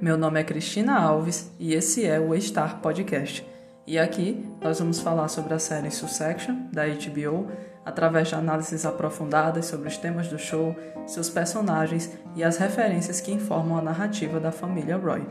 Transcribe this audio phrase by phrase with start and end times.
[0.00, 3.46] Meu nome é Cristina Alves e esse é o Star Podcast.
[3.86, 7.48] E aqui nós vamos falar sobre a série Succession, da HBO,
[7.84, 10.74] através de análises aprofundadas sobre os temas do show,
[11.06, 15.22] seus personagens e as referências que informam a narrativa da família Roy.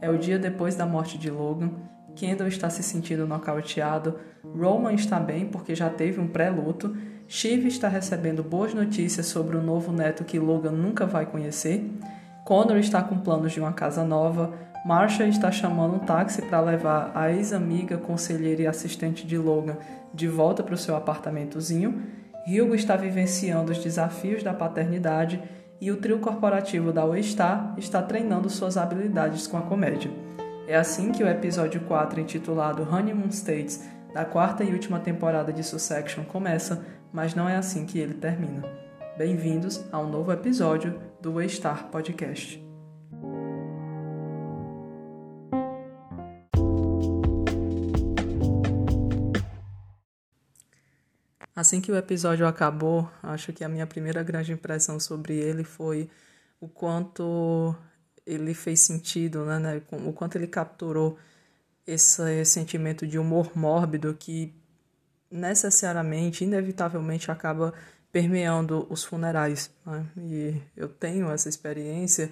[0.00, 1.70] É o dia depois da morte de Logan,
[2.16, 6.96] Kendall está se sentindo nocauteado, Roman está bem porque já teve um pré-luto,
[7.28, 11.88] Shiv está recebendo boas notícias sobre o novo neto que Logan nunca vai conhecer
[12.44, 14.52] Connor está com planos de uma casa nova.
[14.84, 19.76] Marsha está chamando um táxi para levar a ex-amiga, conselheira e assistente de Logan
[20.12, 22.02] de volta para o seu apartamentozinho.
[22.46, 25.40] Hugo está vivenciando os desafios da paternidade
[25.80, 30.10] e o trio corporativo da Waystar está treinando suas habilidades com a comédia.
[30.66, 35.62] É assim que o episódio 4, intitulado Honeymoon States, da quarta e última temporada de
[35.62, 38.81] Succession começa, mas não é assim que ele termina.
[39.16, 42.58] Bem-vindos a um novo episódio do Star Podcast.
[51.54, 56.08] Assim que o episódio acabou, acho que a minha primeira grande impressão sobre ele foi
[56.58, 57.76] o quanto
[58.24, 61.18] ele fez sentido, né, né o quanto ele capturou
[61.86, 64.54] esse sentimento de humor mórbido que
[65.30, 67.74] necessariamente, inevitavelmente acaba
[68.12, 69.70] permeando os funerais.
[69.84, 70.06] Né?
[70.18, 72.30] E eu tenho essa experiência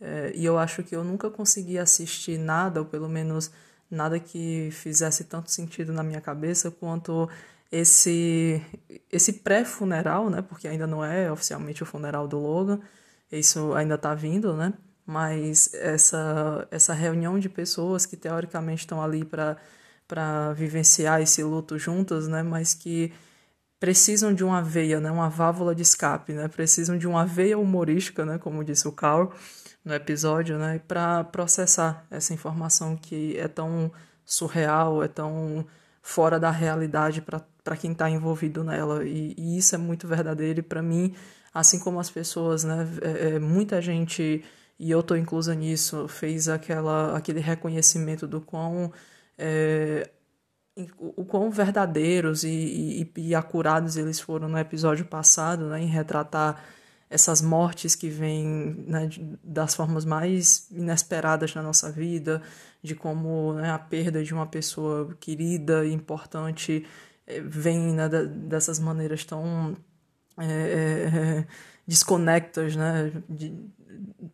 [0.00, 3.50] é, e eu acho que eu nunca consegui assistir nada, ou pelo menos
[3.90, 7.28] nada que fizesse tanto sentido na minha cabeça quanto
[7.72, 8.62] esse
[9.10, 10.42] esse pré-funeral, né?
[10.42, 12.80] Porque ainda não é oficialmente o funeral do Logan,
[13.32, 14.74] isso ainda está vindo, né?
[15.06, 19.56] Mas essa essa reunião de pessoas que teoricamente estão ali para
[20.06, 22.42] para vivenciar esse luto juntas, né?
[22.42, 23.12] Mas que
[23.84, 28.24] precisam de uma veia, né, uma válvula de escape, né, precisam de uma veia humorística,
[28.24, 29.30] né, como disse o Carl
[29.84, 33.92] no episódio, né, para processar essa informação que é tão
[34.24, 35.66] surreal, é tão
[36.00, 39.04] fora da realidade para quem está envolvido nela.
[39.04, 40.60] E, e, isso é muito verdadeiro.
[40.60, 41.14] E para mim,
[41.52, 44.42] assim como as pessoas, né, é, é, muita gente,
[44.78, 48.90] e eu estou inclusa nisso, fez aquela, aquele reconhecimento do quão
[49.36, 50.08] é,
[50.98, 56.64] o quão verdadeiros e, e, e, acurados eles foram no episódio passado, né, em retratar
[57.08, 59.08] essas mortes que vêm né,
[59.42, 62.42] das formas mais inesperadas na nossa vida,
[62.82, 66.84] de como né, a perda de uma pessoa querida e importante
[67.26, 69.76] eh, vem né, dessas maneiras tão
[70.38, 71.46] é, é,
[71.86, 73.54] desconectas, né, de,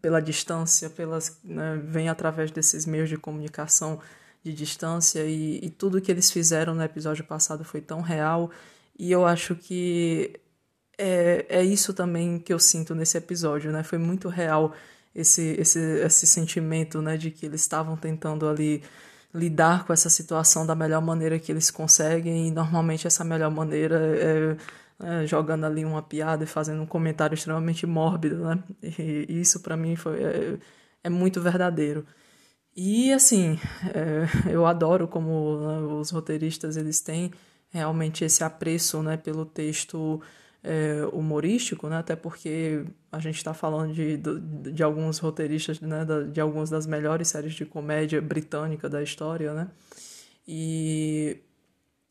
[0.00, 4.00] pela distância, pelas, né, vem através desses meios de comunicação
[4.42, 8.50] de distância e, e tudo que eles fizeram no episódio passado foi tão real
[8.98, 10.40] e eu acho que
[10.98, 13.82] é, é isso também que eu sinto nesse episódio, né?
[13.82, 14.74] Foi muito real
[15.14, 18.82] esse, esse, esse sentimento, né, de que eles estavam tentando ali
[19.34, 23.96] lidar com essa situação da melhor maneira que eles conseguem e normalmente essa melhor maneira
[24.18, 24.56] é,
[25.22, 28.62] é jogando ali uma piada e fazendo um comentário extremamente mórbido, né?
[28.82, 30.58] E, isso para mim foi é,
[31.04, 32.06] é muito verdadeiro.
[32.76, 33.58] E assim,
[33.94, 37.31] é, eu adoro como né, os roteiristas eles têm
[37.70, 40.20] realmente esse apreço né, pelo texto
[40.62, 46.04] é, humorístico, né, até porque a gente está falando de, de, de, alguns roteiristas né,
[46.31, 49.69] de algumas das melhores séries de comédia britânica da história, né?
[50.47, 51.38] E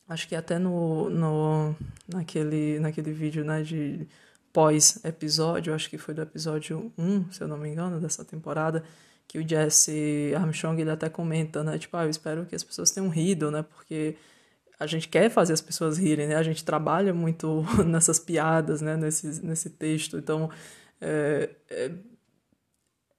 [0.08, 1.74] acho que até no, no
[2.08, 4.06] naquele, naquele vídeo né, de
[4.52, 8.82] pós-episódio, acho que foi do episódio 1, se eu não me engano, dessa temporada,
[9.30, 11.78] que o Jesse Armstrong ele até comenta, né?
[11.78, 13.62] Tipo, ah, eu espero que as pessoas tenham rido, né?
[13.62, 14.16] Porque
[14.78, 16.34] a gente quer fazer as pessoas rirem, né?
[16.34, 18.96] A gente trabalha muito nessas piadas, né?
[18.96, 20.18] Nesse, nesse texto.
[20.18, 20.50] Então,
[21.00, 21.92] é, é,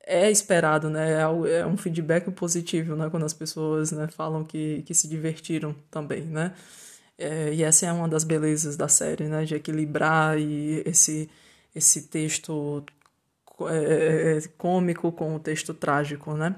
[0.05, 1.13] é esperado, né?
[1.13, 3.09] É, é, um feedback positivo, né?
[3.09, 6.53] Quando as pessoas né, falam que, que se divertiram também, né?
[7.17, 9.45] É, e essa é uma das belezas da série, né?
[9.45, 11.29] De equilibrar e esse,
[11.73, 12.83] esse texto
[13.69, 16.55] é, é, é, cômico com o texto trágico, né?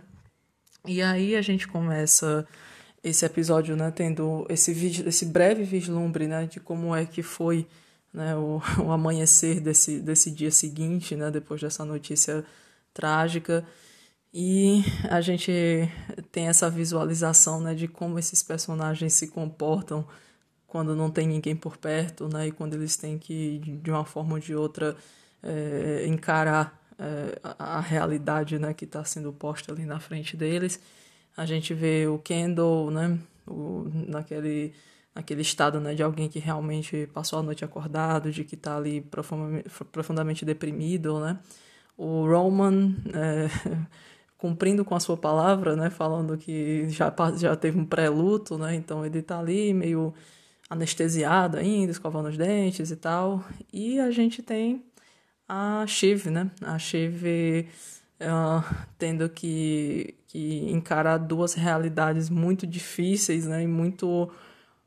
[0.85, 2.45] E aí a gente começa
[3.03, 4.71] esse episódio, né, tendo esse,
[5.05, 7.67] esse breve vislumbre, né, de como é que foi,
[8.13, 12.45] né, o, o amanhecer desse, desse dia seguinte, né, depois dessa notícia
[12.93, 13.65] trágica.
[14.33, 15.51] E a gente
[16.31, 20.07] tem essa visualização, né, de como esses personagens se comportam
[20.65, 24.33] quando não tem ninguém por perto, né, e quando eles têm que, de uma forma
[24.33, 24.95] ou de outra,
[25.43, 30.79] é, encarar é, a, realidade né, que está sendo posta ali na frente deles.
[31.35, 34.73] A gente vê o Kendall né, o, naquele,
[35.13, 39.01] naquele estado né, de alguém que realmente passou a noite acordado, de que está ali
[39.01, 41.19] profundamente, profundamente, deprimido.
[41.19, 41.39] Né?
[41.97, 43.47] O Roman é,
[44.37, 49.05] cumprindo com a sua palavra, né, falando que já, já teve um pré-luto, né, então
[49.05, 50.13] ele está ali meio
[50.69, 53.43] anestesiado ainda, escovando os dentes e tal.
[53.71, 54.83] E a gente tem
[55.53, 57.67] a Shiv, né, a Shiv
[58.19, 64.31] uh, tendo que, que encarar duas realidades muito difíceis, né, e muito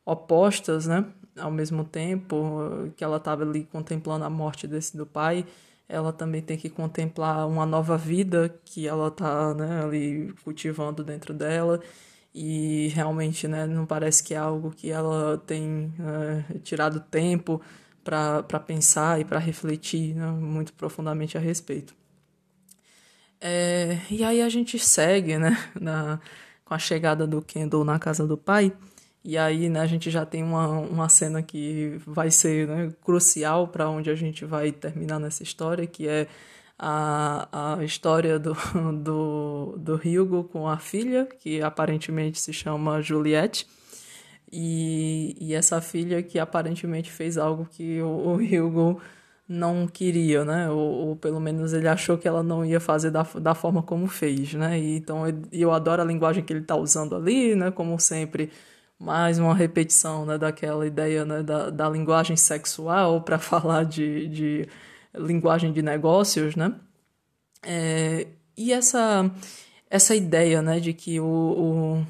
[0.04, 1.04] opostas, né,
[1.38, 5.46] ao mesmo tempo que ela estava ali contemplando a morte desse do pai,
[5.88, 11.32] ela também tem que contemplar uma nova vida que ela está né, ali cultivando dentro
[11.32, 11.80] dela.
[12.34, 15.94] E realmente né, não parece que é algo que ela tem
[16.50, 17.62] é, tirado tempo
[18.06, 21.94] para pensar e para refletir né, muito profundamente a respeito.
[23.40, 26.20] É, e aí a gente segue né, na,
[26.64, 28.72] com a chegada do Kendall na casa do pai
[29.28, 33.66] e aí, né, a gente já tem uma, uma cena que vai ser né, crucial
[33.66, 36.28] para onde a gente vai terminar nessa história, que é
[36.78, 38.54] a, a história do,
[39.02, 43.66] do, do Hugo com a filha, que aparentemente se chama Juliette.
[44.50, 49.00] E, e essa filha que aparentemente fez algo que o, o Hugo
[49.48, 50.70] não queria, né?
[50.70, 54.06] Ou, ou, pelo menos ele achou que ela não ia fazer da, da forma como
[54.06, 54.78] fez, né?
[54.78, 57.70] E, então eu adoro a linguagem que ele está usando ali, né?
[57.70, 58.50] Como sempre
[58.98, 64.68] mais uma repetição né, daquela ideia né, da, da linguagem sexual para falar de, de
[65.14, 66.72] linguagem de negócios, né?
[67.62, 68.26] É,
[68.56, 69.30] e essa,
[69.90, 72.06] essa ideia né, de que o, o,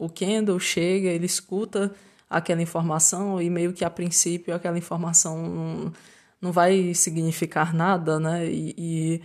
[0.00, 1.92] o Kendall chega, ele escuta
[2.28, 5.92] aquela informação e meio que a princípio aquela informação não,
[6.40, 8.46] não vai significar nada, né?
[8.46, 9.22] E, e,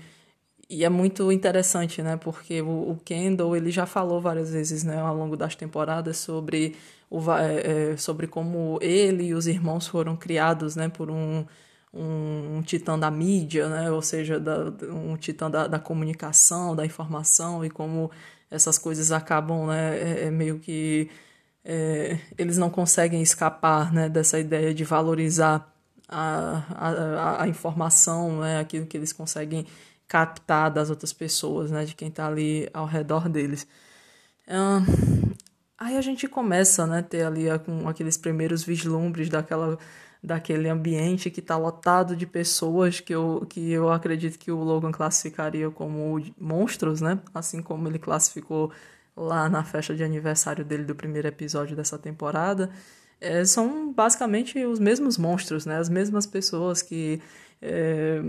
[0.69, 2.17] e, é muito interessante, né?
[2.17, 6.75] Porque o, o Kendall ele já falou várias vezes, né, ao longo das temporadas sobre
[7.09, 11.45] o, é, é, sobre como ele e os irmãos foram criados né, por um,
[11.93, 16.85] um, um titã da mídia, né, ou seja, da, um titã da, da comunicação, da
[16.85, 18.11] informação, e como
[18.55, 21.09] essas coisas acabam né, é, é meio que.
[21.63, 25.67] É, eles não conseguem escapar né, dessa ideia de valorizar
[26.07, 29.65] a, a, a informação, né, aquilo que eles conseguem
[30.07, 33.67] captar das outras pessoas, né, de quem está ali ao redor deles.
[35.77, 39.77] Aí a gente começa, né, ter ali com aqueles primeiros vislumbres daquela
[40.25, 44.91] daquele ambiente que está lotado de pessoas que eu, que eu acredito que o Logan
[44.91, 47.19] classificaria como monstros, né?
[47.33, 48.71] Assim como ele classificou
[49.15, 52.69] lá na festa de aniversário dele do primeiro episódio dessa temporada.
[53.21, 55.77] É, são basicamente os mesmos monstros, né?
[55.77, 57.21] As mesmas pessoas que.
[57.61, 58.21] É,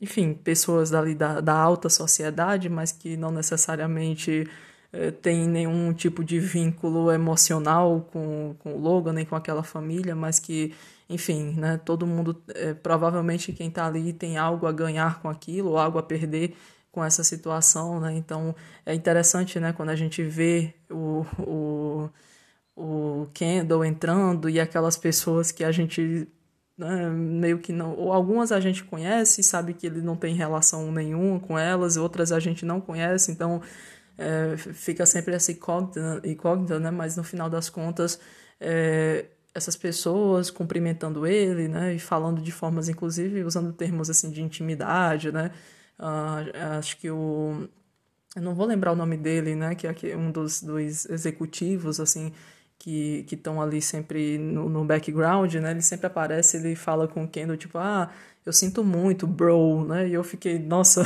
[0.00, 4.48] enfim, pessoas dali da, da alta sociedade, mas que não necessariamente
[4.92, 10.16] eh, tem nenhum tipo de vínculo emocional com, com o Logan, nem com aquela família,
[10.16, 10.74] mas que,
[11.10, 15.76] enfim, né, todo mundo, é, provavelmente quem está ali tem algo a ganhar com aquilo,
[15.76, 16.56] algo a perder
[16.92, 18.14] com essa situação, né?
[18.14, 18.54] Então
[18.86, 22.10] é interessante, né, quando a gente vê o, o,
[22.76, 26.28] o Kendall entrando e aquelas pessoas que a gente
[26.78, 30.90] né, meio que não, ou algumas a gente conhece, sabe que ele não tem relação
[30.92, 33.60] nenhuma com elas, outras a gente não conhece, então
[34.16, 36.90] é, fica sempre essa incógnita, incógnita, né?
[36.90, 38.20] Mas no final das contas,
[38.60, 41.94] é, essas pessoas cumprimentando ele, né?
[41.94, 45.50] E falando de formas, inclusive, usando termos assim de intimidade, né?
[45.98, 47.68] Uh, acho que o
[48.36, 49.74] eu não vou lembrar o nome dele, né?
[49.74, 52.32] Que é um dos, dos executivos, assim,
[52.78, 55.72] que estão ali sempre no, no, background, né?
[55.72, 58.10] Ele sempre aparece, ele fala com o Kendall, tipo, ah,
[58.46, 60.08] eu sinto muito, bro, né?
[60.08, 61.02] E eu fiquei, nossa,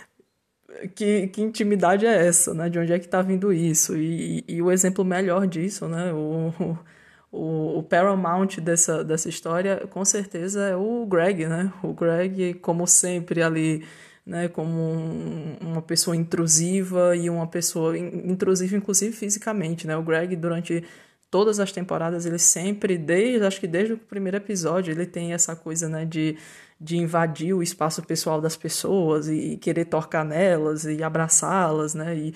[0.94, 2.68] que, que intimidade é essa, né?
[2.68, 3.96] De onde é que está vindo isso?
[3.96, 6.12] E, e, e, o exemplo melhor disso, né?
[6.12, 6.78] O,
[7.30, 11.72] o, o paramount dessa, dessa história, com certeza, é o Greg, né?
[11.82, 13.84] O Greg, como sempre, ali,
[14.24, 14.48] né?
[14.48, 19.96] Como um, uma pessoa intrusiva e uma pessoa intrusiva, inclusive fisicamente, né?
[19.96, 20.84] O Greg, durante
[21.30, 25.54] todas as temporadas, ele sempre, desde, acho que desde o primeiro episódio, ele tem essa
[25.54, 26.04] coisa, né?
[26.04, 26.36] De
[26.80, 32.16] de invadir o espaço pessoal das pessoas e, querer tocar nelas e abraçá-las, né?
[32.16, 32.34] E,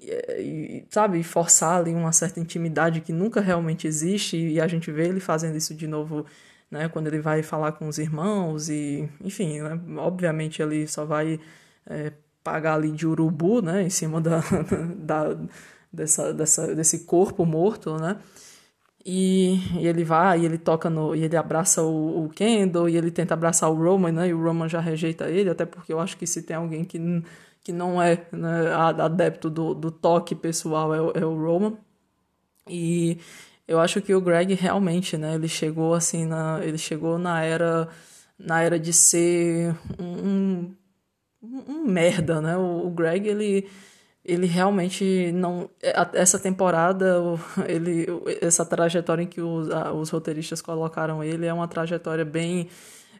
[0.00, 5.08] e, sabe, forçar ali uma certa intimidade que nunca realmente existe e a gente vê
[5.08, 6.24] ele fazendo isso de novo,
[6.70, 6.88] né?
[6.88, 9.80] Quando ele vai falar com os irmãos e, enfim, né?
[9.98, 11.38] obviamente ele só vai
[11.86, 13.82] é, pagar ali de urubu, né?
[13.82, 14.40] Em cima da,
[14.96, 15.36] da
[15.92, 18.16] dessa, dessa, desse corpo morto, né?
[19.04, 21.14] E, e, ele vai, e ele toca no.
[21.14, 24.28] E ele abraça o, o, Kendall, e ele tenta abraçar o Roman, né?
[24.28, 26.98] E o Roman já rejeita ele, até porque eu acho que se tem alguém que,
[27.62, 31.76] que não é né, adepto do, do toque pessoal é, é o Roman.
[32.68, 33.18] E
[33.66, 35.34] eu acho que o Greg realmente, né?
[35.34, 36.60] Ele chegou assim na.
[36.62, 37.88] Ele chegou na era.
[38.38, 40.74] Na era de ser um,
[41.42, 42.56] um, um merda, né?
[42.56, 43.68] O, o Greg, ele
[44.24, 45.70] ele realmente não
[46.12, 47.16] essa temporada
[47.66, 48.06] ele
[48.42, 52.68] essa trajetória em que os, os roteiristas colocaram ele é uma trajetória bem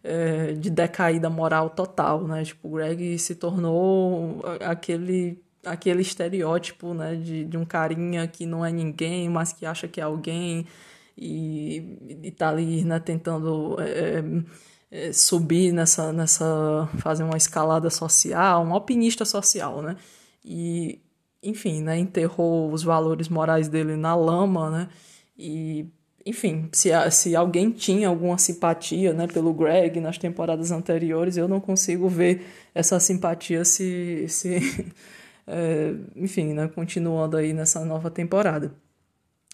[0.03, 2.45] é, de decaída moral total né?
[2.45, 7.17] Tipo o Greg se tornou aquele aquele estereótipo né?
[7.17, 10.67] De, de um carinha que não é ninguém mas que acha que é alguém
[11.17, 12.99] e, e tá ali né?
[13.01, 14.23] Tentando é,
[14.91, 19.97] é, subir nessa nessa fazer uma escalada social um alpinista social né?
[20.45, 21.01] E,
[21.43, 24.89] enfim, né, enterrou os valores morais dele na lama, né,
[25.39, 25.87] e,
[26.25, 31.61] enfim, se, se alguém tinha alguma simpatia, né, pelo Greg nas temporadas anteriores, eu não
[31.61, 34.93] consigo ver essa simpatia se, se
[35.47, 38.73] é, enfim, né, continuando aí nessa nova temporada.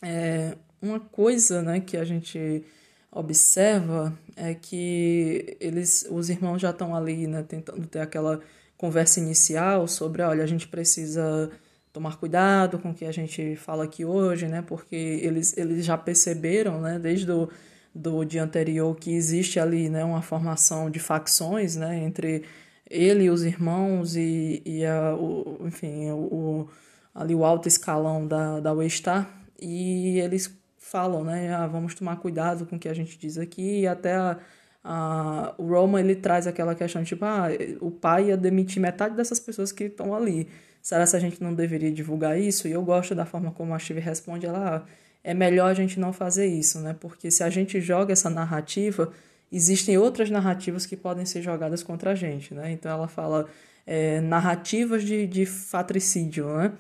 [0.03, 2.65] É, uma coisa, né, que a gente
[3.11, 8.41] observa é que eles, os irmãos já estão ali, né, tentando ter aquela
[8.77, 11.51] conversa inicial sobre, olha, a gente precisa
[11.97, 14.61] tomar cuidado com o que a gente fala aqui hoje, né?
[14.61, 17.49] Porque eles, eles já perceberam, né, desde o
[17.95, 22.45] do dia anterior que existe ali, né, uma formação de facções, né, entre
[22.91, 26.69] ele e os irmãos e, e a, o, enfim, o,
[27.15, 29.27] ali o alto escalão da, da Waystar.
[29.59, 33.81] E eles falam, né, ah, vamos tomar cuidado com o que a gente diz aqui.
[33.81, 34.39] E até a,
[34.87, 37.49] Uh, o Roman ele traz aquela questão tipo, ah,
[37.81, 40.49] o pai ia demitir metade dessas pessoas que estão ali.
[40.87, 42.69] Será que a gente não deveria divulgar isso?
[42.69, 44.91] E eu gosto da forma como a Steve responde, ela, ah,
[45.25, 46.95] é melhor a gente não fazer isso, né?
[47.01, 49.13] Porque se a gente joga essa narrativa,
[49.51, 52.71] existem outras narrativas que podem ser jogadas contra a gente, né?
[52.71, 53.49] Então ela fala
[53.85, 56.73] é, narrativas de, de fatricídio, né?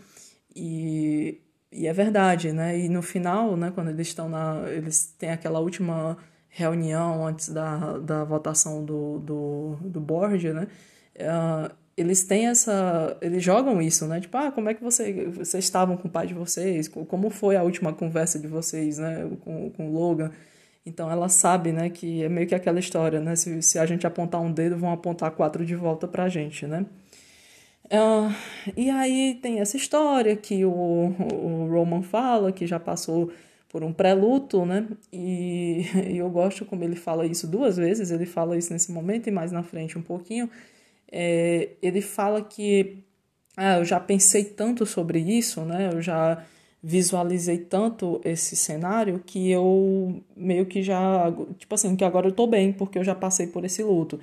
[0.55, 1.41] E,
[1.73, 2.79] e é verdade, né?
[2.79, 4.63] E no final, né, quando eles estão na...
[4.69, 6.17] eles têm aquela última
[6.49, 10.69] reunião antes da, da votação do, do, do board, né?
[11.17, 13.17] Uh, eles têm essa.
[13.21, 14.21] Eles jogam isso, né?
[14.21, 16.89] Tipo, ah, como é que você, vocês estavam com o pai de vocês?
[16.89, 19.29] Como foi a última conversa de vocês, né?
[19.41, 20.31] Com, com o Logan.
[20.85, 21.89] Então ela sabe, né?
[21.91, 23.35] Que é meio que aquela história, né?
[23.35, 26.85] Se, se a gente apontar um dedo, vão apontar quatro de volta pra gente, né?
[27.87, 28.35] Uh,
[28.77, 33.31] e aí tem essa história que o, o Roman fala, que já passou
[33.69, 34.87] por um pré-luto, né?
[35.13, 39.29] E, e, eu gosto como ele fala isso duas vezes, ele fala isso nesse momento
[39.29, 40.51] e mais na frente um pouquinho.
[41.11, 43.05] É, ele fala que
[43.57, 45.91] ah, eu já pensei tanto sobre isso, né?
[45.93, 46.45] Eu já
[46.83, 52.47] visualizei tanto esse cenário que eu meio que já, tipo assim, que agora eu tô
[52.47, 54.21] bem porque eu já passei por esse luto.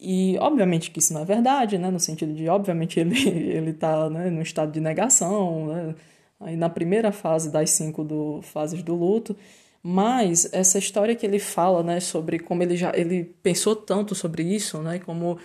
[0.00, 1.90] E obviamente que isso não é verdade, né?
[1.90, 5.94] No sentido de, obviamente, ele, ele tá né, no estado de negação, né?
[6.40, 9.36] aí na primeira fase das cinco do, fases do luto,
[9.82, 14.42] mas essa história que ele fala, né, sobre como ele já ele pensou tanto sobre
[14.42, 15.38] isso, né, como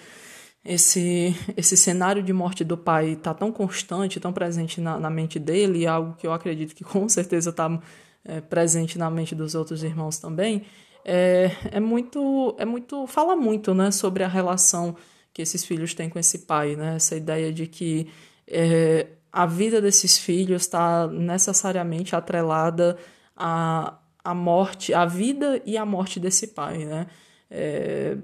[0.66, 5.40] esse esse cenário de morte do pai está tão constante, tão presente na, na mente
[5.40, 7.80] dele, e algo que eu acredito que com certeza está
[8.26, 10.64] é, presente na mente dos outros irmãos também,
[11.06, 14.96] é, é muito é muito fala muito, né, sobre a relação
[15.34, 18.08] que esses filhos têm com esse pai, né, essa ideia de que
[18.48, 22.98] é, a vida desses filhos está necessariamente atrelada
[23.36, 27.08] à, à morte, à vida e à morte desse pai, né?
[27.50, 28.18] É,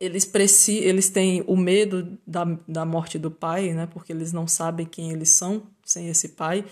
[0.00, 3.86] eles, preci eles têm o medo da, da morte do pai, né?
[3.86, 6.64] Porque eles não sabem quem eles são sem esse pai,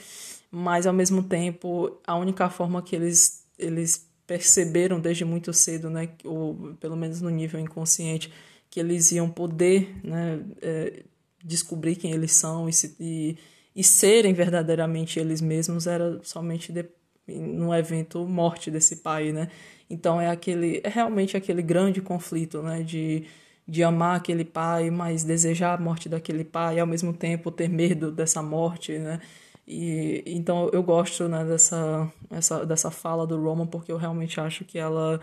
[0.50, 6.11] mas ao mesmo tempo a única forma que eles, eles perceberam desde muito cedo, né?
[6.25, 8.33] Ou pelo menos no nível inconsciente,
[8.71, 10.45] que eles iam poder, né?
[10.62, 11.04] É,
[11.42, 13.37] descobrir quem eles são e, se, e,
[13.75, 16.85] e serem verdadeiramente eles mesmos era somente de,
[17.28, 19.49] no evento morte desse pai, né?
[19.90, 23.25] Então é aquele é realmente aquele grande conflito, né, de
[23.68, 27.68] de amar aquele pai, mas desejar a morte daquele pai e ao mesmo tempo ter
[27.68, 29.21] medo dessa morte, né?
[29.66, 34.64] E então eu gosto, né, dessa essa dessa fala do Roman porque eu realmente acho
[34.64, 35.21] que ela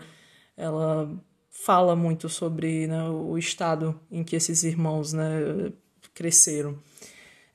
[0.56, 1.10] ela
[1.50, 5.72] fala muito sobre né, o estado em que esses irmãos né,
[6.12, 6.78] cresceram.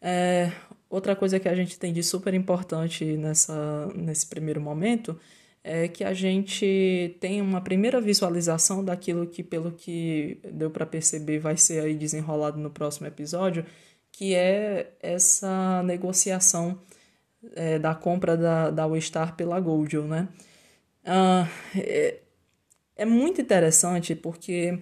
[0.02, 0.52] É,
[0.90, 5.20] outra coisa que a gente tem de super importante nessa, nesse primeiro momento
[5.64, 11.40] é que a gente tem uma primeira visualização daquilo que, pelo que deu para perceber,
[11.40, 13.66] vai ser aí desenrolado no próximo episódio,
[14.12, 16.80] que é essa negociação
[17.56, 20.28] é, da compra da, da Waystar pela Goldil, né?
[21.06, 22.20] Ah, é,
[22.96, 24.80] é muito interessante porque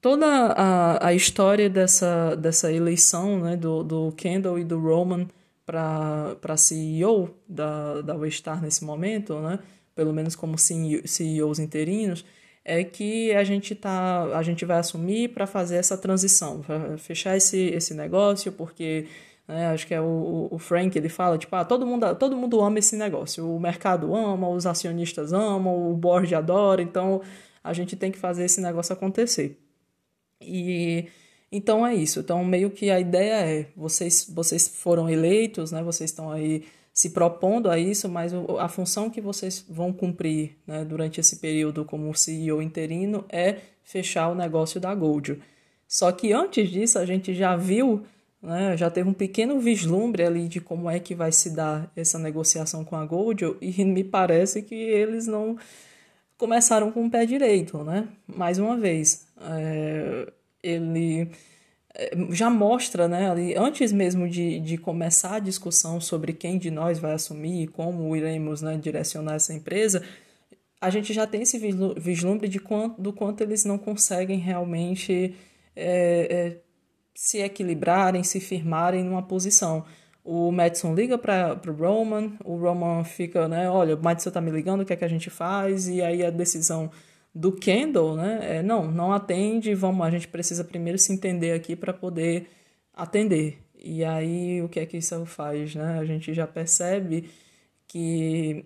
[0.00, 5.26] toda a, a história dessa, dessa eleição né, do, do Kendall e do Roman
[5.66, 9.58] para CEO da, da Waystar nesse momento, né,
[9.94, 12.24] pelo menos como CEOs interinos,
[12.64, 17.36] é que a gente, tá, a gente vai assumir para fazer essa transição, para fechar
[17.36, 19.06] esse, esse negócio, porque
[19.50, 19.66] né?
[19.66, 22.78] Acho que é o, o Frank, ele fala, tipo, ah, todo mundo, todo mundo ama
[22.78, 23.52] esse negócio.
[23.52, 27.20] O mercado ama, os acionistas amam, o board adora, então
[27.62, 29.58] a gente tem que fazer esse negócio acontecer.
[30.40, 31.06] E
[31.52, 32.20] então é isso.
[32.20, 35.82] Então meio que a ideia é, vocês vocês foram eleitos, né?
[35.82, 40.84] Vocês estão aí se propondo a isso, mas a função que vocês vão cumprir né,
[40.84, 45.40] durante esse período como CEO interino é fechar o negócio da Gold.
[45.88, 48.04] Só que antes disso a gente já viu
[48.42, 52.18] né, já teve um pequeno vislumbre ali de como é que vai se dar essa
[52.18, 55.58] negociação com a Gold e me parece que eles não
[56.38, 58.08] começaram com o pé direito, né?
[58.26, 60.32] Mais uma vez, é,
[60.62, 61.30] ele
[61.94, 66.70] é, já mostra, né, ali, antes mesmo de, de começar a discussão sobre quem de
[66.70, 70.02] nós vai assumir e como iremos né, direcionar essa empresa,
[70.80, 71.58] a gente já tem esse
[71.98, 75.34] vislumbre de quanto, do quanto eles não conseguem realmente
[75.76, 76.60] é, é,
[77.14, 79.84] se equilibrarem, se firmarem numa posição.
[80.24, 84.50] O Madison liga para o Roman, o Roman fica, né, olha, o Madison tá me
[84.50, 85.88] ligando, o que é que a gente faz?
[85.88, 86.90] E aí a decisão
[87.34, 91.76] do Kendall, né, é, não, não atende, vamos, a gente precisa primeiro se entender aqui
[91.76, 92.48] para poder
[92.92, 93.58] atender.
[93.82, 95.98] E aí o que é que isso faz, né?
[95.98, 97.30] A gente já percebe
[97.86, 98.64] que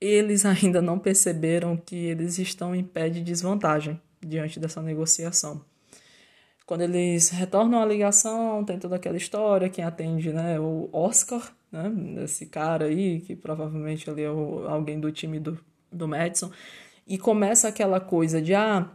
[0.00, 5.64] eles ainda não perceberam que eles estão em pé de desvantagem diante dessa negociação.
[6.66, 11.92] Quando eles retornam a ligação, tem toda aquela história, quem atende, né, o Oscar, né,
[12.22, 15.58] esse cara aí, que provavelmente ali é o, alguém do time do,
[15.90, 16.50] do Madison,
[17.10, 18.88] e começa aquela coisa de, ah,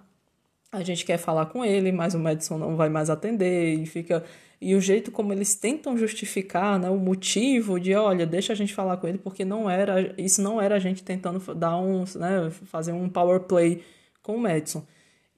[0.72, 4.24] a gente quer falar com ele, mas o Madison não vai mais atender, e fica...
[4.62, 8.74] E o jeito como eles tentam justificar, né, o motivo de, olha, deixa a gente
[8.74, 12.50] falar com ele, porque não era, isso não era a gente tentando dar um, né,
[12.64, 13.84] fazer um power play
[14.24, 14.86] com o Madison.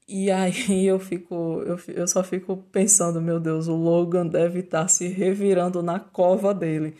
[0.08, 4.88] E aí eu fico, eu, eu só fico pensando, meu Deus, o Logan deve estar
[4.88, 6.96] se revirando na cova dele.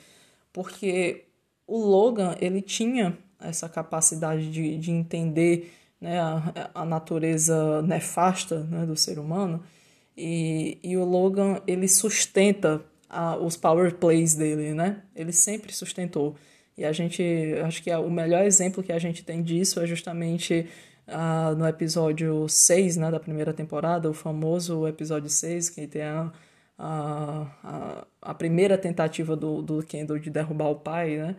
[0.52, 1.26] Porque
[1.68, 8.86] o Logan, ele tinha essa capacidade de, de entender né, a, a natureza nefasta né,
[8.86, 9.64] do ser humano.
[10.16, 15.04] E, e o Logan, ele sustenta a, os power plays dele, né?
[15.16, 16.36] Ele sempre sustentou.
[16.78, 17.24] E a gente,
[17.66, 20.68] acho que é o melhor exemplo que a gente tem disso é justamente
[21.08, 26.32] ah, no episódio 6 né, da primeira temporada, o famoso episódio 6, que tem a,
[26.78, 31.36] a, a, primeira tentativa do, do Kendall de derrubar o pai, né,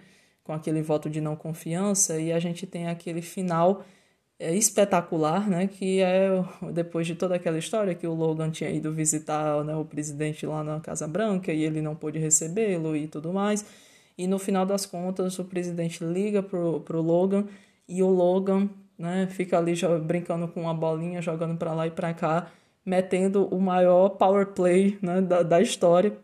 [0.48, 3.84] com aquele voto de não confiança, e a gente tem aquele final
[4.37, 6.28] é, espetacular, né, que é
[6.72, 10.64] depois de toda aquela história que o Logan tinha ido visitar né, o presidente lá
[10.64, 13.64] na Casa Branca e ele não pôde recebê-lo e tudo mais.
[14.16, 17.46] E no final das contas, o presidente liga pro, pro Logan
[17.88, 19.28] e o Logan né?
[19.30, 22.50] Fica ali brincando com uma bolinha, jogando para lá e para cá,
[22.84, 26.18] metendo o maior power play né, da, da história,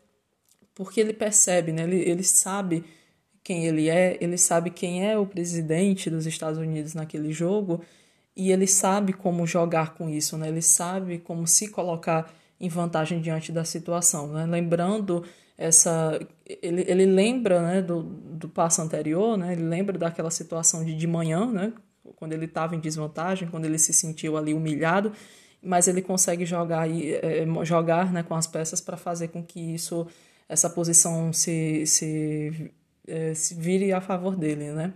[0.74, 1.84] porque ele percebe, né?
[1.84, 2.84] Ele, ele sabe
[3.44, 7.82] quem ele é, ele sabe quem é o presidente dos Estados Unidos naquele jogo
[8.34, 10.48] e ele sabe como jogar com isso, né?
[10.48, 14.46] Ele sabe como se colocar em vantagem diante da situação, né?
[14.46, 15.24] Lembrando
[15.56, 20.96] essa ele, ele lembra né, do, do passo anterior, né, ele lembra daquela situação de
[20.96, 21.72] de manhã, né,
[22.16, 25.12] quando ele estava em desvantagem, quando ele se sentiu ali humilhado,
[25.62, 30.06] mas ele consegue jogar, é, jogar né, com as peças para fazer com que isso,
[30.48, 32.72] essa posição se, se,
[33.06, 34.92] é, se vire a favor dele, né?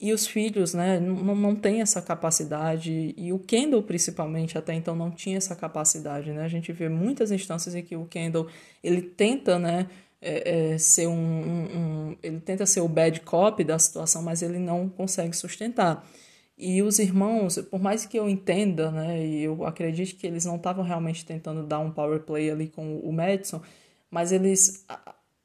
[0.00, 4.94] E os filhos, né, não, não têm essa capacidade, e o Kendall, principalmente, até então
[4.94, 6.44] não tinha essa capacidade, né?
[6.44, 8.46] A gente vê muitas instâncias em que o Kendall,
[8.82, 9.88] ele tenta, né,
[10.20, 11.78] é, é, ser um, um,
[12.10, 16.08] um, ele tenta ser o bad cop da situação, mas ele não consegue sustentar.
[16.56, 20.56] E os irmãos, por mais que eu entenda, né, e eu acredite que eles não
[20.56, 23.60] estavam realmente tentando dar um power play ali com o Madison,
[24.10, 24.84] mas eles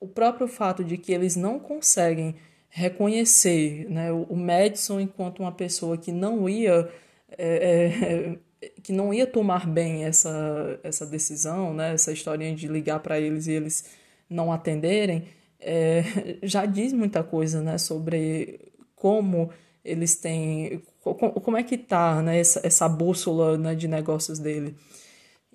[0.03, 2.35] o próprio fato de que eles não conseguem
[2.69, 6.89] reconhecer, né, o Madison enquanto uma pessoa que não ia
[7.37, 12.99] é, é, que não ia tomar bem essa essa decisão, né, essa historinha de ligar
[12.99, 13.85] para eles e eles
[14.29, 15.25] não atenderem,
[15.59, 16.03] é,
[16.43, 18.59] já diz muita coisa, né, sobre
[18.95, 19.51] como
[19.85, 24.75] eles têm como é que tá né, essa, essa bússola né, de negócios dele.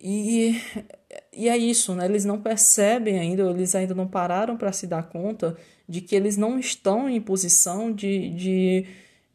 [0.01, 0.61] E,
[1.33, 2.05] e é isso, né?
[2.05, 5.57] Eles não percebem ainda, eles ainda não pararam para se dar conta
[5.89, 8.87] de que eles não estão em posição de, de,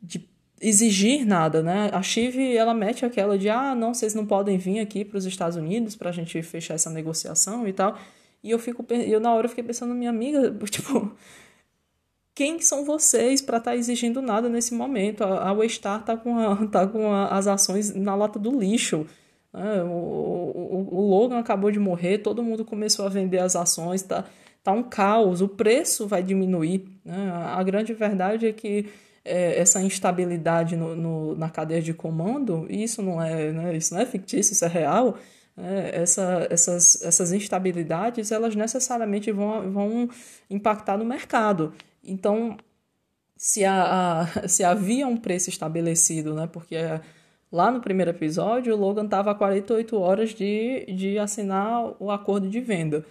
[0.02, 0.30] de
[0.62, 1.89] exigir nada, né?
[1.91, 5.26] A Chive, ela mete aquela de, ah, não, vocês não podem vir aqui para os
[5.26, 7.97] Estados Unidos para a gente fechar essa negociação e tal.
[8.43, 11.15] E eu fico, eu na hora fiquei pensando, minha amiga, tipo,
[12.36, 15.23] quem são vocês para estar tá exigindo nada nesse momento?
[15.23, 19.06] A, Waystar está com, a, tá com a, as ações na lata do lixo.
[19.53, 19.83] Né?
[19.83, 24.25] O, o, o, Logan acabou de morrer, todo mundo começou a vender as ações, tá,
[24.63, 26.85] tá um caos, o preço vai diminuir.
[27.05, 27.31] Né?
[27.31, 28.87] A grande verdade é que
[29.23, 34.01] é, essa instabilidade no, no, na cadeia de comando, isso não é, né, isso não
[34.01, 35.17] é fictício, isso é real,
[35.57, 40.09] é, essa, essas, essas instabilidades, elas necessariamente vão, vão
[40.49, 41.73] impactar no mercado.
[42.03, 42.57] Então,
[43.37, 46.75] se, a, a, se havia um preço estabelecido, né, porque
[47.53, 52.49] lá no primeiro episódio o Logan estava a 48 horas de, de assinar o acordo
[52.49, 53.05] de venda.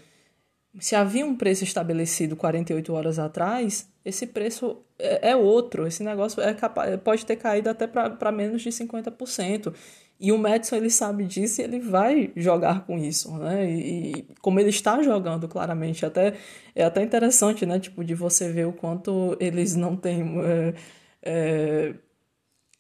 [0.81, 5.87] Se havia um preço estabelecido 48 horas atrás, esse preço é, é outro.
[5.87, 9.73] Esse negócio é capaz, pode ter caído até para menos de 50%.
[10.19, 13.71] E o Madison ele sabe disso e ele vai jogar com isso, né?
[13.71, 16.35] E, e, como ele está jogando claramente, até
[16.75, 17.79] é até interessante, né?
[17.79, 20.75] Tipo de você ver o quanto eles não têm é,
[21.23, 21.95] é,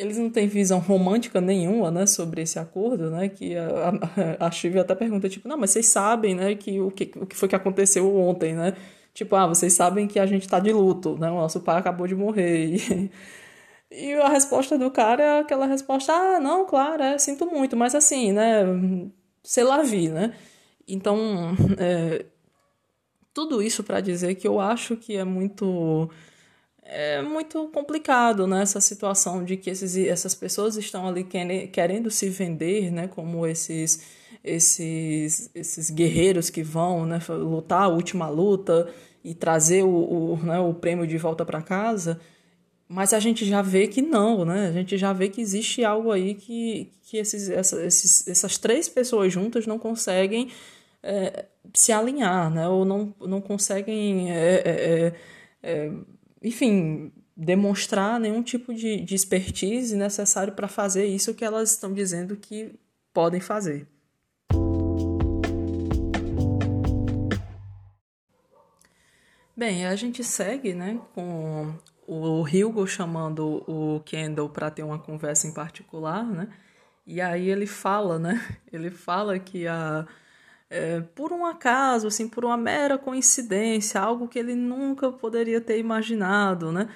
[0.02, 3.28] eles não têm visão romântica nenhuma, né, sobre esse acordo, né?
[3.28, 3.92] Que a,
[4.40, 6.54] a, a até pergunta tipo, não, mas vocês sabem, né?
[6.54, 8.74] Que o que o que foi que aconteceu ontem, né?
[9.14, 11.30] Tipo, ah, vocês sabem que a gente tá de luto, né?
[11.30, 13.10] O nosso pai acabou de morrer.
[13.94, 17.76] E, e a resposta do cara é aquela resposta: ah, não, claro, é, sinto muito,
[17.76, 18.64] mas assim, né?
[19.42, 20.34] Sei lá, vi, né?
[20.88, 22.24] Então, é,
[23.34, 26.10] tudo isso para dizer que eu acho que é muito.
[26.94, 31.24] É muito complicado né, essa situação de que esses, essas pessoas estão ali
[31.72, 38.28] querendo se vender né, como esses esses, esses guerreiros que vão né, lutar a última
[38.28, 39.88] luta e trazer o,
[40.34, 42.20] o, né, o prêmio de volta para casa,
[42.88, 44.68] mas a gente já vê que não, né?
[44.68, 48.88] A gente já vê que existe algo aí que, que esses, essa, esses, essas três
[48.88, 50.50] pessoas juntas não conseguem
[51.02, 52.68] é, se alinhar, né?
[52.68, 55.14] Ou não, não conseguem, é,
[55.62, 55.92] é,
[56.42, 62.36] enfim, demonstrar nenhum tipo de, de expertise necessário para fazer isso que elas estão dizendo
[62.36, 62.74] que
[63.12, 63.86] podem fazer.
[69.56, 71.74] Bem, a gente segue, né, com
[72.06, 76.48] o Hugo chamando o Kendall para ter uma conversa em particular, né?
[77.06, 78.40] E aí ele fala, né?
[78.72, 80.06] Ele fala que a
[80.72, 85.78] é, por um acaso, assim, por uma mera coincidência, algo que ele nunca poderia ter
[85.78, 86.88] imaginado, né?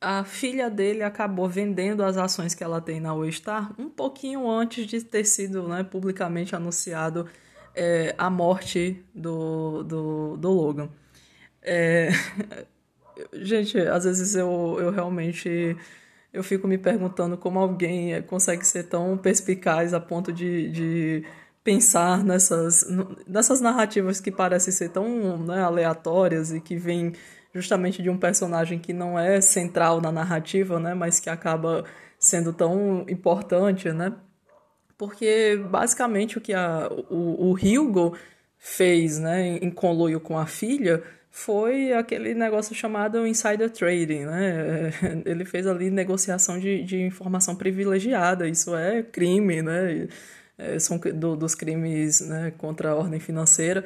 [0.00, 4.86] A filha dele acabou vendendo as ações que ela tem na Waystar um pouquinho antes
[4.86, 7.26] de ter sido né, publicamente anunciado
[7.74, 10.88] é, a morte do, do, do Logan.
[11.60, 12.08] É...
[13.34, 15.76] Gente, às vezes eu, eu realmente
[16.32, 21.24] eu fico me perguntando como alguém consegue ser tão perspicaz a ponto de, de
[21.62, 22.86] pensar nessas,
[23.26, 27.12] nessas narrativas que parecem ser tão né, aleatórias e que vêm
[27.54, 31.84] justamente de um personagem que não é central na narrativa, né, mas que acaba
[32.18, 34.14] sendo tão importante, né?
[34.96, 38.16] Porque basicamente o que a, o, o Hugo
[38.58, 44.92] fez, né, em conluio com a filha, foi aquele negócio chamado insider trading, né?
[45.24, 50.08] Ele fez ali negociação de, de informação privilegiada, isso é crime, né?
[50.60, 53.84] É, são do, dos crimes né, contra a ordem financeira.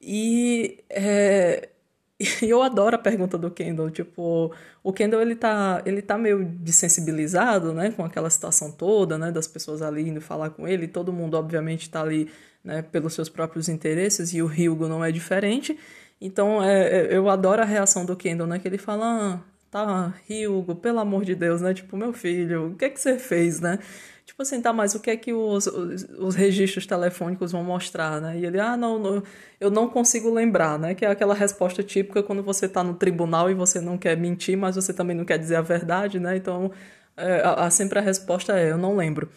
[0.00, 1.68] E é,
[2.42, 7.72] eu adoro a pergunta do Kendall, tipo, o Kendall ele tá, ele tá meio desensibilizado,
[7.72, 11.34] né, com aquela situação toda, né, das pessoas ali indo falar com ele, todo mundo
[11.36, 12.30] obviamente está ali,
[12.64, 15.76] né, pelos seus próprios interesses e o Hugo não é diferente.
[16.24, 18.60] Então, é, é, eu adoro a reação do Kendall, né?
[18.60, 20.14] Que ele fala, ah, tá,
[20.48, 21.74] Hugo, pelo amor de Deus, né?
[21.74, 23.80] Tipo, meu filho, o que é que você fez, né?
[24.24, 28.20] Tipo assim, tá, mas o que é que os, os, os registros telefônicos vão mostrar,
[28.20, 28.38] né?
[28.38, 29.22] E ele, ah, não, não,
[29.60, 30.94] eu não consigo lembrar, né?
[30.94, 34.56] Que é aquela resposta típica quando você tá no tribunal e você não quer mentir,
[34.56, 36.36] mas você também não quer dizer a verdade, né?
[36.36, 36.70] Então,
[37.16, 39.28] é, a, a, sempre a resposta é, eu não lembro.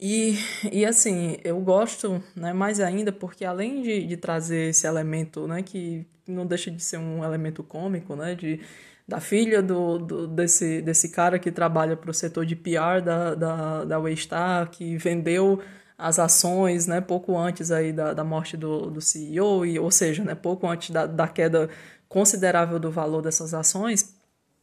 [0.00, 0.34] E,
[0.72, 5.62] e assim, eu gosto né, mais ainda porque além de, de trazer esse elemento, né,
[5.62, 8.60] que não deixa de ser um elemento cômico, né, de,
[9.08, 13.34] da filha do, do desse, desse cara que trabalha para o setor de PR da,
[13.34, 15.62] da, da Waystar, que vendeu
[15.96, 20.22] as ações né, pouco antes aí da, da morte do, do CEO, e, ou seja,
[20.22, 21.70] né, pouco antes da, da queda
[22.08, 24.18] considerável do valor dessas ações,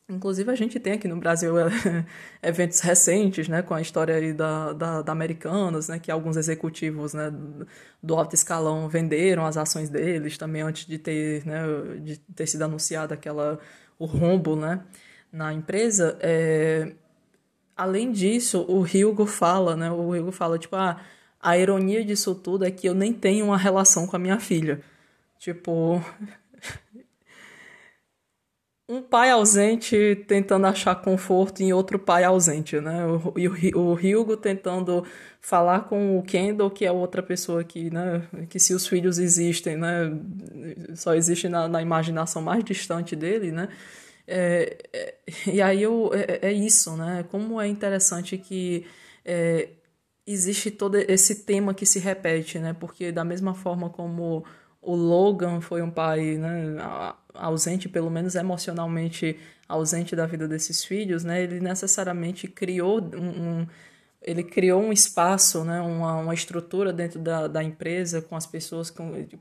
[0.08, 1.66] Inclusive, a gente tem aqui no Brasil é,
[2.44, 7.16] eventos recentes, né, com a história aí da, da, da Americanas, né, que alguns executivos
[7.16, 7.34] né,
[8.04, 11.64] do alto escalão venderam as ações deles também antes de ter, né,
[12.04, 13.60] de ter sido anunciado aquela,
[14.00, 14.82] o rombo né,
[15.32, 16.18] na empresa.
[16.22, 16.94] É,
[17.76, 21.00] além disso, o Hugo fala, né, o Hugo fala, tipo, ah,
[21.40, 24.82] a ironia disso tudo é que eu nem tenho uma relação com a minha filha.
[25.38, 26.04] Tipo,
[28.88, 33.00] um pai ausente tentando achar conforto em outro pai ausente, né?
[33.36, 35.04] E o, o, o Hyugo tentando
[35.42, 39.78] falar com o Kendall, que é outra pessoa que, né, que se os filhos existem,
[39.78, 40.12] né,
[40.96, 43.70] só existe na, na imaginação mais distante dele, né?
[44.28, 45.16] É, é,
[45.48, 47.26] e aí eu, é, é, isso, né?
[47.30, 48.86] Como é interessante que
[49.24, 49.70] é,
[50.26, 52.74] existe todo esse tema que se repete, né?
[52.74, 54.44] Porque da mesma forma como
[54.86, 56.78] o Logan foi um pai né,
[57.34, 63.68] ausente, pelo menos emocionalmente ausente da vida desses filhos, né, ele necessariamente criou um, um
[64.22, 68.94] ele criou um espaço, né, uma, uma estrutura dentro da, da empresa com as pessoas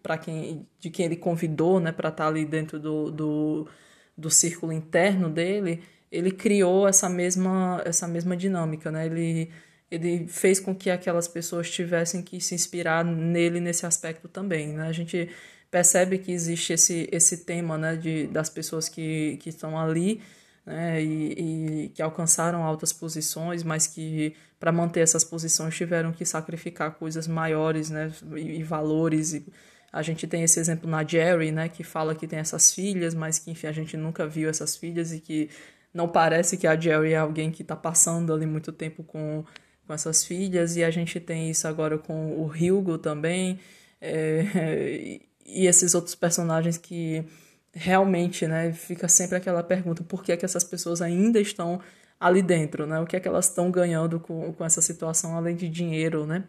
[0.02, 3.68] para quem de quem ele convidou, né, para estar tá ali dentro do, do,
[4.16, 9.06] do círculo interno dele, ele criou essa mesma essa mesma dinâmica, né?
[9.06, 9.50] Ele
[9.94, 14.88] ele fez com que aquelas pessoas tivessem que se inspirar nele nesse aspecto também, né?
[14.88, 15.30] A gente
[15.70, 20.20] percebe que existe esse, esse tema, né, de, das pessoas que, que estão ali,
[20.64, 26.24] né, e, e que alcançaram altas posições, mas que para manter essas posições tiveram que
[26.24, 29.44] sacrificar coisas maiores, né, e, e valores, e
[29.92, 33.40] a gente tem esse exemplo na Jerry, né, que fala que tem essas filhas, mas
[33.40, 35.50] que, enfim, a gente nunca viu essas filhas e que
[35.92, 39.44] não parece que a Jerry é alguém que está passando ali muito tempo com
[39.86, 43.58] com essas filhas, e a gente tem isso agora com o Hugo também,
[44.00, 47.24] é, e esses outros personagens que
[47.72, 51.80] realmente, né, fica sempre aquela pergunta, por que é que essas pessoas ainda estão
[52.20, 55.56] ali dentro, né, o que é que elas estão ganhando com, com essa situação, além
[55.56, 56.44] de dinheiro, né,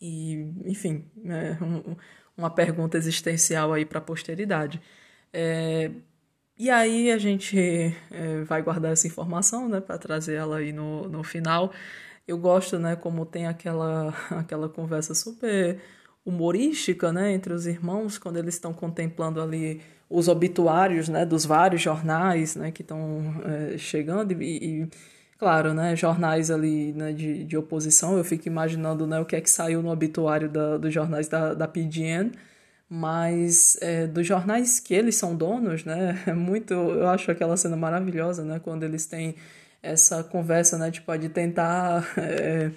[0.00, 1.96] e, enfim, é um,
[2.36, 4.80] uma pergunta existencial aí para a posteridade.
[5.32, 5.90] É,
[6.58, 7.56] e aí a gente
[8.10, 11.72] é, vai guardar essa informação, né, para trazer ela aí no, no final,
[12.26, 15.80] eu gosto, né, como tem aquela, aquela conversa super
[16.24, 21.80] humorística, né, entre os irmãos, quando eles estão contemplando ali os obituários, né, dos vários
[21.80, 24.88] jornais, né, que estão é, chegando e, e,
[25.38, 29.40] claro, né, jornais ali, né, de, de oposição, eu fico imaginando, né, o que é
[29.40, 32.32] que saiu no obituário da, dos jornais da, da PGN,
[32.88, 37.76] mas é, dos jornais que eles são donos, né, é muito, eu acho aquela cena
[37.76, 39.36] maravilhosa, né, quando eles têm
[39.82, 42.70] essa conversa, né, tipo, de tentar é,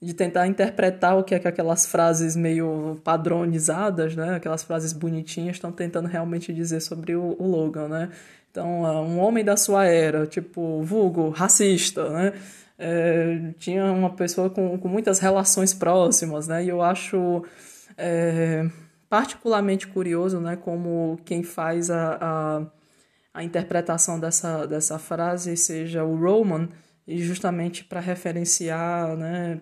[0.00, 5.56] de tentar interpretar o que é que aquelas frases meio padronizadas, né, aquelas frases bonitinhas
[5.56, 8.10] estão tentando realmente dizer sobre o, o Logan, né?
[8.50, 12.32] Então, é, um homem da sua era, tipo, vulgo, racista, né?
[12.78, 16.64] É, tinha uma pessoa com, com muitas relações próximas, né?
[16.64, 17.42] E eu acho
[17.96, 18.68] é,
[19.08, 22.66] particularmente curioso, né, como quem faz a, a
[23.36, 26.70] a interpretação dessa, dessa frase seja o Roman,
[27.06, 29.60] e justamente para referenciar, né,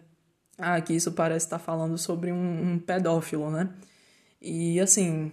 [0.57, 3.69] ah, que isso parece estar falando sobre um, um, pedófilo, né?
[4.41, 5.33] E assim,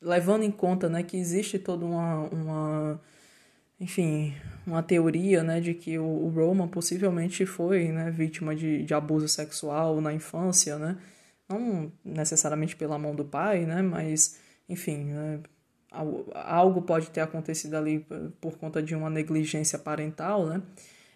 [0.00, 3.00] levando em conta, né, que existe toda uma, uma
[3.78, 4.34] enfim,
[4.66, 9.28] uma teoria, né, de que o, o Roman possivelmente foi, né, vítima de, de abuso
[9.28, 10.96] sexual na infância, né?
[11.50, 14.38] Não necessariamente pela mão do pai, né, mas
[14.68, 15.40] enfim, né,
[16.34, 18.06] algo pode ter acontecido ali
[18.40, 20.62] por conta de uma negligência parental, né?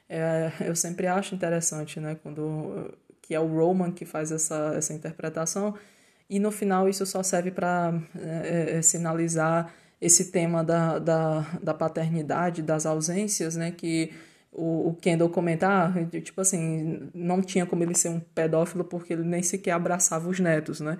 [0.08, 4.94] É, eu sempre acho interessante, né, quando que é o Roman que faz essa, essa
[4.94, 5.74] interpretação
[6.30, 11.74] e no final isso só serve para é, é, sinalizar esse tema da, da, da
[11.74, 14.12] paternidade, das ausências, né, que
[14.50, 19.12] o, o Kendall comentar, ah, tipo assim, não tinha como ele ser um pedófilo porque
[19.12, 20.98] ele nem sequer abraçava os netos, né?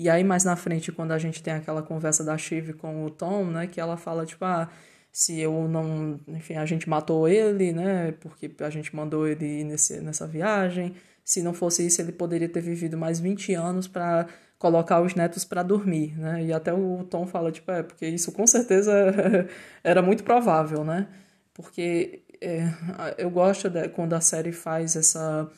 [0.00, 3.10] E aí, mais na frente, quando a gente tem aquela conversa da Shiv com o
[3.10, 4.66] Tom, né, que ela fala, tipo, ah,
[5.12, 6.18] se eu não.
[6.26, 10.94] Enfim, a gente matou ele, né, porque a gente mandou ele ir nesse, nessa viagem.
[11.22, 14.26] Se não fosse isso, ele poderia ter vivido mais 20 anos para
[14.58, 16.44] colocar os netos para dormir, né?
[16.44, 18.92] E até o Tom fala, tipo, é, porque isso com certeza
[19.84, 21.08] era muito provável, né?
[21.52, 22.72] Porque é,
[23.18, 25.50] eu gosto de, quando a série faz essa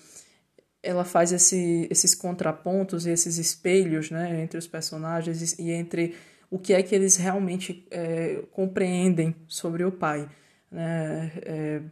[0.83, 6.15] ela faz esse, esses contrapontos e esses espelhos né, entre os personagens e entre
[6.51, 10.29] o que é que eles realmente é, compreendem sobre o pai.
[10.71, 11.33] Né?
[11.43, 11.83] É,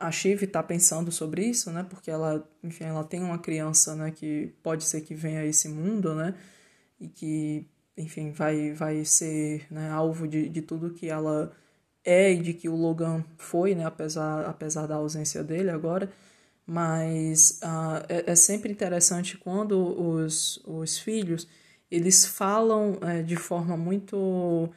[0.00, 1.86] a Shiv está pensando sobre isso, né?
[1.88, 4.10] Porque ela, enfim, ela tem uma criança, né?
[4.10, 6.34] Que pode ser que venha a esse mundo, né?
[6.98, 11.52] E que, enfim, vai, vai ser né, alvo de, de tudo que ela
[12.04, 13.84] é e de que o Logan foi, né?
[13.84, 16.10] Apesar, apesar da ausência dele agora
[16.66, 21.46] mas uh, é, é, sempre interessante quando os, os filhos
[21.90, 24.68] eles falam é, de forma muito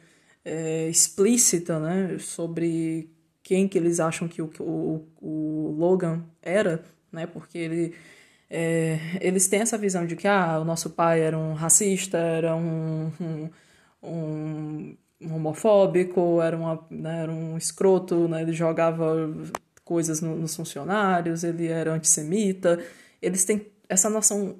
[0.44, 3.10] é, explícita né, sobre
[3.42, 7.94] quem que eles acham que o, o, o Logan era, né, porque ele,
[8.48, 12.54] é, eles têm essa visão de que ah, o nosso pai era um racista, era
[12.54, 13.10] um,
[14.02, 19.28] um, um homofóbico, era, uma, né, era um escroto, né, ele jogava
[19.90, 22.78] coisas no, nos funcionários, ele era antissemita.
[23.20, 24.54] Eles têm essa noção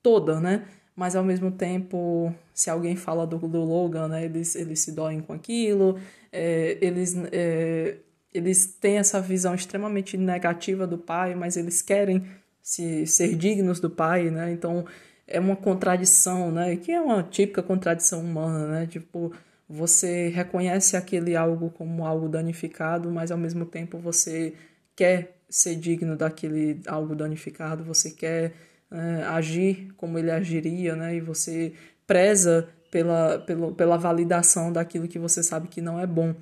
[0.00, 0.64] toda, né?
[0.94, 5.20] Mas ao mesmo tempo, se alguém fala do, do Logan, né, eles, eles se doem
[5.20, 5.98] com aquilo,
[6.32, 7.96] é, eles, é,
[8.32, 12.24] eles têm essa visão extremamente negativa do pai, mas eles querem
[12.62, 14.52] se, ser dignos do pai, né?
[14.52, 14.86] Então
[15.26, 16.76] é uma contradição, né?
[16.76, 18.86] Que é uma típica contradição humana, né?
[18.86, 19.32] Tipo,
[19.68, 24.54] você reconhece aquele algo como algo danificado, mas ao mesmo tempo você
[24.96, 28.54] quer ser digno daquele algo danificado, você quer
[28.90, 31.14] é, agir como ele agiria, né?
[31.14, 31.74] E você
[32.06, 36.34] preza pela, pela, pela validação daquilo que você sabe que não é bom.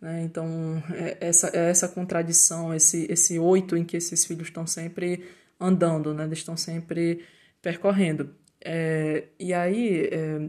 [0.00, 0.22] Né?
[0.24, 5.24] Então, é essa, é essa contradição, esse, esse oito em que esses filhos estão sempre
[5.60, 6.24] andando, né?
[6.24, 7.24] eles estão sempre
[7.62, 8.34] percorrendo.
[8.64, 10.48] É, e aí, é,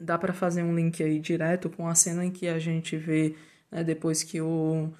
[0.00, 3.34] dá para fazer um link aí direto com a cena em que a gente vê,
[3.70, 4.92] né, depois que o,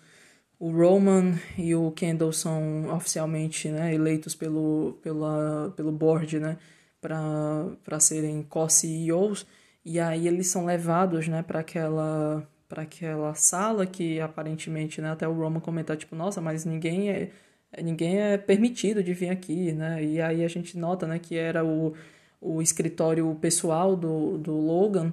[0.64, 6.57] o Roman e o Kendall são oficialmente né, eleitos pelo, pela, pelo board né,
[7.03, 9.46] para serem co-CEOs,
[9.85, 15.29] e aí eles são levados né, para aquela para aquela sala que aparentemente, né, até
[15.29, 17.31] o Roman comentar tipo, nossa, mas ninguém é
[17.83, 20.03] ninguém é permitido de vir aqui, né?
[20.03, 21.94] E aí a gente nota, né, que era o
[22.40, 25.12] o escritório pessoal do, do Logan.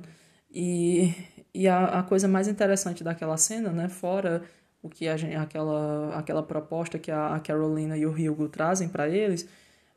[0.51, 1.13] E,
[1.53, 4.43] e a, a coisa mais interessante daquela cena, né, fora
[4.81, 8.89] o que a gente, aquela, aquela proposta que a, a Carolina e o Hugo trazem
[8.89, 9.47] para eles,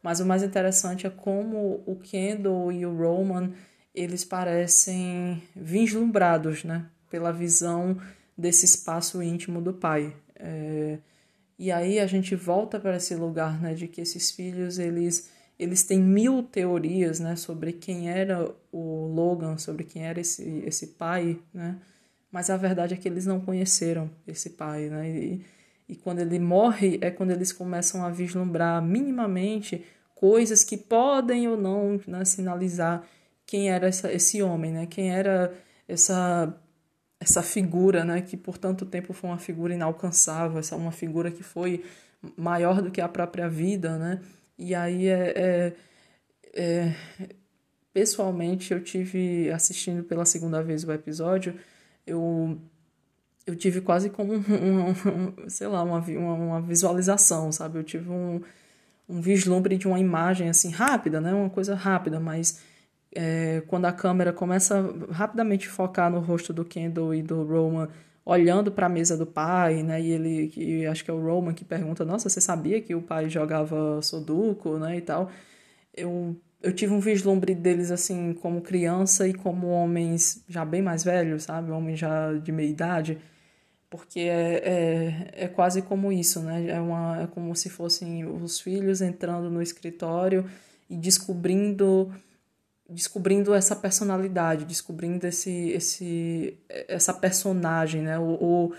[0.02, 3.52] mas o mais interessante é como o Kendall e o Roman
[3.94, 7.96] eles parecem vislumbrados né, pela visão
[8.36, 10.14] desse espaço íntimo do pai.
[10.34, 10.98] É,
[11.58, 15.84] e aí a gente volta para esse lugar né, de que esses filhos eles eles
[15.84, 21.38] têm mil teorias, né, sobre quem era o Logan, sobre quem era esse, esse pai,
[21.52, 21.78] né,
[22.34, 25.46] mas a verdade é que eles não conheceram esse pai, né, e,
[25.88, 29.84] e quando ele morre é quando eles começam a vislumbrar minimamente
[30.16, 33.04] coisas que podem ou não né, sinalizar
[33.46, 35.54] quem era essa, esse homem, né, quem era
[35.86, 36.60] essa
[37.20, 41.44] essa figura, né, que por tanto tempo foi uma figura inalcançável, essa uma figura que
[41.44, 41.84] foi
[42.36, 44.20] maior do que a própria vida, né,
[44.58, 45.72] e aí é, é,
[46.52, 46.92] é,
[47.92, 51.54] pessoalmente eu tive assistindo pela segunda vez o episódio,
[52.06, 52.58] eu
[53.46, 57.78] eu tive quase como um, um, sei lá, uma, uma, uma, visualização, sabe?
[57.78, 58.40] Eu tive um,
[59.08, 61.32] um vislumbre de uma imagem assim rápida, né?
[61.34, 62.62] Uma coisa rápida, mas
[63.14, 67.88] é, quando a câmera começa rapidamente focar no rosto do Kendall e do Roman
[68.24, 70.00] olhando para a mesa do pai, né?
[70.00, 73.02] E ele, que acho que é o Roman que pergunta: "Nossa, você sabia que o
[73.02, 75.30] pai jogava sudoku, né, e tal?"
[75.96, 81.04] Eu eu tive um vislumbre deles assim como criança e como homens já bem mais
[81.04, 81.70] velhos, sabe?
[81.70, 83.18] Homens já de meia idade,
[83.90, 86.66] porque é, é, é quase como isso, né?
[86.68, 90.48] É, uma, é como se fossem os filhos entrando no escritório
[90.88, 92.10] e descobrindo
[92.88, 98.18] descobrindo essa personalidade, descobrindo esse, esse, essa personagem, né?
[98.18, 98.72] O, o,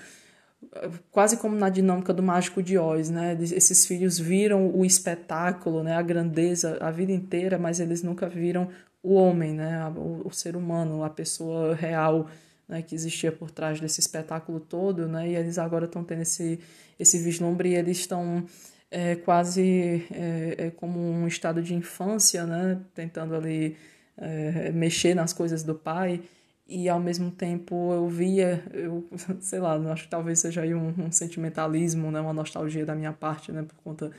[1.12, 3.38] quase como na dinâmica do Mágico de Oz, né?
[3.39, 5.96] Esses filhos viram o espetáculo, né?
[5.96, 8.70] A grandeza a vida inteira, mas eles nunca viram
[9.02, 9.88] o homem, né?
[9.96, 12.30] O, o ser humano, a pessoa real,
[12.68, 12.82] né?
[12.82, 15.30] Que existia por trás desse espetáculo todo, né?
[15.30, 16.60] E eles agora estão tendo esse,
[17.00, 18.46] esse vislumbre e eles estão
[18.91, 22.80] é, quase é, é como um estado de infância, né?
[22.94, 23.78] Tentando ali
[24.18, 26.22] é, mexer nas coisas do pai
[26.67, 29.08] e ao mesmo tempo eu via, eu
[29.39, 33.13] sei lá, acho que talvez seja aí um, um, sentimentalismo, né, uma nostalgia da minha
[33.13, 34.12] parte, né, por conta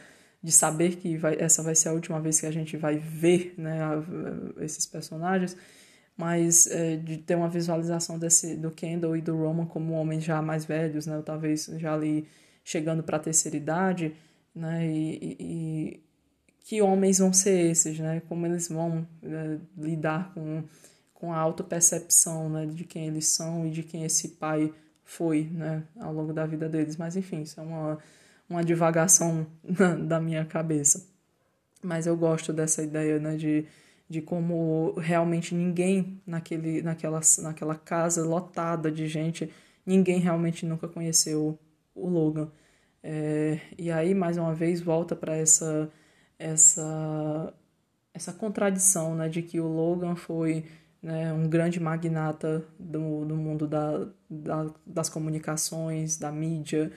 [0.43, 3.55] de saber que vai, essa vai ser a última vez que a gente vai ver,
[3.59, 3.81] né,
[4.61, 5.57] esses personagens,
[6.17, 10.41] mas é, de ter uma visualização desse do Kendall e do Roman como homens já
[10.41, 12.29] mais velhos, né, talvez já ali
[12.65, 14.15] chegando para a terceira idade,
[14.55, 16.07] né, e, e,
[16.67, 18.21] que homens vão ser esses, né?
[18.29, 20.65] Como eles vão né, lidar com,
[21.17, 24.73] com a autopercepção né, de quem eles são e de quem esse pai
[25.05, 25.85] foi, né?
[26.01, 26.97] Ao longo da vida deles.
[26.97, 27.99] Mas, enfim, isso é uma,
[28.49, 29.47] uma divagação
[30.07, 31.07] da minha cabeça.
[31.83, 33.37] Mas eu gosto dessa ideia, né?
[33.37, 33.67] De,
[34.09, 39.51] de como realmente ninguém naquele, naquela, naquela casa lotada de gente,
[39.85, 41.59] ninguém realmente nunca conheceu
[41.95, 42.51] o Logan.
[43.03, 45.91] É, e aí, mais uma vez, volta para essa
[46.39, 47.55] essa,
[48.13, 50.65] essa contradição né, de que o Logan foi
[51.07, 56.91] né, um grande magnata do, do mundo da, da, das comunicações, da mídia,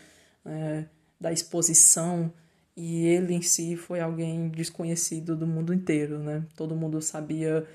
[0.43, 0.85] é,
[1.21, 2.33] da exposição,
[2.75, 6.17] e ele em si foi alguém desconhecido do mundo inteiro.
[6.17, 6.43] Né?
[6.55, 7.67] Todo mundo sabia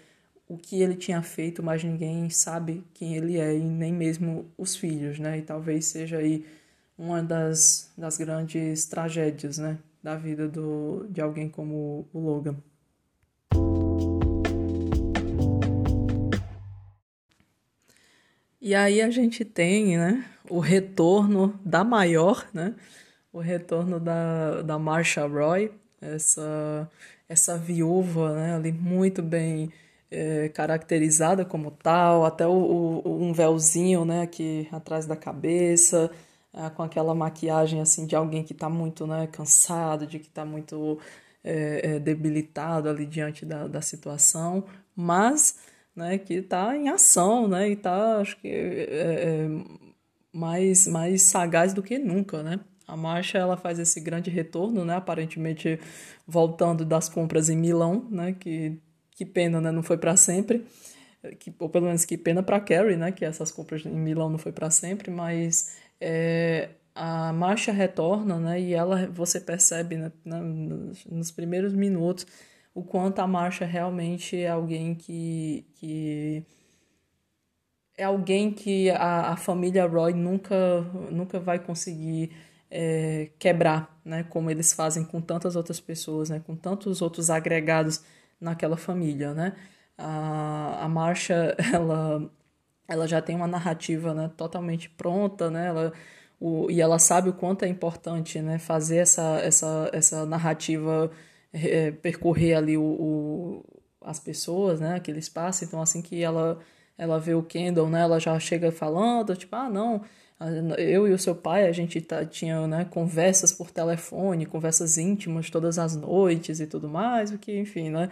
[0.49, 4.75] o que ele tinha feito, mas ninguém sabe quem ele é, e nem mesmo os
[4.75, 5.39] filhos, né?
[5.39, 6.45] E talvez seja aí
[6.99, 9.79] uma das, das grandes tragédias, né?
[10.03, 12.57] Da vida do, de alguém como o Logan.
[18.65, 22.75] E aí a gente tem, né, o retorno da maior, né,
[23.31, 26.91] o retorno da, da Marsha Roy, essa,
[27.29, 29.71] essa viúva, né, ali muito bem
[30.11, 36.11] é, caracterizada como tal, até o, o, um véuzinho, né, aqui atrás da cabeça,
[36.55, 40.43] é, com aquela maquiagem, assim, de alguém que está muito, né, cansado, de que está
[40.43, 40.99] muito
[41.45, 44.65] é, é, debilitado ali diante da, da situação,
[44.97, 45.59] mas
[45.95, 49.49] né, que está em ação, né, e está, acho que, é, é,
[50.33, 52.61] mais, mais sagaz do que nunca, né.
[52.87, 55.79] A Marcha, ela faz esse grande retorno, né, aparentemente
[56.27, 58.79] voltando das compras em Milão, né, que,
[59.13, 60.67] que pena, né, não foi para sempre,
[61.39, 64.39] que, ou pelo menos que pena para Carrie, né, que essas compras em Milão não
[64.39, 70.13] foi para sempre, mas é, a marcha retorna, né, e ela, você percebe né,
[71.09, 72.27] nos primeiros minutos
[72.75, 76.45] o quanto a Marcha realmente é alguém que, que
[77.97, 82.33] é alguém que a, a família Roy nunca, nunca vai conseguir
[82.71, 84.25] é, quebrar, né?
[84.25, 86.43] Como eles fazem com tantas outras pessoas, né?
[86.45, 88.03] Com tantos outros agregados
[88.41, 89.55] naquela família, né?
[89.97, 92.29] A, a Marcha, ela,
[92.89, 95.69] ela já tem uma narrativa né, totalmente pronta, né?
[95.69, 95.93] Ela,
[96.41, 101.11] o, e ela sabe o quanto é importante né, fazer essa, essa, essa narrativa
[101.55, 103.65] é, percorrer ali o, o,
[104.01, 105.65] as pessoas, né, aquele espaço.
[105.65, 106.59] Então, assim que ela,
[106.99, 110.03] ela vê o Kendall, né, ela já chega falando, tipo, ah, não,
[110.77, 115.49] eu e o seu pai, a gente tá, tinha né, conversas por telefone, conversas íntimas
[115.49, 118.11] todas as noites e tudo mais, o que, enfim, né,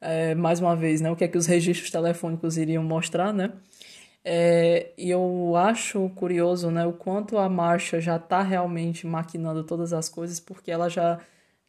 [0.00, 3.52] é, mais uma vez, né, o que é que os registros telefônicos iriam mostrar, né,
[4.24, 9.92] é, e eu acho curioso, né, o quanto a Marcha já está realmente maquinando todas
[9.92, 11.20] as coisas, porque ela já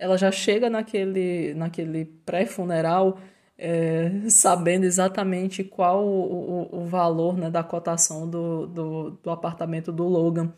[0.01, 3.19] ela já chega naquele, naquele pré-funeral
[3.57, 10.05] é, sabendo exatamente qual o, o, valor né, da cotação do, do, do apartamento do
[10.07, 10.51] Logan,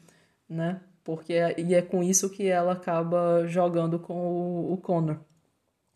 [0.47, 0.79] né?
[1.03, 5.19] Porque, e é com isso que ela acaba jogando com o, o Connor.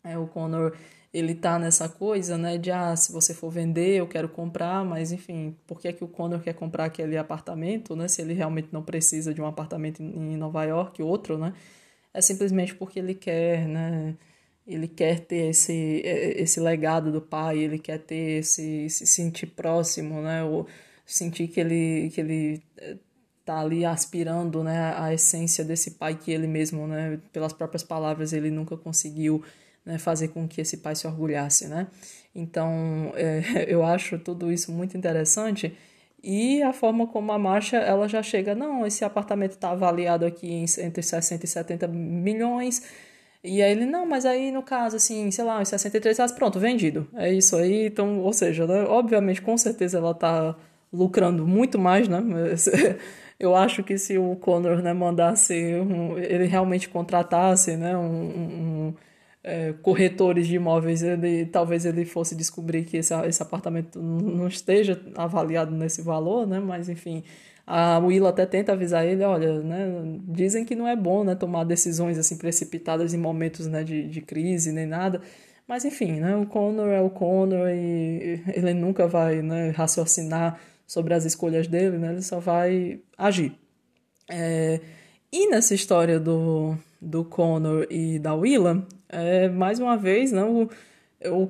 [0.04, 0.76] É, o Connor,
[1.12, 5.10] ele tá nessa coisa, né, de, ah, se você for vender, eu quero comprar, mas,
[5.10, 8.68] enfim, por que, é que o Connor quer comprar aquele apartamento, né, se ele realmente
[8.72, 11.54] não precisa de um apartamento em Nova York, outro, né?
[12.18, 14.16] É simplesmente porque ele quer, né?
[14.66, 20.20] Ele quer ter esse, esse legado do pai, ele quer ter esse se sentir próximo,
[20.20, 20.44] né?
[20.44, 20.66] Ou
[21.06, 22.96] sentir que ele que ele eh,
[23.44, 28.34] tá ali aspirando, né, a essência desse pai que ele mesmo, né, pelas próprias palavras
[28.34, 29.42] ele nunca conseguiu
[29.86, 31.86] né, fazer com que esse pai se orgulhasse, né?
[32.34, 33.42] Então, é,
[33.72, 35.74] eu acho tudo isso muito interessante
[36.22, 40.48] e a forma como a marcha ela já chega, não, esse apartamento está avaliado aqui
[40.48, 42.82] em entre 60 e 70 milhões.
[43.42, 46.58] E aí ele, não, mas aí no caso, assim, sei lá, uns 63 reais, pronto,
[46.58, 47.08] vendido.
[47.14, 50.56] É isso aí, então, ou seja, né, obviamente, com certeza ela está
[50.92, 52.20] lucrando muito mais, né?
[53.38, 58.94] Eu acho que se o Conor né, mandasse, um, ele realmente contratasse né, um, um
[59.48, 65.00] é, corretores de imóveis, ele, talvez ele fosse descobrir que esse, esse apartamento não esteja
[65.16, 66.60] avaliado nesse valor, né?
[66.60, 67.24] Mas enfim,
[67.66, 69.86] a Willa até tenta avisar ele, olha, né?
[70.28, 71.34] Dizem que não é bom, né?
[71.34, 75.22] Tomar decisões assim precipitadas em momentos né, de, de crise nem nada.
[75.66, 76.36] Mas enfim, né?
[76.36, 81.96] O Connor é o Connor e ele nunca vai né, raciocinar sobre as escolhas dele,
[81.96, 82.12] né?
[82.12, 83.54] Ele só vai agir.
[84.30, 84.80] É,
[85.32, 90.68] e nessa história do, do Connor e da Willa, é, mais uma vez, não,
[91.26, 91.48] o,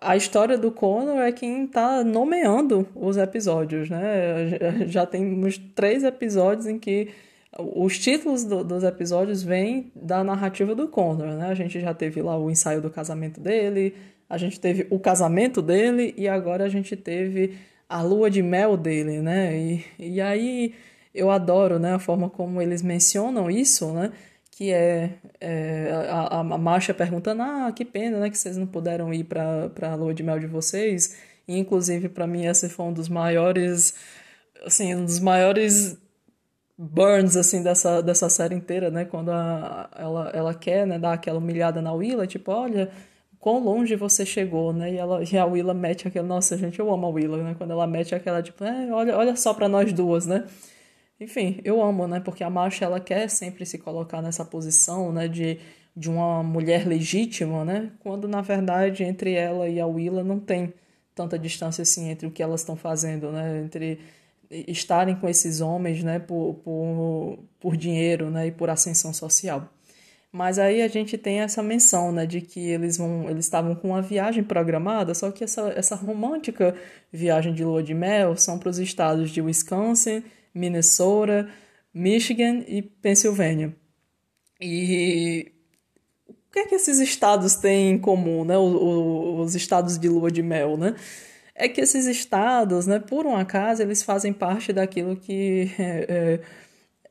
[0.00, 4.58] a história do Connor é quem está nomeando os episódios, né?
[4.86, 7.08] Já temos três episódios em que
[7.58, 11.46] os títulos do, dos episódios vêm da narrativa do Connor, né?
[11.46, 13.94] A gente já teve lá o ensaio do casamento dele,
[14.28, 17.56] a gente teve o casamento dele e agora a gente teve
[17.88, 19.56] a lua de mel dele, né?
[19.56, 20.74] E, e aí
[21.12, 24.12] eu adoro, né, a forma como eles mencionam isso, né?
[24.60, 29.10] Que é, é a, a Marcha perguntando, ah, que pena, né, que vocês não puderam
[29.14, 31.16] ir para a lua de mel de vocês.
[31.48, 33.94] E, inclusive, para mim, esse foi um dos maiores,
[34.62, 35.96] assim, um dos maiores
[36.76, 41.38] burns, assim, dessa, dessa série inteira, né, quando a, ela, ela quer, né, dar aquela
[41.38, 42.90] humilhada na Willa, tipo, olha,
[43.38, 46.92] quão longe você chegou, né, e, ela, e a Willa mete aquela, nossa, gente, eu
[46.92, 49.90] amo a Willa, né, quando ela mete aquela, tipo, é, olha, olha só para nós
[49.90, 50.44] duas, né,
[51.20, 52.18] enfim, eu amo, né?
[52.18, 55.28] Porque a Marcia, ela quer sempre se colocar nessa posição, né?
[55.28, 55.58] De,
[55.94, 57.90] de uma mulher legítima, né?
[58.00, 60.72] Quando, na verdade, entre ela e a Willa não tem
[61.14, 63.62] tanta distância assim entre o que elas estão fazendo, né?
[63.64, 64.00] Entre
[64.50, 66.18] estarem com esses homens, né?
[66.18, 68.46] Por, por, por dinheiro, né?
[68.46, 69.68] E por ascensão social.
[70.32, 73.88] Mas aí a gente tem essa menção, né, de que eles vão, eles estavam com
[73.88, 76.74] uma viagem programada, só que essa, essa romântica
[77.12, 80.22] viagem de lua de mel são para os estados de Wisconsin,
[80.54, 81.48] Minnesota,
[81.92, 83.74] Michigan e Pensilvânia.
[84.60, 85.52] E
[86.28, 90.30] o que é que esses estados têm em comum, né, os, os estados de lua
[90.30, 90.94] de mel, né?
[91.54, 96.40] É que esses estados, né, por um acaso, eles fazem parte daquilo que é,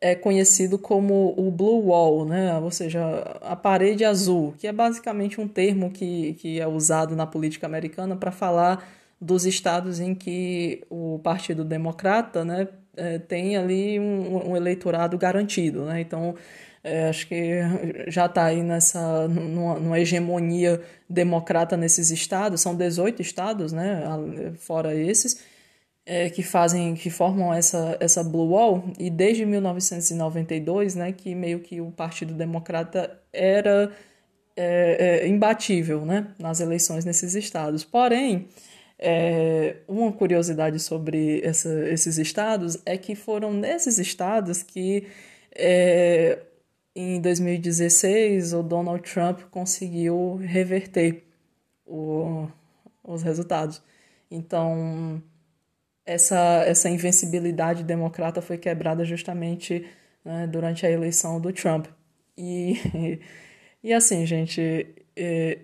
[0.02, 2.58] é, é conhecido como o Blue Wall, né?
[2.58, 3.02] ou seja,
[3.42, 8.16] a parede azul, que é basicamente um termo que, que é usado na política americana
[8.16, 8.88] para falar
[9.22, 12.68] dos estados em que o Partido Democrata né,
[13.00, 15.86] é, tem ali um, um eleitorado garantido.
[15.86, 16.02] Né?
[16.02, 16.36] Então,
[16.84, 17.60] é, acho que
[18.08, 24.04] já está aí nessa numa, numa, hegemonia democrata nesses estados, são 18 estados, né,
[24.58, 25.43] fora esses,
[26.06, 31.60] é, que fazem, que formam essa, essa Blue Wall, e desde 1992, né, que meio
[31.60, 33.91] que o Partido Democrata era
[35.26, 37.86] imbatível né, nas eleições nesses estados.
[37.86, 38.50] Porém,
[39.00, 45.08] é, uma curiosidade sobre essa, esses estados é que foram nesses estados que
[45.56, 46.39] é,
[46.93, 51.24] em 2016 o Donald Trump conseguiu reverter
[51.86, 52.47] o,
[53.02, 53.82] os resultados.
[54.30, 55.24] Então,
[56.06, 59.88] essa, essa invencibilidade democrata foi quebrada justamente
[60.26, 61.88] né, durante a eleição do Trump.
[62.38, 63.20] E,
[63.82, 65.60] e assim, gente, é,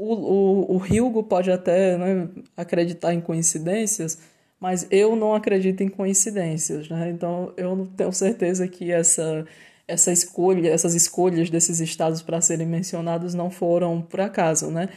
[0.00, 4.18] o, o, o Hugo pode até né, acreditar em coincidências,
[4.58, 7.10] mas eu não acredito em coincidências, né?
[7.10, 9.44] Então eu tenho certeza que essa
[9.86, 14.88] essa escolha, essas escolhas desses estados para serem mencionados não foram por acaso, né?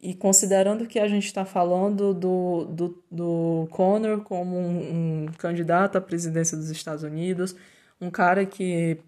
[0.00, 5.98] E considerando que a gente está falando do, do, do Conor como um, um, candidato
[5.98, 7.56] à presidência dos Estados Unidos,
[8.00, 8.98] um cara que,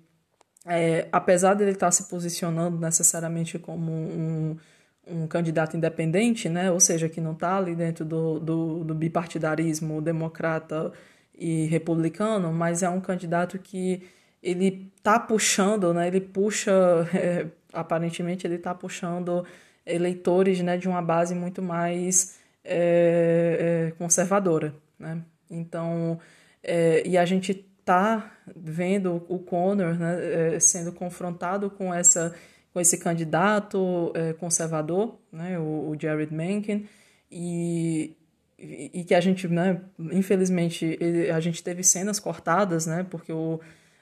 [0.66, 4.56] é, apesar dele estar tá se posicionando necessariamente como um,
[5.10, 10.00] um candidato independente, né, ou seja, que não está ali dentro do, do, do bipartidarismo
[10.00, 10.92] democrata
[11.36, 14.02] e republicano, mas é um candidato que
[14.42, 16.72] ele está puxando, né, ele puxa,
[17.14, 19.44] é, aparentemente ele está puxando
[19.86, 24.74] eleitores né, de uma base muito mais é, é, conservadora.
[24.98, 25.22] Né?
[25.50, 26.20] Então,
[26.62, 32.34] é, e a gente está vendo o Conor né, é, sendo confrontado com, essa,
[32.78, 36.86] com esse candidato é, conservador, né, o, o Jared Mankin,
[37.28, 38.16] e,
[38.56, 39.80] e que a gente, né,
[40.12, 43.58] infelizmente, ele, a gente teve cenas cortadas, né, porque o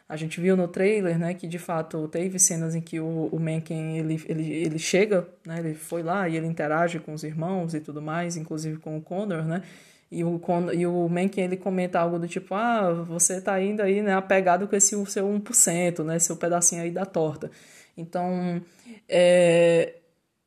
[0.09, 3.41] a gente viu no trailer, né, que de fato teve cenas em que o, o
[3.41, 7.74] Mencken, ele, ele, ele chega, né, ele foi lá e ele interage com os irmãos
[7.74, 9.62] e tudo mais, inclusive com o Connor, né,
[10.11, 10.41] e o,
[10.72, 14.68] e o Mencken, ele comenta algo do tipo, ah, você tá indo aí, né, apegado
[14.68, 17.51] com esse seu 1%, né, seu pedacinho aí da torta.
[17.97, 18.61] Então,
[19.09, 19.94] é,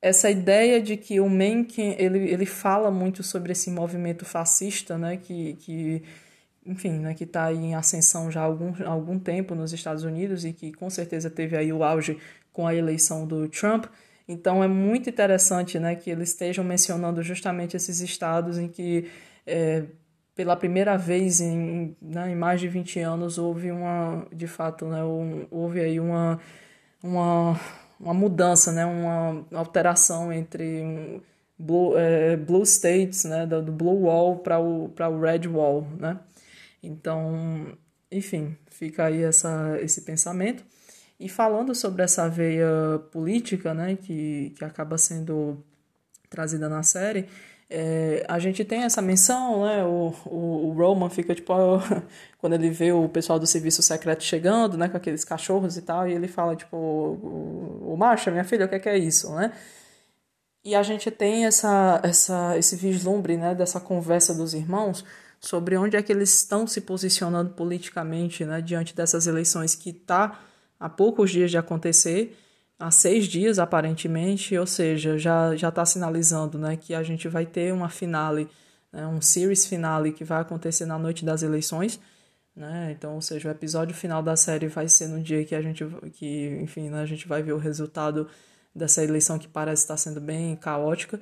[0.02, 5.18] essa ideia de que o Mencken, ele, ele fala muito sobre esse movimento fascista, né,
[5.18, 5.54] que...
[5.56, 6.04] que
[6.66, 10.54] enfim, né, que está em ascensão já há algum, algum tempo nos Estados Unidos e
[10.54, 12.20] que com certeza teve aí o auge
[12.54, 13.86] com a eleição do Trump.
[14.28, 19.10] Então é muito interessante né, que eles estejam mencionando justamente esses estados em que,
[19.48, 19.86] é,
[20.36, 25.04] pela primeira vez em, né, em mais de 20 anos, houve uma, de fato, né,
[25.04, 26.40] um, houve aí uma,
[27.02, 27.60] uma,
[28.00, 31.22] uma mudança, né, uma alteração entre um,
[31.58, 36.20] blue, é, blue states, né, do, do blue wall para o, o red wall, né?
[36.82, 37.78] Então,
[38.12, 40.64] enfim, fica aí essa, esse pensamento.
[41.20, 45.64] E falando sobre essa veia política, né, que, que acaba sendo
[46.30, 47.28] trazida na série,
[47.70, 51.54] é, a gente tem essa menção, né, o, o, o Roman fica, tipo,
[52.40, 56.08] quando ele vê o pessoal do serviço secreto chegando, né, com aqueles cachorros e tal,
[56.08, 59.34] e ele fala, tipo, o, o Marcha, minha filha, o que é, que é isso,
[59.36, 59.54] né?
[60.64, 65.06] E a gente tem essa, essa, esse vislumbre, né, dessa conversa dos irmãos,
[65.40, 70.40] sobre onde é que eles estão se posicionando politicamente né, diante dessas eleições que está
[70.80, 72.38] há poucos dias de acontecer,
[72.80, 77.74] há seis dias aparentemente, ou seja, já está sinalizando né, que a gente vai ter
[77.74, 78.48] uma finale,
[78.92, 82.00] né, um series finale que vai acontecer na noite das eleições.
[82.56, 82.92] Né?
[82.98, 85.86] Então, ou seja, o episódio final da série vai ser no dia que a gente,
[86.14, 88.28] que, enfim, né, a gente vai ver o resultado
[88.74, 91.20] dessa eleição que parece estar sendo bem caótica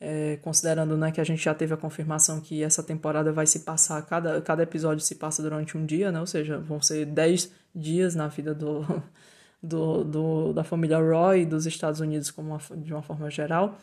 [0.00, 3.60] é, considerando né, que a gente já teve a confirmação que essa temporada vai se
[3.60, 6.18] passar, cada, cada episódio se passa durante um dia, né?
[6.18, 8.80] ou seja, vão ser 10 dias na vida do,
[9.62, 13.78] do, do, da família Roy dos Estados Unidos como uma, de uma forma geral.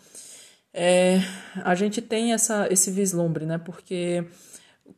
[0.74, 1.20] é,
[1.64, 3.58] a gente tem essa, esse vislumbre, né?
[3.58, 4.26] Porque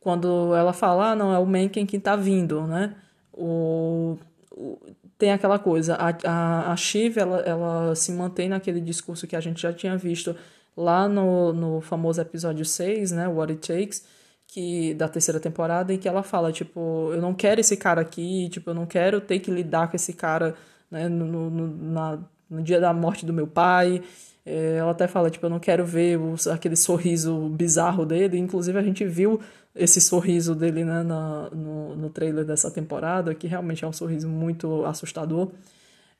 [0.00, 2.94] quando ela fala, ah, não, é o Mencken que está vindo, né?
[3.32, 4.18] O,
[4.52, 4.78] o,
[5.18, 9.40] tem aquela coisa, a, a, a Shiv, ela, ela se mantém naquele discurso que a
[9.40, 10.34] gente já tinha visto
[10.76, 14.04] lá no, no famoso episódio 6, né, What It Takes,
[14.52, 18.48] que, da terceira temporada, em que ela fala, tipo, eu não quero esse cara aqui,
[18.48, 20.56] tipo, eu não quero ter que lidar com esse cara,
[20.90, 24.02] né, no, no, na, no dia da morte do meu pai,
[24.44, 26.18] é, ela até fala, tipo, eu não quero ver
[26.52, 28.38] aquele sorriso bizarro dele.
[28.38, 29.40] Inclusive, a gente viu
[29.72, 34.28] esse sorriso dele né, na, no, no trailer dessa temporada, que realmente é um sorriso
[34.28, 35.52] muito assustador.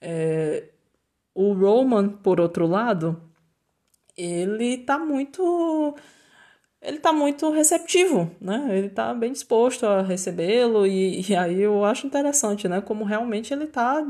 [0.01, 0.65] É,
[1.35, 3.21] o Roman, por outro lado,
[4.17, 5.97] ele tá muito
[6.83, 8.67] ele tá muito receptivo, né?
[8.71, 12.81] Ele tá bem disposto a recebê-lo e, e, aí eu acho interessante, né?
[12.81, 14.05] Como realmente ele tá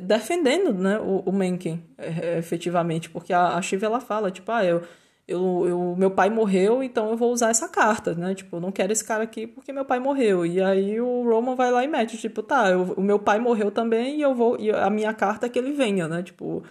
[0.00, 4.64] defendendo né, o, o Mencken, é, efetivamente, porque a, a Shiv, ela fala, tipo, ah,
[4.64, 4.82] eu,
[5.26, 8.72] eu, eu, meu pai morreu, então eu vou usar essa carta, né, tipo, eu não
[8.72, 11.88] quero esse cara aqui porque meu pai morreu, e aí o Roman vai lá e
[11.88, 15.14] mete, tipo, tá, eu, o meu pai morreu também e eu vou, e a minha
[15.14, 16.64] carta é que ele venha, né, tipo,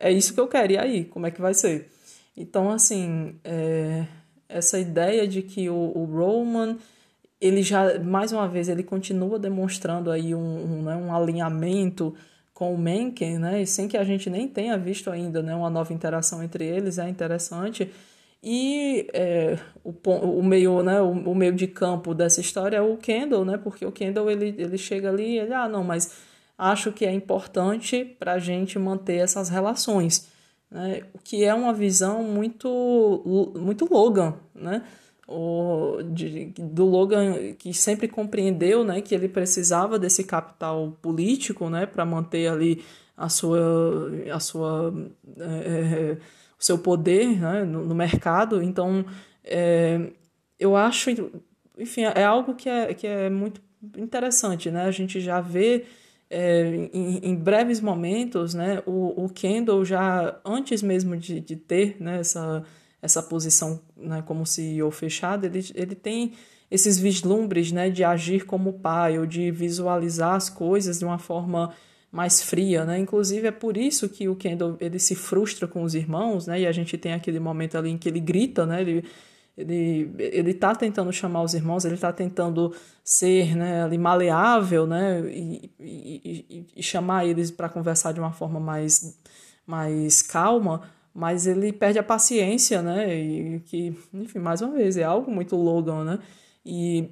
[0.00, 1.90] é isso que eu quero, e aí, como é que vai ser?
[2.36, 4.06] Então, assim, é,
[4.54, 6.76] essa ideia de que o, o Roman
[7.40, 12.14] ele já, mais uma vez, ele continua demonstrando aí um, um, né, um alinhamento
[12.54, 15.92] com o Mencken, né, sem que a gente nem tenha visto ainda né, uma nova
[15.92, 17.90] interação entre eles, é interessante.
[18.42, 19.92] E é, o,
[20.38, 23.84] o, meio, né, o, o, meio de campo dessa história é o Kendall, né, porque
[23.84, 26.12] o Kendall ele, ele chega ali e ele, ah, não, mas
[26.56, 30.28] acho que é importante para a gente manter essas relações,
[30.74, 34.82] né, o que é uma visão muito, muito Logan, né,
[35.28, 41.86] o, de, do Logan que sempre compreendeu né, que ele precisava desse capital político né,
[41.86, 42.84] para manter ali
[43.16, 44.92] a sua, a sua,
[45.38, 46.12] é, é,
[46.58, 48.60] o seu poder né, no, no mercado.
[48.60, 49.06] Então,
[49.44, 50.10] é,
[50.58, 51.10] eu acho,
[51.78, 53.60] enfim, é algo que é, que é muito
[53.96, 54.72] interessante.
[54.72, 54.82] Né?
[54.82, 55.86] A gente já vê
[56.34, 61.96] é, em, em, breves momentos né, o, o Kendall já, antes mesmo de, de ter
[62.00, 62.64] né, essa
[63.04, 66.32] essa posição né, como CEO fechado, ele, ele tem
[66.70, 71.74] esses vislumbres né, de agir como pai ou de visualizar as coisas de uma forma
[72.10, 72.98] mais fria, né?
[72.98, 76.60] Inclusive é por isso que o Kendall ele se frustra com os irmãos, né?
[76.60, 78.80] E a gente tem aquele momento ali em que ele grita, né?
[78.80, 79.04] Ele
[79.56, 82.74] ele ele está tentando chamar os irmãos, ele está tentando
[83.04, 85.20] ser, né, ali maleável, né?
[85.30, 89.18] E, e, e chamar eles para conversar de uma forma mais
[89.66, 90.82] mais calma,
[91.14, 93.14] mas ele perde a paciência, né?
[93.14, 96.18] E que, enfim, mais uma vez, é algo muito Logan, né?
[96.64, 97.08] E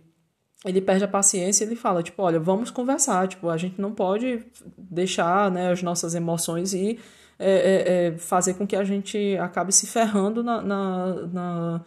[0.65, 3.93] ele perde a paciência e ele fala, tipo, olha, vamos conversar, tipo, a gente não
[3.93, 4.45] pode
[4.77, 6.99] deixar, né, as nossas emoções e
[7.39, 11.85] é, é, é, fazer com que a gente acabe se ferrando na, na, na,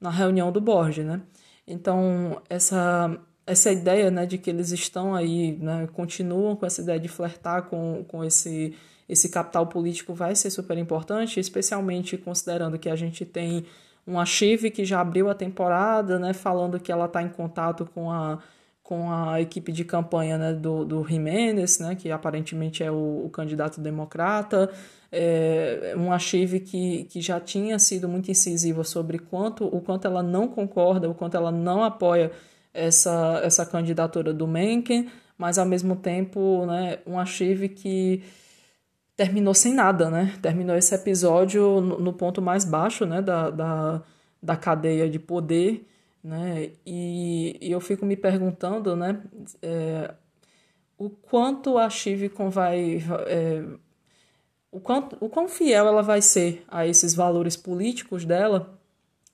[0.00, 1.20] na reunião do board, né?
[1.66, 6.98] Então, essa, essa ideia, né, de que eles estão aí, né, continuam com essa ideia
[6.98, 8.74] de flertar com, com esse
[9.10, 13.66] esse capital político vai ser super importante, especialmente considerando que a gente tem
[14.06, 18.08] uma Chive que já abriu a temporada, né, falando que ela está em contato com
[18.08, 18.38] a,
[18.84, 23.30] com a equipe de campanha né, do, do Jiménez, né, que aparentemente é o, o
[23.30, 24.70] candidato democrata,
[25.12, 30.22] é, uma Chive que, que já tinha sido muito incisiva sobre quanto, o quanto ela
[30.22, 32.30] não concorda, o quanto ela não apoia
[32.72, 38.22] essa, essa candidatura do Mencken, mas ao mesmo tempo né, uma Chive que
[39.16, 40.34] terminou sem nada, né?
[40.40, 44.02] Terminou esse episódio no, no ponto mais baixo, né, da, da,
[44.42, 45.86] da cadeia de poder,
[46.22, 46.70] né?
[46.86, 49.20] E, e eu fico me perguntando, né,
[49.60, 50.14] é,
[50.96, 53.04] o quanto a Chivicon vai...
[53.26, 53.64] É,
[54.72, 58.78] o, quanto, o quão fiel ela vai ser a esses valores políticos dela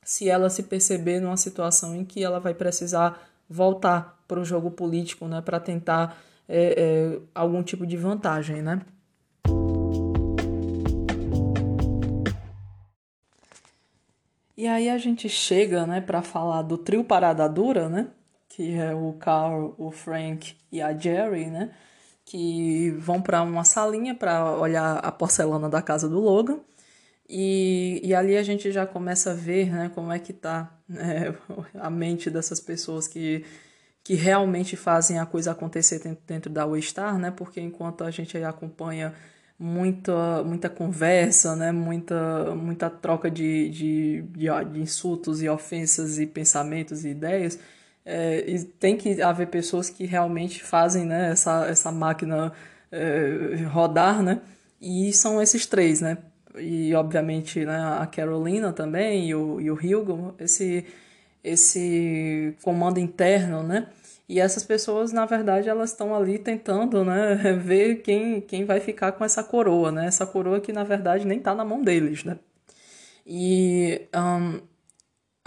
[0.02, 4.70] se ela se perceber numa situação em que ela vai precisar voltar para o jogo
[4.70, 6.16] político, né, para tentar
[6.48, 8.82] é, é, algum tipo de vantagem, né?
[14.56, 18.08] E aí a gente chega, né, para falar do trio Parada Dura, né,
[18.48, 21.72] que é o Carl, o Frank e a Jerry, né,
[22.26, 26.60] que vão para uma salinha para olhar a porcelana da casa do Logan.
[27.28, 31.34] E, e ali a gente já começa a ver, né, como é que tá né,
[31.74, 33.44] a mente dessas pessoas que
[34.06, 37.32] que realmente fazem a coisa acontecer dentro da Waystar, né?
[37.32, 39.12] Porque enquanto a gente acompanha
[39.58, 41.72] muita, muita conversa, né?
[41.72, 47.58] muita, muita troca de, de, de, de insultos e ofensas e pensamentos e ideias.
[48.06, 52.52] É, e tem que haver pessoas que realmente fazem né, essa, essa máquina
[52.90, 54.40] é, rodar, né?
[54.80, 56.18] E são esses três, né?
[56.58, 60.84] e obviamente né, a Carolina também e o, e o Hugo, esse,
[61.42, 63.88] esse comando interno, né?
[64.28, 69.12] E essas pessoas, na verdade, elas estão ali tentando, né, ver quem, quem vai ficar
[69.12, 70.06] com essa coroa, né?
[70.06, 72.38] Essa coroa que, na verdade, nem está na mão deles, né?
[73.26, 74.60] E um,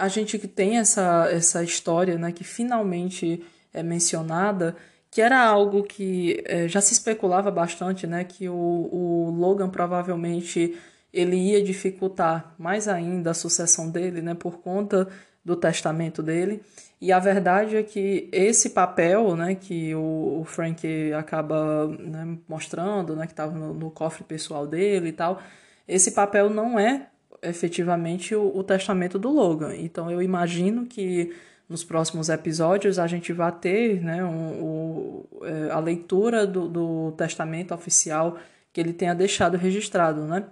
[0.00, 4.74] a gente que tem essa, essa história, né, que finalmente é mencionada,
[5.10, 10.78] que era algo que é, já se especulava bastante, né, que o, o Logan provavelmente
[11.12, 15.06] ele ia dificultar mais ainda a sucessão dele, né, por conta
[15.44, 16.62] do testamento dele.
[16.98, 23.14] E a verdade é que esse papel, né, que o, o Frank acaba né, mostrando,
[23.14, 25.42] né, que estava no, no, cofre pessoal dele e tal,
[25.86, 27.08] esse papel não é
[27.42, 29.74] efetivamente o, o, testamento do Logan.
[29.76, 31.34] Então eu imagino que
[31.68, 37.12] nos próximos episódios a gente vai ter né, um, um, é, a leitura do, do
[37.12, 38.38] testamento oficial
[38.72, 40.44] que ele tenha deixado registrado, né?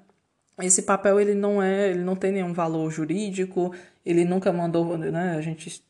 [0.60, 3.72] Esse papel ele não é, ele não tem nenhum valor jurídico,
[4.04, 5.36] ele nunca mandou, né?
[5.36, 5.82] A gente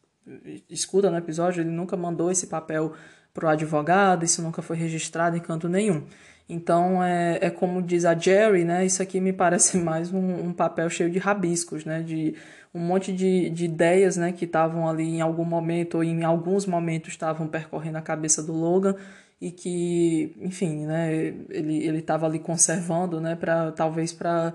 [0.69, 2.93] escuta no episódio, ele nunca mandou esse papel
[3.33, 6.05] para o advogado, isso nunca foi registrado em canto nenhum.
[6.49, 8.87] Então, é, é como diz a Jerry, né?
[8.87, 12.03] Isso aqui me parece mais um, um papel cheio de rabiscos, né?
[12.03, 12.35] De
[12.75, 14.33] um monte de, de ideias, né?
[14.33, 18.53] Que estavam ali em algum momento, ou em alguns momentos, estavam percorrendo a cabeça do
[18.53, 18.95] Logan
[19.41, 21.15] e que, enfim, né?
[21.51, 23.37] Ele ele estava ali conservando, né?
[23.37, 24.55] Para talvez para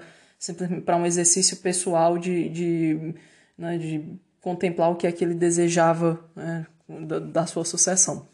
[0.85, 3.15] para um exercício pessoal de, de,
[3.57, 6.65] né, de contemplar o que é que ele desejava né,
[7.07, 8.27] da, da, sua sucessão.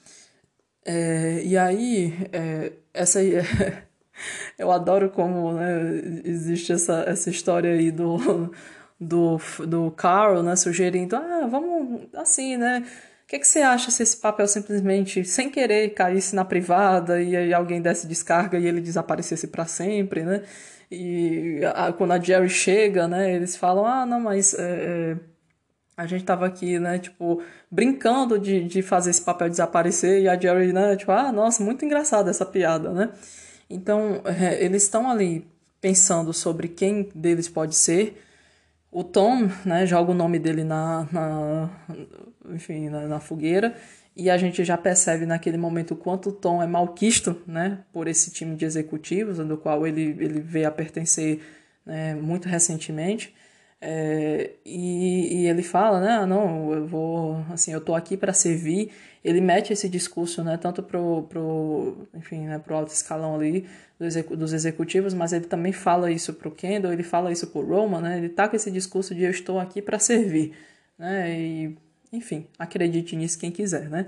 [0.92, 3.20] É, e aí, é, essa
[4.58, 8.18] eu adoro como né, existe essa, essa história aí do,
[9.00, 9.38] do,
[9.68, 12.84] do Carl, né, sugerindo, ah, vamos assim, né,
[13.24, 17.22] o que, é que você acha se esse papel simplesmente, sem querer, caísse na privada
[17.22, 20.42] e aí alguém desse descarga e ele desaparecesse para sempre, né?
[20.90, 24.64] E a, quando a Jerry chega, né, eles falam, ah, não, mas é,
[25.14, 25.18] é
[26.00, 30.40] a gente tava aqui, né, tipo, brincando de, de fazer esse papel desaparecer e a
[30.40, 33.10] Jerry, né, tipo, ah, nossa, muito engraçada essa piada, né?
[33.70, 35.46] Então, é, eles estão ali
[35.82, 38.18] pensando sobre quem deles pode ser.
[38.90, 41.70] O Tom, né, joga o nome dele na, na
[42.50, 43.76] enfim, na, na, fogueira
[44.16, 48.08] e a gente já percebe naquele momento o quanto o Tom é malquisto, né, por
[48.08, 51.42] esse time de executivos, do qual ele, ele veio a pertencer
[51.86, 53.36] né, muito recentemente.
[53.82, 58.34] É, e, e, ele fala, né, ah, não, eu vou, assim, eu tô aqui para
[58.34, 58.92] servir.
[59.24, 63.66] Ele mete esse discurso, né, tanto pro, pro enfim, né, pro alto escalão ali
[64.00, 68.18] dos executivos, mas ele também fala isso pro Kendall, ele fala isso pro Roman, né,
[68.18, 70.54] ele tá com esse discurso de eu estou aqui para servir,
[70.98, 71.78] né, e,
[72.14, 74.06] enfim, acredite nisso quem quiser, né.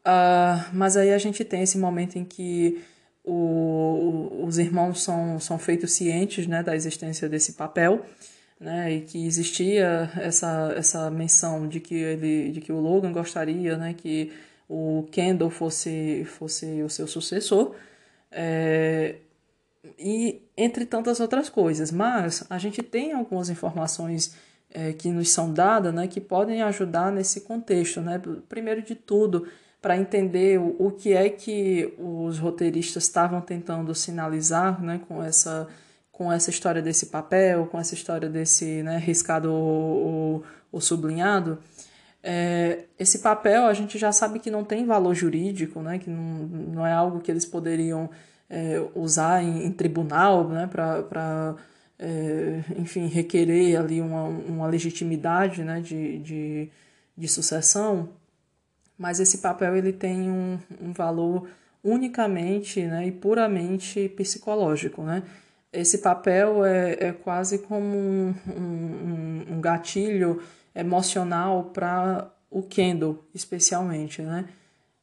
[0.00, 2.82] Uh, mas aí a gente tem esse momento em que
[3.22, 8.06] o, os irmãos são, são feitos cientes, né, da existência desse papel,
[8.60, 13.76] né, e que existia essa, essa menção de que ele de que o Logan gostaria
[13.78, 14.30] né, que
[14.68, 17.74] o Kendall fosse fosse o seu sucessor
[18.30, 19.16] é,
[19.98, 21.90] e entre tantas outras coisas.
[21.90, 24.36] Mas a gente tem algumas informações
[24.70, 29.48] é, que nos são dadas né, que podem ajudar nesse contexto né primeiro de tudo
[29.80, 35.66] para entender o, o que é que os roteiristas estavam tentando sinalizar né, com essa
[36.20, 41.58] com essa história desse papel, com essa história desse né, riscado ou, ou sublinhado,
[42.22, 46.46] é, esse papel a gente já sabe que não tem valor jurídico, né, que não,
[46.74, 48.10] não é algo que eles poderiam
[48.50, 51.56] é, usar em, em, tribunal né, para,
[51.98, 56.68] é, enfim, requerer ali uma, uma legitimidade né, de, de,
[57.16, 58.10] de sucessão,
[58.98, 61.48] mas esse papel ele tem um, um valor
[61.82, 65.22] unicamente né, e puramente psicológico, né?
[65.72, 70.42] Esse papel é, é quase como um, um, um gatilho
[70.74, 74.46] emocional para o Kendall, especialmente, né?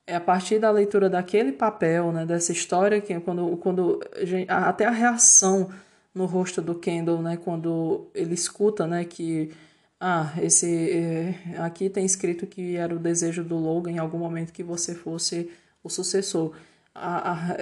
[0.05, 3.99] É a partir da leitura daquele papel, né, dessa história, que quando, quando
[4.47, 5.69] até a reação
[6.15, 9.51] no rosto do Kendall, né, quando ele escuta, né, que
[9.99, 14.53] ah, esse é, aqui tem escrito que era o desejo do Logan em algum momento
[14.53, 15.51] que você fosse
[15.83, 16.53] o sucessor.
[16.95, 17.57] A, a,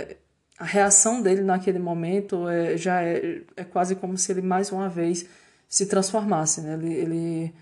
[0.58, 4.88] a reação dele naquele momento é, já é, é quase como se ele mais uma
[4.88, 5.26] vez
[5.68, 6.62] se transformasse.
[6.62, 6.74] Né?
[6.76, 7.54] Ele, ele,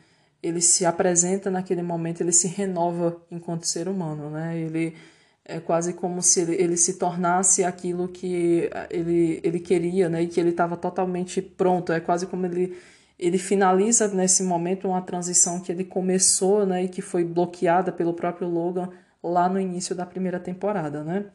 [0.41, 4.29] ele se apresenta naquele momento, ele se renova enquanto ser humano.
[4.29, 4.59] Né?
[4.59, 4.95] Ele
[5.43, 10.21] é quase como se ele, ele se tornasse aquilo que ele, ele queria né?
[10.21, 11.91] e que ele estava totalmente pronto.
[11.91, 12.77] É quase como ele,
[13.17, 16.83] ele finaliza nesse momento uma transição que ele começou né?
[16.83, 18.89] e que foi bloqueada pelo próprio Logan
[19.23, 21.03] lá no início da primeira temporada.
[21.03, 21.25] Né?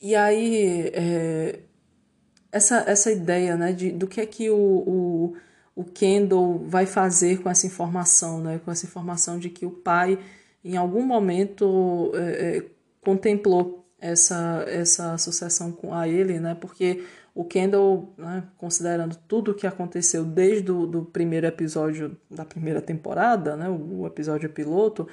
[0.00, 1.60] E aí, é,
[2.52, 5.36] essa, essa ideia né, de, do que é que o, o,
[5.74, 10.18] o Kendall vai fazer com essa informação, né, com essa informação de que o pai,
[10.64, 12.64] em algum momento, é, é,
[13.02, 19.54] contemplou essa, essa associação com a ele, né, porque o Kendall, né, considerando tudo o
[19.54, 25.08] que aconteceu desde o do primeiro episódio da primeira temporada, né, o, o episódio piloto,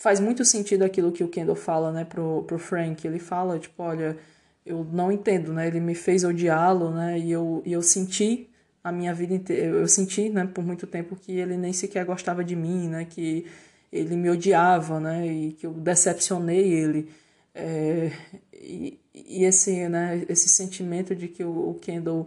[0.00, 3.06] faz muito sentido aquilo que o Kendall fala né, pro, pro Frank.
[3.06, 4.16] Ele fala, tipo, olha
[4.64, 5.66] eu não entendo, né?
[5.66, 7.18] Ele me fez odiá-lo, né?
[7.18, 8.48] E eu, e eu senti
[8.82, 12.42] a minha vida inteira, eu senti, né, por muito tempo que ele nem sequer gostava
[12.42, 13.04] de mim, né?
[13.04, 13.46] Que
[13.92, 15.26] ele me odiava, né?
[15.26, 17.10] E que eu decepcionei ele.
[17.54, 18.10] É,
[18.54, 22.26] e, e esse, né, esse sentimento de que o, o Kendall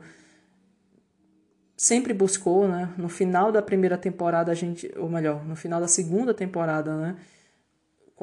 [1.75, 2.93] sempre buscou, né?
[2.97, 7.15] No final da primeira temporada a gente, ou melhor, no final da segunda temporada, né?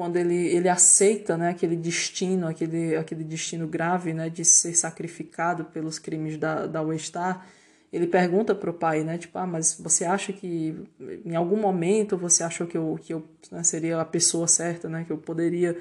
[0.01, 5.65] Quando ele, ele aceita né, aquele destino, aquele, aquele destino grave né, de ser sacrificado
[5.65, 7.45] pelos crimes da, da Westar,
[7.93, 10.75] ele pergunta para o pai, né, tipo, ah, mas você acha que
[11.23, 15.03] em algum momento você achou que eu, que eu né, seria a pessoa certa, né,
[15.05, 15.77] que eu poderia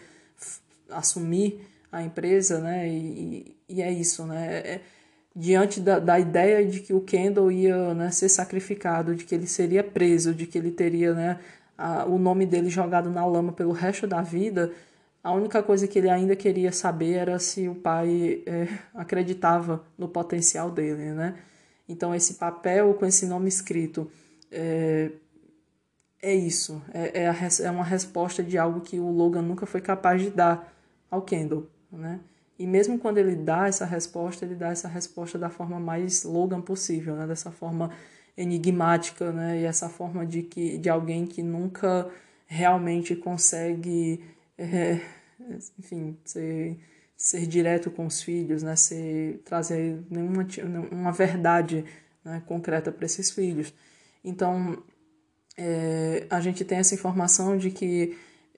[0.90, 4.80] assumir a empresa, né, e, e é isso, né, é,
[5.34, 9.46] diante da, da ideia de que o Kendall ia né, ser sacrificado, de que ele
[9.46, 11.40] seria preso, de que ele teria né,
[11.80, 14.70] a, o nome dele jogado na lama pelo resto da vida,
[15.24, 20.08] a única coisa que ele ainda queria saber era se o pai é, acreditava no
[20.08, 21.36] potencial dele, né?
[21.88, 24.10] Então esse papel com esse nome escrito
[24.52, 25.10] é,
[26.22, 29.80] é isso, é, é, a, é uma resposta de algo que o Logan nunca foi
[29.80, 30.72] capaz de dar
[31.10, 32.20] ao Kendall, né?
[32.58, 36.60] E mesmo quando ele dá essa resposta, ele dá essa resposta da forma mais Logan
[36.60, 37.26] possível, né?
[37.26, 37.90] Dessa forma
[38.36, 39.60] enigmática, né?
[39.60, 42.08] E essa forma de que de alguém que nunca
[42.46, 44.24] realmente consegue,
[44.58, 45.00] é,
[45.78, 46.78] enfim, ser,
[47.16, 48.76] ser direto com os filhos, né?
[48.76, 50.46] Ser, trazer nenhuma
[50.90, 51.84] uma verdade
[52.24, 52.42] né?
[52.46, 53.72] concreta para esses filhos.
[54.24, 54.82] Então,
[55.56, 58.16] é, a gente tem essa informação de que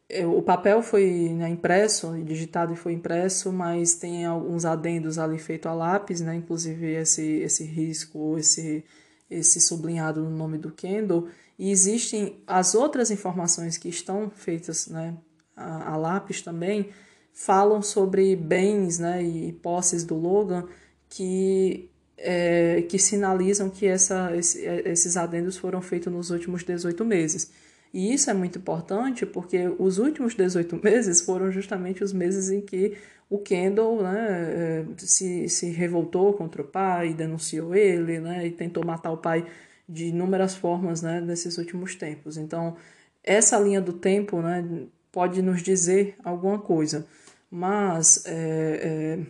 [0.08, 5.38] é, o papel foi né, impresso, digitado e foi impresso, mas tem alguns adendos ali
[5.38, 6.34] feito a lápis, né?
[6.34, 8.84] Inclusive esse, esse risco, esse
[9.32, 11.28] esse sublinhado no nome do Kendall,
[11.58, 15.16] e existem as outras informações que estão feitas né,
[15.56, 16.90] a, a lápis também,
[17.32, 20.66] falam sobre bens né, e posses do Logan
[21.08, 27.50] que, é, que sinalizam que essa, esse, esses adendos foram feitos nos últimos 18 meses.
[27.92, 32.60] E isso é muito importante porque os últimos 18 meses foram justamente os meses em
[32.60, 32.96] que
[33.32, 38.84] o Kendall né, eh, se, se revoltou contra o pai, denunciou ele né, e tentou
[38.84, 39.46] matar o pai
[39.88, 42.36] de inúmeras formas né, nesses últimos tempos.
[42.36, 42.76] Então,
[43.24, 44.62] essa linha do tempo né,
[45.10, 47.06] pode nos dizer alguma coisa,
[47.50, 49.24] mas é,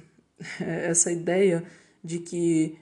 [0.59, 1.63] é, essa ideia
[2.03, 2.77] de que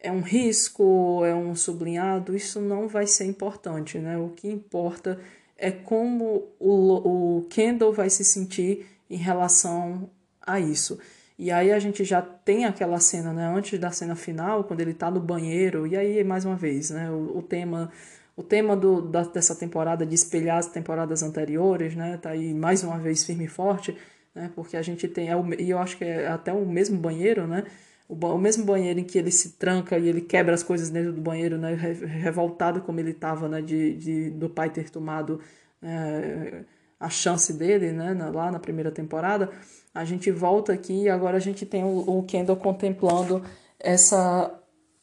[0.00, 3.98] é um risco, é um sublinhado, isso não vai ser importante.
[3.98, 4.16] Né?
[4.18, 5.18] O que importa
[5.58, 10.08] é como o, o Kendall vai se sentir em relação
[10.46, 10.98] a isso.
[11.38, 14.92] E aí a gente já tem aquela cena, né, antes da cena final, quando ele
[14.92, 17.90] está no banheiro, e aí mais uma vez, né, o, o tema
[18.36, 22.82] o tema do, da, dessa temporada de espelhar as temporadas anteriores, né, tá aí mais
[22.82, 23.96] uma vez firme e forte,
[24.34, 26.98] né, porque a gente tem, é o, e eu acho que é até o mesmo
[26.98, 27.64] banheiro, né,
[28.08, 31.12] o, o mesmo banheiro em que ele se tranca e ele quebra as coisas dentro
[31.12, 35.40] do banheiro, né, revoltado como ele estava, né, de, de, do pai ter tomado
[35.82, 36.64] é,
[36.98, 39.50] a chance dele, né, lá na primeira temporada,
[39.94, 43.42] a gente volta aqui e agora a gente tem o, Kendall contemplando
[43.78, 44.52] essa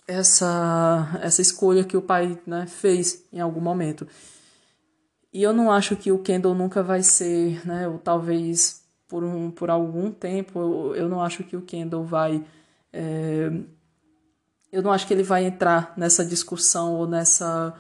[0.05, 4.05] essa essa escolha que o pai né, fez em algum momento.
[5.33, 9.49] E eu não acho que o Kendall nunca vai ser, né, ou talvez por, um,
[9.49, 12.43] por algum tempo, eu, eu não acho que o Kendall vai.
[12.91, 13.49] É,
[14.71, 17.73] eu não acho que ele vai entrar nessa discussão ou nessa,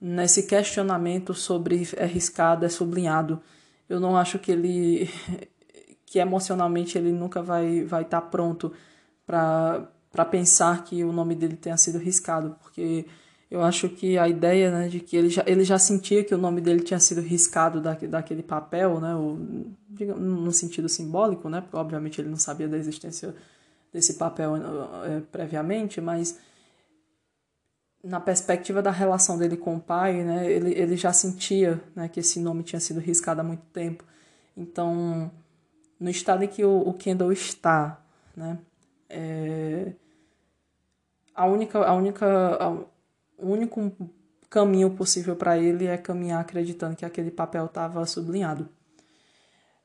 [0.00, 3.42] nesse questionamento sobre é riscado, é sublinhado.
[3.88, 5.10] Eu não acho que ele
[6.06, 8.72] que emocionalmente ele nunca vai vai estar tá pronto
[9.26, 13.04] para para pensar que o nome dele tenha sido riscado, porque
[13.50, 16.38] eu acho que a ideia né, de que ele já, ele já sentia que o
[16.38, 19.38] nome dele tinha sido riscado da, daquele papel, né, ou,
[19.88, 23.34] digamos, no sentido simbólico, né, porque obviamente ele não sabia da existência
[23.92, 26.38] desse papel é, previamente, mas
[28.02, 32.20] na perspectiva da relação dele com o pai, né, ele, ele já sentia né, que
[32.20, 34.02] esse nome tinha sido riscado há muito tempo.
[34.56, 35.30] Então,
[35.98, 38.00] no estado em que o, o Kendall está,
[38.36, 38.58] né?
[39.08, 39.92] É,
[41.34, 42.26] a única, a única,
[42.56, 43.92] a, o único
[44.48, 48.68] caminho possível para ele é caminhar acreditando que aquele papel estava sublinhado.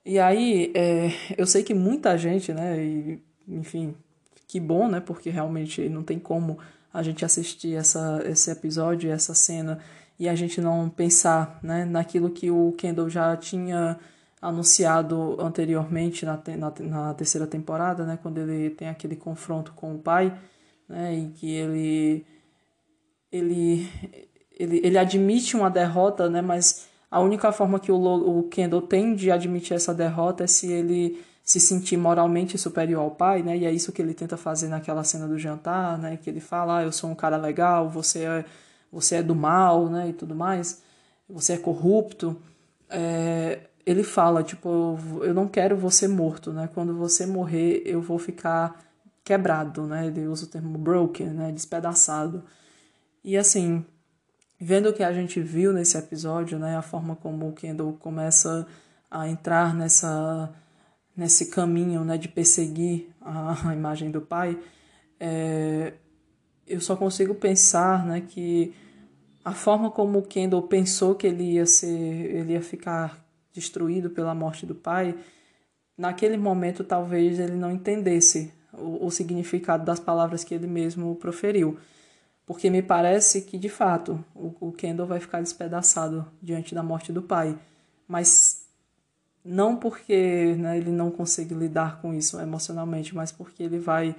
[0.06, 3.96] E aí, é, eu sei que muita gente, né, e, enfim,
[4.48, 5.00] que bom, né?
[5.00, 6.58] Porque realmente não tem como
[6.94, 9.80] a gente assistir essa, esse episódio, essa cena,
[10.20, 13.98] e a gente não pensar né, naquilo que o Kendall já tinha
[14.42, 20.00] anunciado anteriormente na, na, na, terceira temporada, né, quando ele tem aquele confronto com o
[20.00, 20.36] pai,
[20.90, 22.26] né, em que ele,
[23.32, 23.88] ele,
[24.58, 29.14] ele, ele admite uma derrota, né, mas a única forma que o, o Kendall tem
[29.14, 33.66] de admitir essa derrota é se ele se sentir moralmente superior ao pai, né, e
[33.66, 36.84] é isso que ele tenta fazer naquela cena do jantar, né, que ele fala, ah,
[36.84, 38.46] eu sou um cara legal, você é,
[38.92, 40.82] você é do mal, né, e tudo mais,
[41.30, 42.36] você é corrupto,
[42.90, 43.60] é,
[43.92, 46.70] ele fala, tipo, eu não quero você morto, né?
[46.74, 48.80] Quando você morrer, eu vou ficar
[49.24, 50.08] quebrado, né?
[50.08, 51.52] Ele usa o termo broken, né?
[51.52, 52.44] Despedaçado.
[53.24, 53.86] E assim,
[54.60, 56.78] vendo o que a gente viu nesse episódio, né?
[56.78, 58.68] A forma como o Kendall começa
[59.10, 60.52] a entrar nessa
[61.16, 62.18] nesse caminho, né?
[62.18, 64.58] De perseguir a, imagem do pai,
[65.20, 65.94] é,
[66.66, 68.22] eu só consigo pensar, né?
[68.22, 68.74] Que
[69.44, 73.22] a forma como o Kendall pensou que ele ia ser, ele ia ficar
[73.54, 75.16] destruído pela morte do pai,
[75.98, 81.78] naquele momento talvez ele não entendesse o, o significado das palavras que ele mesmo proferiu.
[82.46, 87.12] Porque me parece que, de fato, o, o Kendall vai ficar despedaçado diante da morte
[87.12, 87.58] do pai.
[88.08, 88.66] Mas
[89.44, 94.16] não porque né, ele não consegue lidar com isso emocionalmente, mas porque ele vai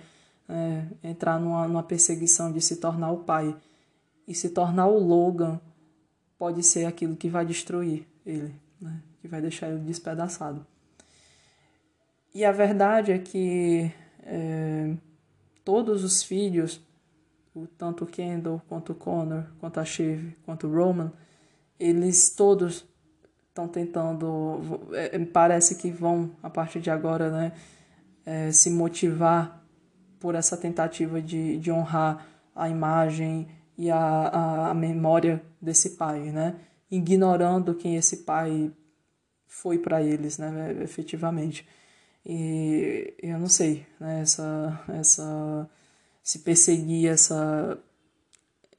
[0.49, 3.55] é, entrar numa, numa perseguição de se tornar o pai.
[4.27, 5.61] E se tornar o Logan
[6.39, 8.55] pode ser aquilo que vai destruir ele.
[8.81, 9.03] Né?
[9.23, 10.67] Que vai deixar ele despedaçado.
[12.35, 13.91] E a verdade é que
[14.25, 14.95] é,
[15.65, 16.85] todos os filhos,
[17.79, 21.13] tanto o Kendall, quanto o Connor, quanto a Shiv, quanto o Roman,
[21.79, 22.85] eles todos
[23.49, 24.61] estão tentando,
[24.93, 27.53] é, parece que vão, a partir de agora, né,
[28.27, 29.65] é, se motivar
[30.19, 33.47] por essa tentativa de, de honrar a imagem
[33.79, 36.57] e a, a, a memória desse pai, né?
[36.91, 38.71] ignorando quem esse pai
[39.53, 41.69] foi para eles, né, efetivamente.
[42.25, 45.71] E eu não sei, né, essa, essa,
[46.23, 47.79] se perseguir essa,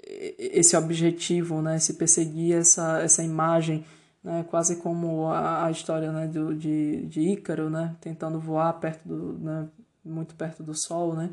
[0.03, 3.85] esse objetivo, né, se perseguir essa, essa imagem,
[4.23, 9.07] né, quase como a, a história, né, do, de, de Ícaro, né, tentando voar perto
[9.07, 9.69] do, né,
[10.03, 11.29] muito perto do sol, né,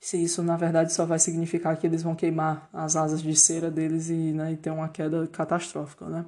[0.00, 3.70] se isso na verdade só vai significar que eles vão queimar as asas de cera
[3.70, 6.26] deles e, né, e ter uma queda catastrófica, né.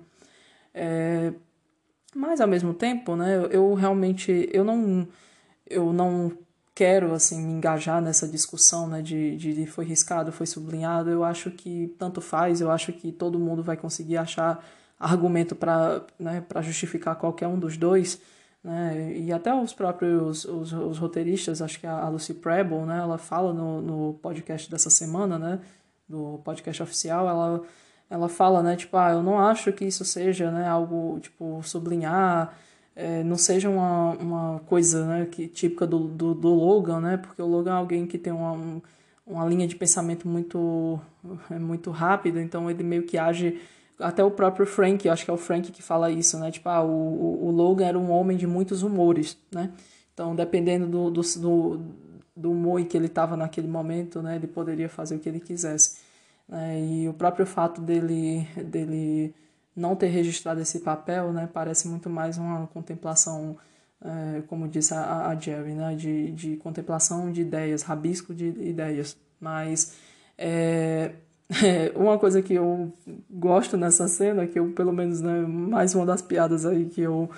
[0.72, 1.32] É,
[2.14, 5.06] mas ao mesmo tempo, né, eu, realmente eu não
[5.68, 6.32] eu não
[6.74, 11.11] quero assim me engajar nessa discussão, né, de, de foi riscado, foi sublinhado.
[11.11, 14.64] Eu acho que tanto faz, eu acho que todo mundo vai conseguir achar
[14.98, 18.20] argumento para né, para justificar qualquer um dos dois.
[18.62, 23.18] Né, e até os próprios os, os roteiristas, acho que a Lucy Preble, né, ela
[23.18, 25.61] fala no, no podcast dessa semana, né,
[26.09, 27.62] do podcast oficial, ela
[28.11, 32.56] ela fala, né, tipo, ah, eu não acho que isso seja, né, algo, tipo, sublinhar,
[32.96, 37.40] é, não seja uma, uma coisa, né, que, típica do, do, do Logan, né, porque
[37.42, 38.80] o Logan é alguém que tem uma,
[39.26, 40.98] uma linha de pensamento muito,
[41.50, 43.61] é, muito rápida, então ele meio que age,
[44.00, 46.82] até o próprio Frank, acho que é o Frank que fala isso, né, tipo, ah,
[46.82, 49.70] o, o Logan era um homem de muitos humores, né,
[50.14, 51.80] então dependendo do, do, do,
[52.34, 55.40] do humor em que ele estava naquele momento, né, ele poderia fazer o que ele
[55.40, 55.97] quisesse.
[56.49, 56.80] Né?
[56.80, 59.34] E o próprio fato dele, dele
[59.76, 63.57] não ter registrado esse papel né, parece muito mais uma contemplação,
[64.03, 69.16] é, como disse a, a Jerry, né, de, de contemplação de ideias, rabisco de ideias.
[69.40, 69.96] Mas
[70.36, 71.12] é,
[71.62, 72.92] é, uma coisa que eu
[73.30, 77.30] gosto nessa cena, que eu, pelo menos, né, mais uma das piadas aí que eu,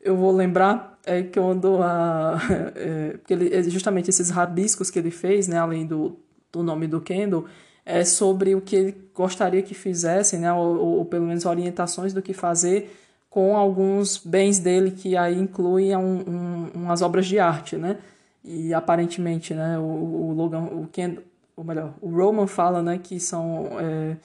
[0.00, 2.38] eu vou lembrar, é que quando a.
[2.74, 6.18] É, porque ele, justamente esses rabiscos que ele fez, né, além do,
[6.52, 7.46] do nome do Kendall
[7.88, 12.20] é, sobre o que ele gostaria que fizessem, né, ou, ou, pelo menos orientações do
[12.20, 12.94] que fazer
[13.30, 17.96] com alguns bens dele, que aí incluem um, um, umas obras de arte, né?
[18.44, 21.16] E aparentemente, né, o, o Logan, o Ken,
[21.56, 24.16] ou melhor, o Roman fala, né, que são, é,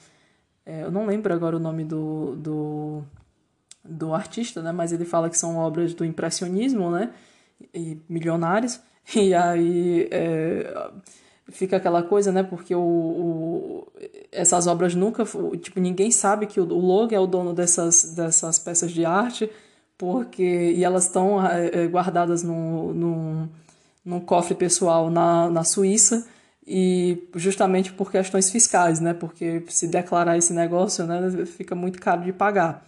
[0.66, 3.02] é, eu não lembro agora o nome do, do,
[3.82, 7.14] do artista, né, mas ele fala que são obras do impressionismo, né,
[7.72, 8.78] e milionários,
[9.16, 10.90] e aí é,
[11.50, 12.42] fica aquela coisa, né?
[12.42, 13.92] Porque o, o,
[14.32, 15.24] essas obras nunca.
[15.60, 19.50] Tipo, ninguém sabe que o, o Logan é o dono dessas, dessas peças de arte,
[19.98, 23.48] porque e elas estão é, é, guardadas num, num,
[24.04, 26.26] num cofre pessoal na, na Suíça.
[26.66, 29.12] E justamente por questões fiscais, né?
[29.12, 32.86] Porque se declarar esse negócio, né, fica muito caro de pagar.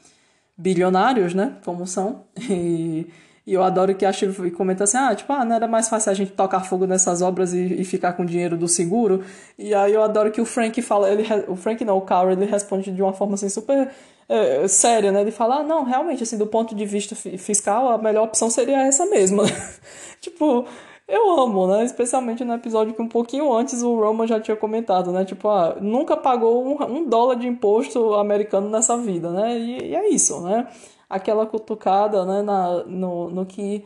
[0.56, 1.56] Bilionários, né?
[1.64, 2.24] Como são.
[2.48, 3.06] E,
[3.46, 6.10] E eu adoro que a Shiv comenta assim, ah, tipo, ah, não era mais fácil
[6.10, 9.22] a gente tocar fogo nessas obras e, e ficar com o dinheiro do seguro?
[9.56, 12.44] E aí eu adoro que o Frank fala, ele, o Frank não, o Carl, ele
[12.44, 13.88] responde de uma forma assim super
[14.28, 15.20] é, séria, né?
[15.20, 18.82] Ele fala, ah, não, realmente, assim, do ponto de vista fiscal, a melhor opção seria
[18.82, 19.44] essa mesma.
[20.20, 20.66] tipo,
[21.06, 21.84] eu amo, né?
[21.84, 25.24] Especialmente no episódio que um pouquinho antes o Roman já tinha comentado, né?
[25.24, 29.56] Tipo, ah, nunca pagou um, um dólar de imposto americano nessa vida, né?
[29.56, 30.66] E, e é isso, né?
[31.08, 32.42] Aquela cutucada, né?
[32.42, 33.84] Na, no, no que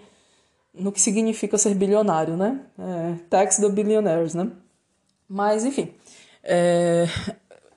[0.73, 2.61] no que significa ser bilionário, né?
[2.79, 4.51] É, tax the billionaires, né?
[5.29, 5.93] Mas, enfim,
[6.43, 7.07] é,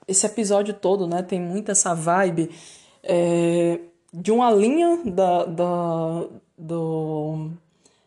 [0.08, 1.22] esse episódio todo, né?
[1.24, 2.52] Tem muito essa vibe
[3.04, 3.80] é,
[4.14, 6.26] de uma linha da, da,
[6.58, 7.52] do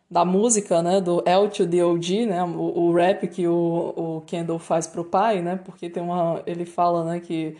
[0.08, 4.20] da música, né, do L to the OG, né, o, o rap que o, o
[4.24, 7.56] Kendall faz pro pai, né, porque tem uma, ele fala, né, que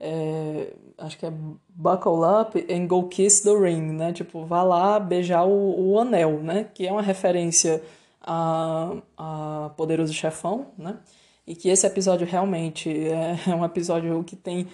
[0.00, 1.32] é, acho que é
[1.68, 6.42] buckle up and go kiss the ring, né, tipo, vá lá beijar o, o anel,
[6.42, 7.82] né, que é uma referência
[8.20, 10.98] a, a Poderoso Chefão, né,
[11.46, 14.68] e que esse episódio realmente é, é um episódio que tem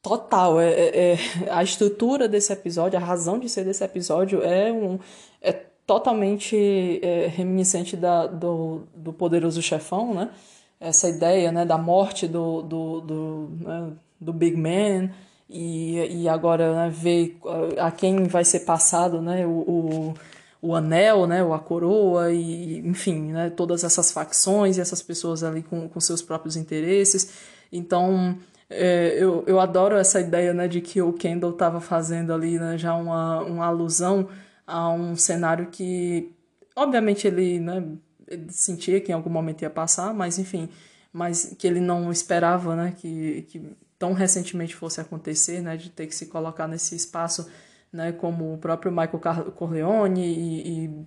[0.00, 1.18] total, é, é, é,
[1.50, 5.00] a estrutura desse episódio, a razão de ser desse episódio é um
[5.42, 5.52] é
[5.86, 10.30] totalmente é, reminiscente da, do, do poderoso chefão, né?
[10.78, 15.10] Essa ideia né, da morte do, do, do, né, do Big Man
[15.48, 17.38] e, e agora né, ver
[17.78, 20.14] a quem vai ser passado né, o, o,
[20.60, 25.62] o anel, né, a coroa e enfim, né, todas essas facções e essas pessoas ali
[25.62, 27.32] com, com seus próprios interesses.
[27.70, 28.36] Então,
[28.68, 32.76] é, eu, eu adoro essa ideia né, de que o Kendall estava fazendo ali né,
[32.76, 34.28] já uma, uma alusão
[34.66, 36.32] a um cenário que,
[36.74, 37.84] obviamente, ele, né,
[38.26, 40.68] ele sentia que em algum momento ia passar, mas enfim,
[41.12, 46.06] mas que ele não esperava, né, que, que tão recentemente fosse acontecer, né, de ter
[46.06, 47.50] que se colocar nesse espaço,
[47.92, 51.06] né, como o próprio Michael Corleone e, e,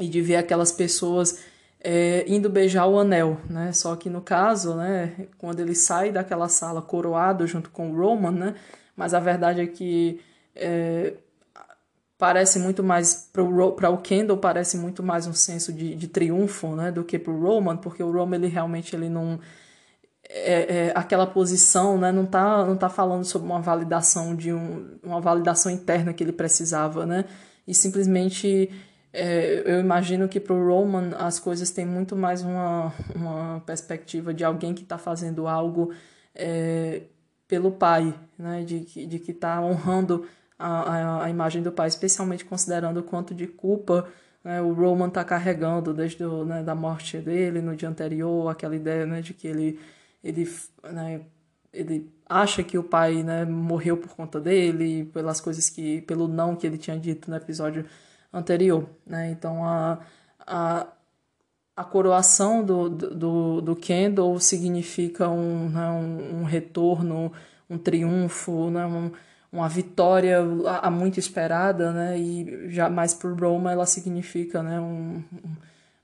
[0.00, 1.40] e de ver aquelas pessoas
[1.80, 6.48] é, indo beijar o anel, né, só que no caso, né, quando ele sai daquela
[6.48, 8.54] sala coroado junto com o Roman, né,
[8.96, 10.20] mas a verdade é que
[10.54, 11.14] é,
[12.22, 16.92] parece muito mais para o Kendall parece muito mais um senso de, de triunfo né
[16.92, 19.40] do que para o Roman porque o Roman ele realmente ele não
[20.28, 24.98] é, é, aquela posição né não tá não tá falando sobre uma validação de um,
[25.02, 27.24] uma validação interna que ele precisava né?
[27.66, 28.70] E simplesmente
[29.12, 34.32] é, eu imagino que para o Roman as coisas têm muito mais uma, uma perspectiva
[34.32, 35.92] de alguém que está fazendo algo
[36.34, 37.02] é,
[37.46, 38.62] pelo pai né?
[38.64, 40.26] De, de que está honrando
[40.58, 44.08] a, a, a imagem do pai, especialmente considerando o quanto de culpa
[44.44, 48.74] né, o Roman está carregando desde o, né, da morte dele no dia anterior, aquela
[48.74, 49.78] ideia né, de que ele,
[50.22, 50.48] ele,
[50.84, 51.22] né,
[51.72, 56.56] ele acha que o pai né, morreu por conta dele, pelas coisas que, pelo não
[56.56, 57.84] que ele tinha dito no episódio
[58.32, 58.88] anterior.
[59.06, 59.30] Né?
[59.30, 60.00] Então a,
[60.46, 60.86] a,
[61.76, 67.32] a coroação do, do, do Kendall significa um, né, um, um retorno,
[67.68, 69.10] um triunfo, né, um,
[69.52, 70.38] uma vitória
[70.80, 72.18] há muito esperada, né?
[72.18, 74.80] E jamais por Roma ela significa, né?
[74.80, 75.22] Um,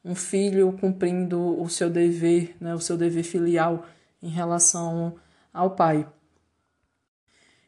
[0.05, 2.75] um filho cumprindo o seu dever, né?
[2.75, 3.87] O seu dever filial
[4.23, 5.16] em relação
[5.53, 6.07] ao pai.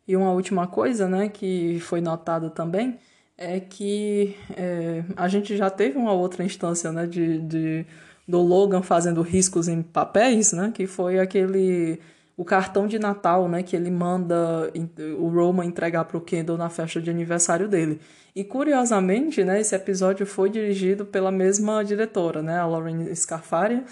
[0.06, 1.28] E uma última coisa, né?
[1.28, 2.98] Que foi notada também
[3.38, 7.06] é que é, a gente já teve uma outra instância, né?
[7.06, 7.86] De, de
[8.26, 10.72] do Logan fazendo riscos em papéis, né?
[10.74, 12.00] Que foi aquele
[12.40, 14.72] o cartão de Natal, né, que ele manda
[15.18, 18.00] o Roman entregar para o Kendall na festa de aniversário dele.
[18.34, 23.84] E curiosamente, né, esse episódio foi dirigido pela mesma diretora, né, a Lauren Scarfaria.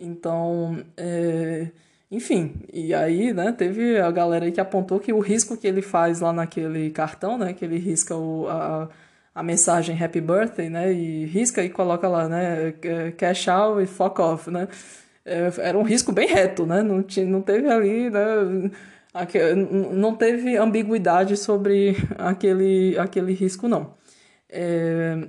[0.00, 1.68] Então, é...
[2.12, 5.82] enfim, e aí, né, teve a galera aí que apontou que o risco que ele
[5.82, 8.88] faz lá naquele cartão, né, que ele risca o, a,
[9.34, 13.86] a mensagem Happy Birthday, né, e risca e coloca lá, né, é, cash out e
[13.86, 14.68] fuck off, né,
[15.24, 16.82] é, era um risco bem reto, né?
[16.82, 18.70] Não, tinha, não teve ali, né?
[19.92, 23.94] não teve ambiguidade sobre aquele, aquele risco, não.
[24.48, 25.28] É,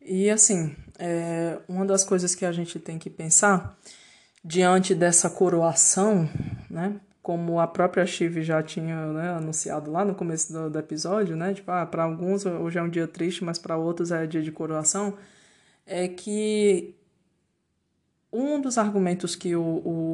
[0.00, 3.78] e assim, é, uma das coisas que a gente tem que pensar
[4.44, 6.28] diante dessa coroação,
[6.68, 7.00] né?
[7.22, 11.54] Como a própria Chive já tinha né, anunciado lá no começo do, do episódio, né?
[11.54, 14.50] Tipo, ah, para alguns hoje é um dia triste, mas para outros é dia de
[14.50, 15.14] coroação.
[15.86, 16.96] É que
[18.32, 19.62] um dos argumentos que o,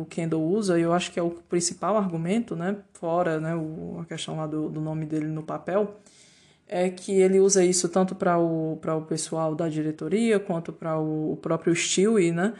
[0.02, 4.00] o Kendall usa, e eu acho que é o principal argumento, né, fora né, o,
[4.02, 6.00] a questão lá do, do nome dele no papel,
[6.66, 11.32] é que ele usa isso tanto para o, o pessoal da diretoria quanto para o,
[11.32, 12.52] o próprio Stewie, né?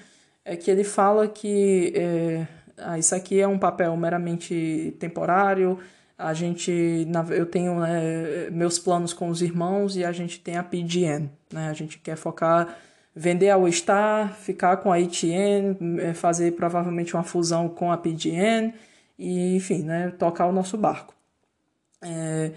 [0.48, 2.46] É que ele fala que é,
[2.78, 5.78] ah, isso aqui é um papel meramente temporário,
[6.16, 10.64] a gente, eu tenho né, meus planos com os irmãos e a gente tem a
[10.64, 11.68] PGN, né?
[11.68, 12.76] A gente quer focar,
[13.14, 18.72] vender a All-Star, ficar com a ETN, é, fazer provavelmente uma fusão com a PGN
[19.18, 21.14] e, enfim, né, tocar o nosso barco.
[22.02, 22.52] É,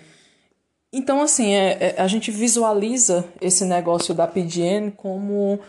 [0.93, 5.59] então, assim, é, é, a gente visualiza esse negócio da PGN como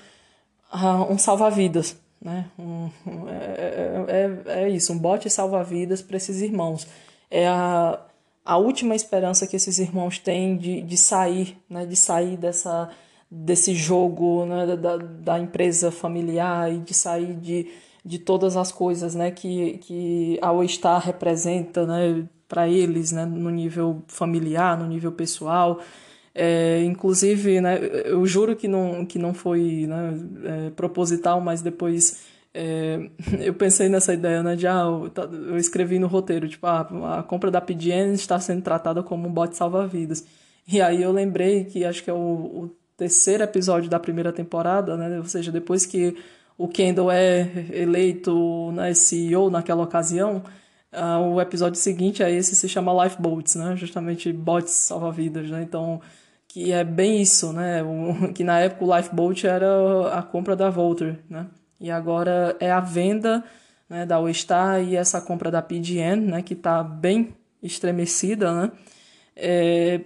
[0.72, 2.46] uh, um salva-vidas, né?
[2.58, 6.86] Um, um, é, é, é, isso, um bote salva-vidas para esses irmãos.
[7.30, 8.00] É a,
[8.44, 11.84] a última esperança que esses irmãos têm de, de sair, né?
[11.84, 12.90] De sair dessa,
[13.30, 14.76] desse jogo né?
[14.76, 17.68] da, da empresa familiar e de sair de,
[18.04, 19.30] de todas as coisas né?
[19.30, 22.26] que, que a All-Star representa, né?
[22.52, 25.80] para eles, né, no nível familiar, no nível pessoal.
[26.34, 30.14] É, inclusive, né, eu juro que não, que não foi né,
[30.44, 32.22] é, proposital, mas depois
[32.54, 33.10] é,
[33.40, 35.12] eu pensei nessa ideia né, de ah, eu,
[35.48, 39.32] eu escrevi no roteiro, tipo, ah, a compra da PDN está sendo tratada como um
[39.32, 40.24] bote salva-vidas.
[40.66, 44.96] E aí eu lembrei que acho que é o, o terceiro episódio da primeira temporada,
[44.96, 46.16] né, ou seja, depois que
[46.56, 50.42] o Kendall é eleito né, CEO naquela ocasião,
[50.92, 53.74] Uh, o episódio seguinte a esse se chama Lifeboats, né?
[53.76, 55.62] Justamente bots salva-vidas, né?
[55.62, 56.02] Então,
[56.52, 57.82] que é bem isso, né?
[57.82, 61.46] O, que na época o Lifeboat era a compra da Volter, né?
[61.80, 63.42] E agora é a venda
[63.88, 66.42] né, da All-Star e essa compra da PGN, né?
[66.42, 68.72] Que está bem estremecida, né?
[69.34, 70.00] É...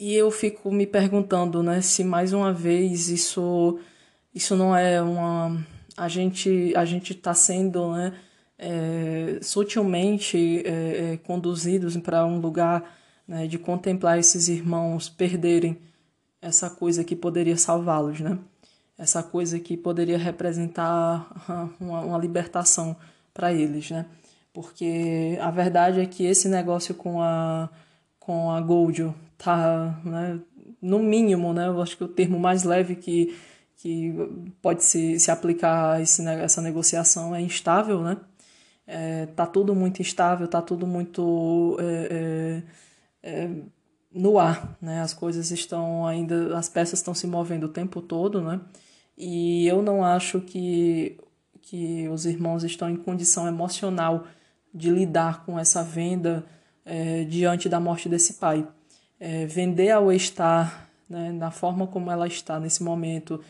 [0.00, 1.80] E eu fico me perguntando, né?
[1.80, 3.78] Se mais uma vez isso,
[4.34, 5.64] isso não é uma...
[5.96, 8.12] A gente a gente está sendo, né?
[8.62, 12.96] é, sutilmente é, é, conduzidos para um lugar
[13.26, 15.78] né, de contemplar esses irmãos perderem
[16.40, 18.38] essa coisa que poderia salvá-los, né?
[18.98, 21.30] Essa coisa que poderia representar
[21.80, 22.96] uma, uma libertação
[23.32, 24.06] para eles, né?
[24.52, 27.68] Porque a verdade é que esse negócio com a
[28.18, 30.38] com a Goldio tá, né,
[30.80, 31.66] no mínimo, né?
[31.66, 33.36] Eu acho que o termo mais leve que
[33.76, 34.14] que
[34.62, 38.16] pode se, se aplicar a esse, essa negociação é instável, né?
[38.86, 42.62] é, tá tudo muito instável, tá tudo muito é, é,
[43.22, 43.48] é,
[44.12, 45.00] no ar, né?
[45.00, 48.60] As coisas estão ainda, as peças estão se movendo o tempo todo, né?
[49.16, 51.18] E eu não acho que
[51.62, 54.26] que os irmãos estão em condição emocional
[54.74, 56.44] de lidar com essa venda
[56.84, 58.66] é, diante da morte desse pai.
[59.18, 63.40] É, vender ao estar né, na forma como ela está nesse momento,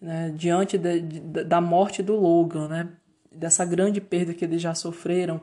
[0.00, 2.88] né, diante de, de, da morte do Logan, né,
[3.30, 5.40] dessa grande perda que eles já sofreram,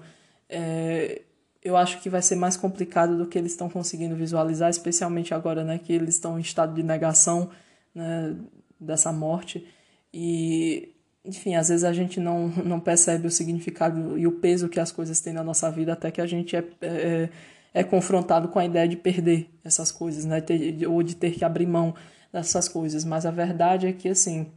[0.47, 1.23] é,
[1.63, 5.63] eu acho que vai ser mais complicado do que eles estão conseguindo visualizar, especialmente agora
[5.63, 7.49] né, que eles estão em estado de negação
[7.93, 8.35] né,
[8.79, 9.67] dessa morte.
[10.13, 10.95] E,
[11.25, 14.91] enfim, às vezes a gente não, não percebe o significado e o peso que as
[14.91, 17.29] coisas têm na nossa vida até que a gente é, é,
[17.73, 21.43] é confrontado com a ideia de perder essas coisas, né, ter, ou de ter que
[21.43, 21.93] abrir mão
[22.31, 23.03] dessas coisas.
[23.03, 24.47] Mas a verdade é que, assim,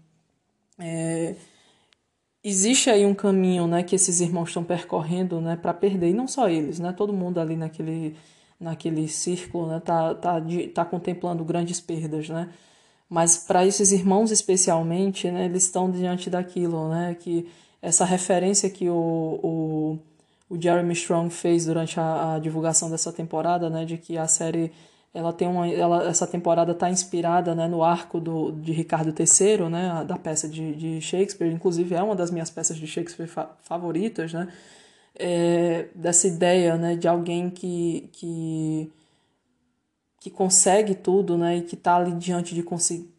[0.78, 1.34] é,
[2.44, 6.26] existe aí um caminho, né, que esses irmãos estão percorrendo, né, para perder, e não
[6.26, 8.16] só eles, né, todo mundo ali naquele
[8.60, 10.40] naquele círculo, né, tá tá
[10.74, 12.48] tá contemplando grandes perdas, né?
[13.08, 17.48] Mas para esses irmãos especialmente, né, eles estão diante daquilo, né, que
[17.82, 18.94] essa referência que o,
[19.42, 19.98] o,
[20.48, 24.72] o Jeremy Strong fez durante a, a divulgação dessa temporada, né, de que a série
[25.14, 29.68] ela tem uma ela, essa temporada está inspirada né, no arco do, de Ricardo III,
[29.68, 33.50] né, da peça de, de Shakespeare, inclusive é uma das minhas peças de Shakespeare fa
[33.62, 34.48] favoritas, né,
[35.14, 38.90] é, dessa ideia né, de alguém que, que,
[40.20, 43.12] que consegue tudo né, e que está ali diante de conseguir,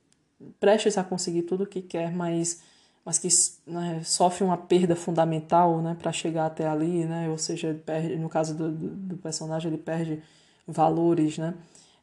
[0.59, 2.61] prestes a conseguir tudo o que quer, mas,
[3.05, 3.27] mas que
[3.67, 8.29] né, sofre uma perda fundamental né, para chegar até ali, né, ou seja, perde, no
[8.29, 10.23] caso do, do, do personagem, ele perde
[10.67, 11.53] valores, né?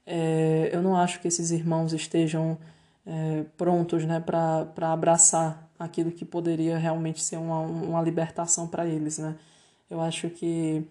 [0.07, 2.59] É, eu não acho que esses irmãos estejam
[3.07, 9.19] é, prontos né, para abraçar aquilo que poderia realmente ser uma, uma libertação para eles.
[9.19, 9.37] Né?
[9.89, 10.85] Eu acho que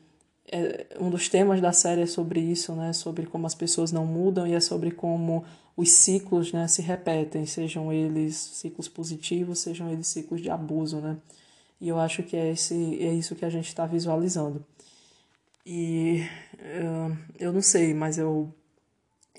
[0.52, 2.94] é, um dos temas da série é sobre isso, né?
[2.94, 5.44] sobre como as pessoas não mudam e é sobre como
[5.78, 10.98] os ciclos né, se repetem, sejam eles ciclos positivos, sejam eles ciclos de abuso.
[10.98, 11.18] Né?
[11.80, 14.66] E eu acho que é, esse, é isso que a gente está visualizando.
[15.66, 16.26] E
[16.56, 18.54] uh, eu não sei, mas eu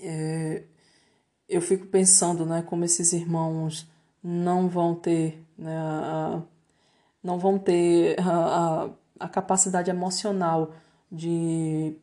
[0.01, 0.63] é,
[1.47, 3.87] eu fico pensando né, como esses irmãos
[4.23, 6.41] não vão ter, né, a,
[7.23, 10.73] não vão ter a, a, a capacidade emocional
[11.11, 11.95] de,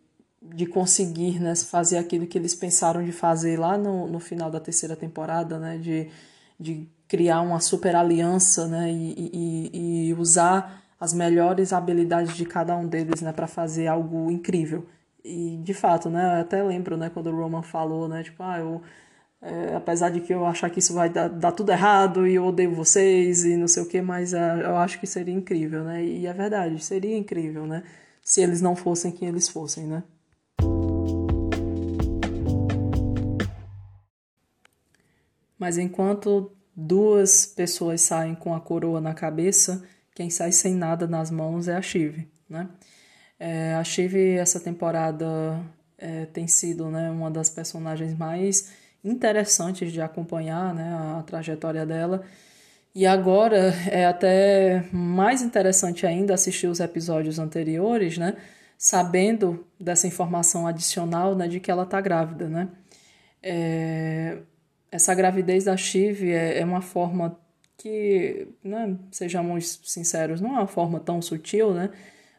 [0.43, 4.61] de conseguir né, fazer aquilo que eles pensaram de fazer lá no, no final da
[4.61, 6.11] terceira temporada, né, de,
[6.59, 12.77] de criar uma super aliança né, e, e, e usar as melhores habilidades de cada
[12.77, 14.87] um deles, né, para fazer algo incrível.
[15.29, 18.59] E de fato, né, eu até lembro, né, quando o Roman falou, né, tipo, ah,
[18.59, 18.83] eu
[19.41, 22.47] é, apesar de que eu achar que isso vai dar, dar, tudo errado e eu
[22.47, 26.05] odeio vocês e não sei o que, mas é, eu acho que seria incrível, né?
[26.05, 27.85] E é verdade, seria incrível, né?
[28.23, 30.03] Se eles não fossem quem eles fossem, né?
[35.59, 39.85] Mas enquanto duas pessoas saem com a coroa na cabeça,
[40.15, 42.69] quem sai sem nada nas mãos é a Shiv, né?
[43.39, 45.61] É, a Shiv, essa temporada,
[45.97, 48.73] é, tem sido né, uma das personagens mais
[49.05, 52.23] interessantes de acompanhar né, a trajetória dela.
[52.95, 58.37] E agora é até mais interessante ainda assistir os episódios anteriores, né,
[58.77, 62.49] sabendo dessa informação adicional né, de que ela está grávida.
[62.49, 62.69] Né?
[63.43, 64.39] É,
[64.91, 67.39] essa gravidez da Chive é, é uma forma
[67.77, 71.91] que, né, sejamos sinceros, não é uma forma tão sutil, né,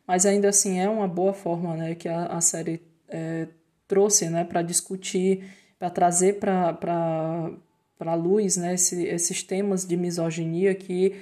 [0.10, 3.48] mas ainda assim é uma boa forma né, que a, a série é,
[3.88, 5.44] trouxe né, para discutir
[5.78, 7.52] para trazer para
[8.00, 11.16] a luz né, esse, esses temas de misoginia que,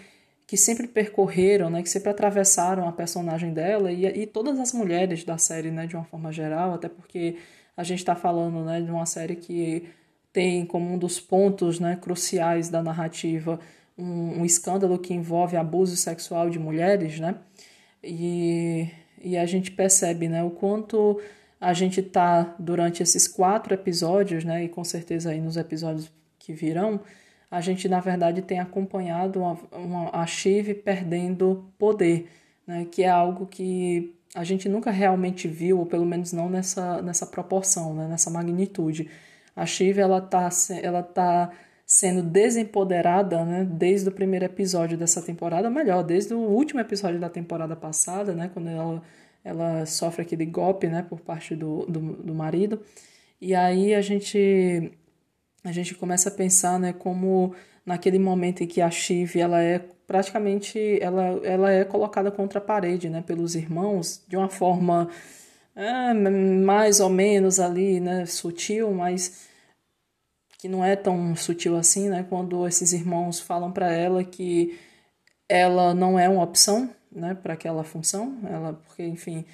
[0.47, 5.26] que sempre percorreram, né, que sempre atravessaram a personagem dela e, e todas as mulheres
[5.26, 7.35] da série né, de uma forma geral, até porque
[7.76, 9.84] a gente está falando né, de uma série que
[10.31, 13.59] tem como um dos pontos né, cruciais da narrativa
[13.97, 17.35] um, um escândalo que envolve abuso sexual de mulheres, né?
[18.07, 18.89] E,
[19.21, 21.19] e a gente percebe né, o quanto
[21.59, 26.53] a gente tá durante esses quatro episódios, né, e com certeza aí nos episódios que
[26.53, 27.01] virão,
[27.49, 32.29] a gente na verdade tem acompanhado uma, uma, a Shiv perdendo poder,
[32.65, 37.01] né, que é algo que a gente nunca realmente viu, ou pelo menos não nessa,
[37.01, 39.09] nessa proporção, né, nessa magnitude.
[39.55, 40.49] A Shiv ela tá,
[40.81, 41.51] ela tá
[41.88, 47.30] sendo desempoderada né, desde o primeiro episódio dessa temporada, melhor, desde o último episódio da
[47.30, 49.01] temporada passada, né, quando ela
[49.45, 52.81] ela sofre aquele golpe, né, por parte do, do, do marido.
[53.39, 54.91] E aí a gente
[55.64, 57.55] a gente começa a pensar, né, como
[57.85, 62.61] naquele momento em que a Shiv, ela é praticamente ela, ela é colocada contra a
[62.61, 65.09] parede, né, pelos irmãos de uma forma
[65.73, 69.47] é, mais ou menos ali, né, sutil, mas
[70.57, 74.77] que não é tão sutil assim, né, quando esses irmãos falam para ela que
[75.47, 79.45] ela não é uma opção, né, para aquela função, ela, porque enfim,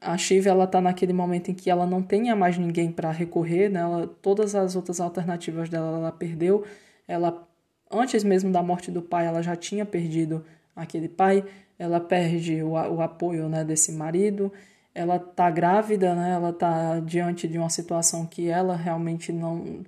[0.00, 3.68] a Shiv ela tá naquele momento em que ela não tem mais ninguém para recorrer,
[3.68, 3.80] né?
[3.80, 6.64] Ela, todas as outras alternativas dela ela perdeu.
[7.06, 7.46] Ela
[7.90, 10.44] antes mesmo da morte do pai, ela já tinha perdido
[10.76, 11.44] aquele pai.
[11.78, 14.52] Ela perde o, o apoio, né, desse marido.
[14.94, 16.32] Ela tá grávida, né?
[16.32, 19.82] Ela tá diante de uma situação que ela realmente não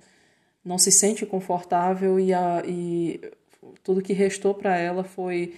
[0.63, 3.19] não se sente confortável e, a, e
[3.83, 5.55] tudo que restou para ela foi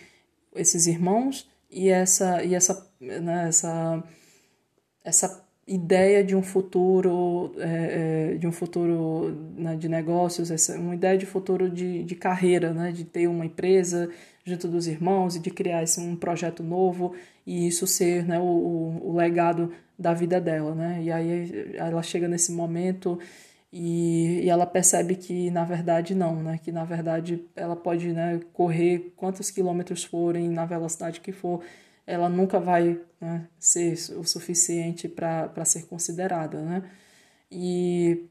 [0.55, 4.03] esses irmãos e essa e essa né, essa
[5.03, 10.93] essa ideia de um futuro é, é, de um futuro né, de negócios essa, uma
[10.93, 14.09] ideia de futuro de, de carreira né de ter uma empresa
[14.45, 17.15] junto dos irmãos e de criar esse, um projeto novo
[17.45, 20.99] e isso ser né, o, o legado da vida dela né.
[21.01, 23.17] E aí ela chega nesse momento
[23.75, 26.59] e, e ela percebe que na verdade não, né?
[26.63, 31.63] Que na verdade ela pode né, correr quantos quilômetros forem na velocidade que for,
[32.05, 36.83] ela nunca vai né, ser o suficiente para ser considerada, né?
[37.51, 38.29] E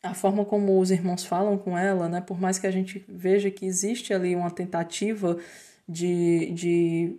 [0.00, 2.20] a forma como os irmãos falam com ela, né?
[2.20, 5.38] Por mais que a gente veja que existe ali uma tentativa
[5.88, 7.16] de, de,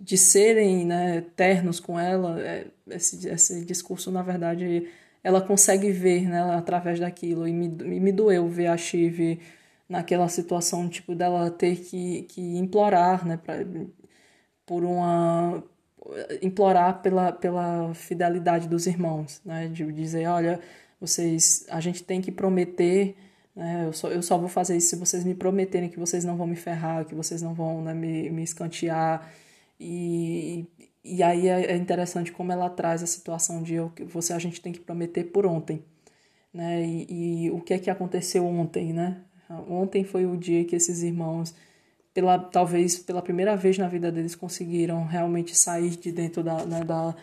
[0.00, 4.88] de serem né, ternos com ela, é, esse, esse discurso na verdade
[5.22, 7.46] ela consegue ver né, através daquilo.
[7.46, 9.40] E me, me doeu ver a Chive
[9.88, 13.56] naquela situação, tipo, dela ter que, que implorar, né, pra,
[14.66, 15.62] por uma
[16.40, 20.60] implorar pela, pela fidelidade dos irmãos, né, de dizer, olha,
[21.00, 23.16] vocês, a gente tem que prometer,
[23.54, 26.36] né, eu só, eu só vou fazer isso se vocês me prometerem que vocês não
[26.36, 29.30] vão me ferrar, que vocês não vão né, me, me escantear,
[29.78, 30.66] e,
[31.04, 33.76] e aí é, é interessante como ela traz a situação de
[34.06, 35.84] você a gente tem que prometer por ontem,
[36.54, 36.82] né?
[36.84, 39.20] E, e, o que é que aconteceu ontem, né?
[39.68, 41.54] Ontem foi o dia que esses irmãos,
[42.14, 46.84] pela talvez pela primeira vez na vida deles, conseguiram realmente sair de dentro da, né,
[46.84, 47.14] da,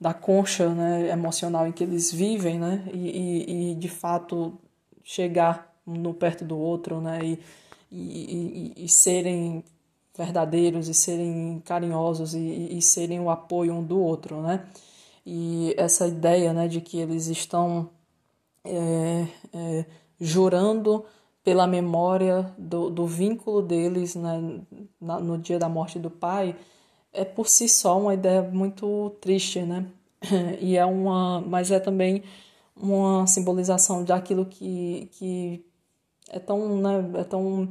[0.00, 2.84] da concha né, emocional em que eles vivem, né?
[2.92, 4.58] E, e, e de fato
[5.04, 7.20] chegar no perto do outro, né?
[7.22, 7.38] E,
[7.92, 9.62] e, e, e serem
[10.16, 14.66] verdadeiros e serem carinhosos e, e serem o apoio um do outro, né?
[15.24, 17.90] E essa ideia, né, de que eles estão
[18.64, 19.84] é, é,
[20.20, 21.04] jurando
[21.42, 24.60] pela memória do, do vínculo deles né,
[25.00, 26.56] na, no dia da morte do pai
[27.12, 29.86] é por si só uma ideia muito triste, né?
[30.60, 32.22] E é uma, mas é também
[32.76, 35.64] uma simbolização daquilo que, que
[36.30, 37.68] é tão, né, é tão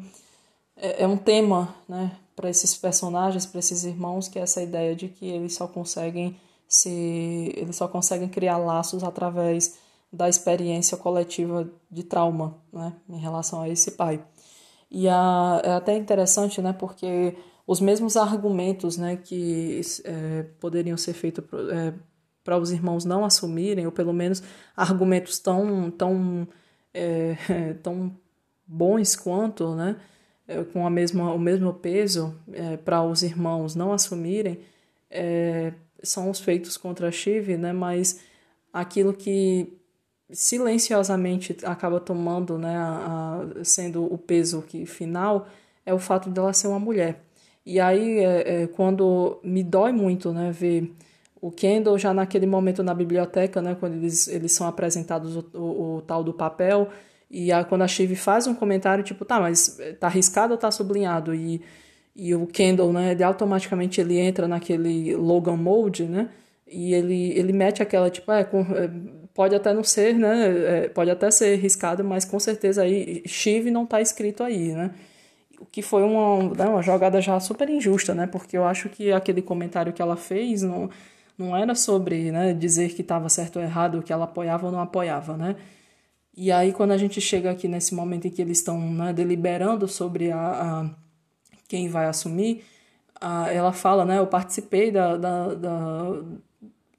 [0.76, 4.96] é, é um tema, né, para esses personagens, para esses irmãos, que é essa ideia
[4.96, 6.36] de que eles só conseguem
[6.68, 9.78] se eles só conseguem criar laços através
[10.12, 14.24] da experiência coletiva de trauma, né, em relação a esse pai.
[14.90, 17.38] E a, é até interessante, né, porque
[17.68, 21.94] os mesmos argumentos, né, que é, poderiam ser feitos é,
[22.44, 24.42] para os irmãos não assumirem, ou pelo menos
[24.76, 26.48] argumentos tão tão
[26.94, 27.36] é,
[27.84, 28.16] tão
[28.66, 29.98] bons quanto, né,
[30.72, 34.60] com a mesma, o mesmo peso é, para os irmãos não assumirem,
[35.10, 35.74] é,
[36.04, 38.20] são os feitos contra Shiv, né, mas
[38.72, 39.74] aquilo que
[40.30, 45.48] silenciosamente acaba tomando, né, a, a, sendo o peso que final,
[45.86, 47.24] é o fato dela ser uma mulher.
[47.66, 50.94] E aí, é, é, quando me dói muito, né, ver
[51.42, 55.98] o Kendall já naquele momento na biblioteca, né, quando eles, eles são apresentados o, o,
[55.98, 56.90] o tal do papel,
[57.30, 60.72] e a, quando a Shiv faz um comentário, tipo, tá, mas tá arriscado ou tá
[60.72, 61.34] sublinhado?
[61.34, 61.62] E,
[62.16, 66.30] e o Kendall, né, ele automaticamente ele entra naquele Logan Mode, né?
[66.68, 68.90] E ele, ele mete aquela, tipo, é, com, é
[69.36, 70.86] pode até não ser, né?
[70.86, 74.92] É, pode até ser arriscado, mas com certeza aí Shiv não tá escrito aí, né?
[75.60, 78.28] O que foi uma, né, uma jogada já super injusta, né?
[78.28, 80.90] Porque eu acho que aquele comentário que ela fez não,
[81.38, 84.80] não era sobre né, dizer que estava certo ou errado, que ela apoiava ou não
[84.80, 85.56] apoiava, né?
[86.36, 89.88] E aí, quando a gente chega aqui nesse momento em que eles estão né, deliberando
[89.88, 90.90] sobre a, a,
[91.68, 92.64] quem vai assumir,
[93.22, 96.24] a, ela fala, né, eu participei da, da, da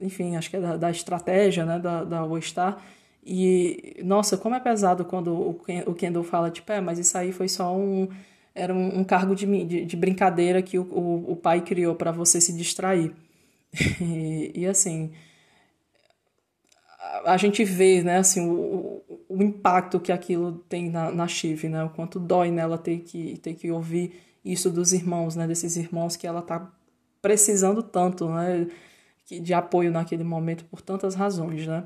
[0.00, 2.82] enfim, acho que é da, da estratégia, né, da, da Star,
[3.24, 7.32] e, nossa, como é pesado quando o, o Kendall fala, tipo, é, mas isso aí
[7.32, 8.08] foi só um,
[8.54, 12.12] era um, um cargo de, de, de, brincadeira que o, o, o pai criou para
[12.12, 13.12] você se distrair.
[14.00, 15.12] e, e assim,
[17.24, 21.84] a gente vê, né, assim, o, o impacto que aquilo tem na, na Chive, né,
[21.84, 26.16] o quanto dói nela ter que, ter que ouvir isso dos irmãos, né, desses irmãos
[26.16, 26.70] que ela tá
[27.20, 28.66] precisando tanto, né,
[29.28, 31.84] de apoio naquele momento por tantas razões, né.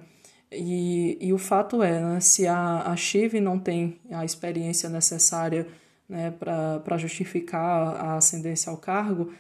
[0.53, 5.67] E, e o fato é, né, se a, a Chive não tem a experiência necessária
[6.09, 9.33] né, para justificar a ascendência ao cargo,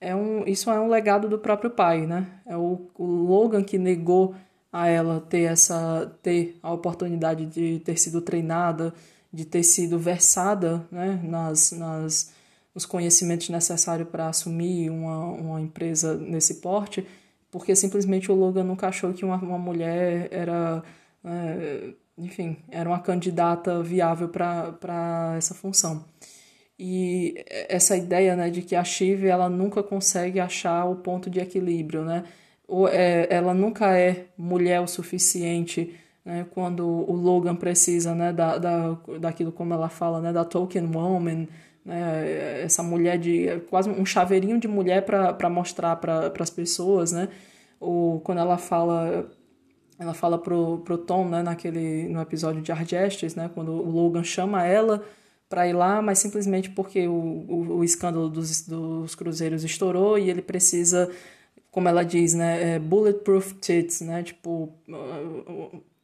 [0.00, 2.26] é um, isso é um legado do próprio pai, né?
[2.44, 4.34] É o, o Logan que negou
[4.76, 8.92] a ela ter essa ter a oportunidade de ter sido treinada,
[9.32, 12.32] de ter sido versada né, nas, nas,
[12.74, 17.06] nos conhecimentos necessários para assumir uma, uma empresa nesse porte,
[17.50, 20.82] porque simplesmente o Logan nunca achou que uma, uma mulher era,
[21.24, 26.04] é, enfim, era uma candidata viável para essa função.
[26.78, 31.40] E essa ideia né, de que a Shiv ela nunca consegue achar o ponto de
[31.40, 32.24] equilíbrio, né?
[32.66, 35.94] Ou é, ela nunca é mulher o suficiente
[36.26, 40.90] né, quando o Logan precisa né, da, da, daquilo como ela fala, né, da token
[40.92, 41.46] woman,
[41.84, 47.28] né, essa mulher de quase um chaveirinho de mulher para mostrar para as pessoas, né,
[47.78, 49.30] ou quando ela fala
[49.98, 54.24] ela fala pro, pro Tom, né, naquele no episódio de Argestes, né, quando o Logan
[54.24, 55.02] chama ela
[55.48, 60.28] para ir lá, mas simplesmente porque o, o, o escândalo dos, dos cruzeiros estourou e
[60.28, 61.08] ele precisa
[61.76, 64.72] como ela diz, né, é bulletproof tits, né, tipo,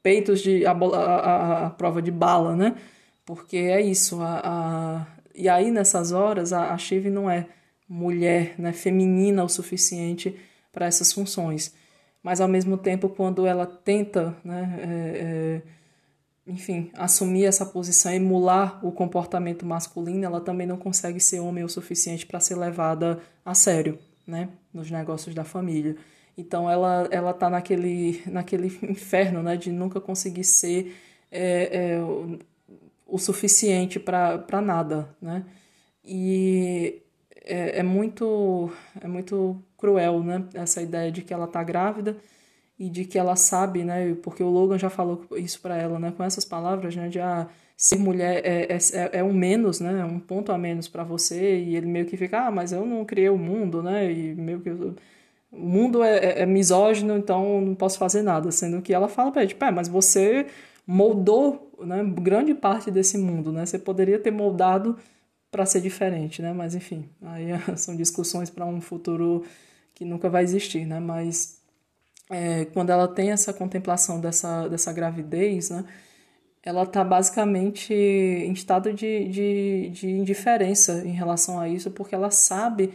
[0.03, 2.77] peitos de, a, a, a, prova de bala, né,
[3.25, 7.47] porque é isso, a, a, e aí nessas horas a, a Shiv não é
[7.89, 10.39] mulher, né, feminina o suficiente
[10.71, 11.75] para essas funções,
[12.23, 18.79] mas ao mesmo tempo quando ela tenta, né, é, é, enfim, assumir essa posição, emular
[18.87, 23.55] o comportamento masculino, ela também não consegue ser homem o suficiente para ser levada a
[23.55, 23.99] sério
[24.33, 25.97] né, nos negócios da família.
[26.37, 30.97] Então ela ela tá naquele naquele inferno, né, de nunca conseguir ser
[31.31, 32.39] é, é, o,
[33.07, 35.45] o suficiente para nada, né?
[36.05, 37.03] E
[37.45, 42.17] é, é, muito é muito cruel, né, essa ideia de que ela tá grávida
[42.79, 46.13] e de que ela sabe, né, porque o Logan já falou isso para ela, né,
[46.17, 50.05] com essas palavras, né, de ah, ser mulher é, é, é, é um menos, né?
[50.05, 51.59] Um ponto a menos para você.
[51.59, 54.11] E ele meio que fica, ah, mas eu não criei o mundo, né?
[54.13, 54.71] E meio que.
[54.71, 54.97] O
[55.59, 58.51] mundo é, é, é misógino, então não posso fazer nada.
[58.51, 60.47] Sendo que ela fala pra ele, tipo, é, mas você
[60.87, 63.67] moldou né, grande parte desse mundo, né?
[63.67, 64.97] Você poderia ter moldado
[65.51, 66.53] para ser diferente, né?
[66.53, 69.45] Mas enfim, aí são discussões para um futuro
[69.95, 70.99] que nunca vai existir, né?
[71.01, 71.61] Mas
[72.31, 75.85] é, quando ela tem essa contemplação dessa, dessa gravidez, né?
[76.65, 82.31] Ela está basicamente em estado de, de, de indiferença em relação a isso, porque ela
[82.31, 82.93] sabe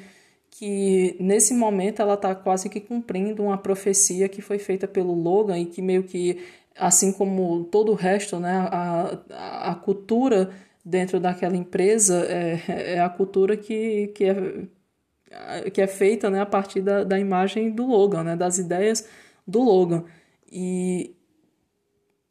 [0.51, 5.59] que nesse momento ela está quase que cumprindo uma profecia que foi feita pelo Logan
[5.59, 6.39] e que meio que,
[6.75, 10.49] assim como todo o resto, né, a, a cultura
[10.83, 16.45] dentro daquela empresa é, é a cultura que, que, é, que é feita né, a
[16.45, 19.07] partir da, da imagem do Logan, né, das ideias
[19.45, 20.05] do Logan.
[20.51, 21.16] E,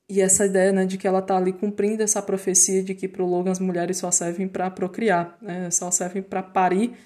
[0.09, 3.23] e essa ideia né, de que ela está ali cumprindo essa profecia de que para
[3.23, 6.97] o Logan as mulheres só servem para procriar, né, só servem para parir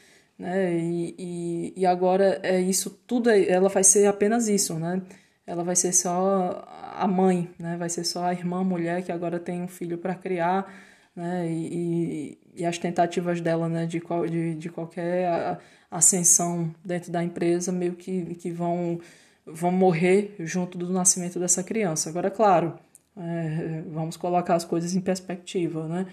[0.40, 0.78] né?
[0.78, 5.02] E, e, e agora é isso tudo, ela vai ser apenas isso, né?
[5.46, 6.64] Ela vai ser só
[6.96, 7.76] a mãe, né?
[7.76, 10.72] Vai ser só a irmã mulher que agora tem um filho para criar,
[11.14, 11.46] né?
[11.50, 13.86] E, e, as tentativas dela, né?
[13.86, 14.00] De,
[14.30, 15.58] de, de qualquer
[15.90, 18.98] ascensão dentro da empresa meio que, que vão,
[19.44, 22.08] vão morrer junto do nascimento dessa criança.
[22.08, 22.78] Agora, claro,
[23.20, 26.06] é, vamos colocar as coisas em perspectiva, né?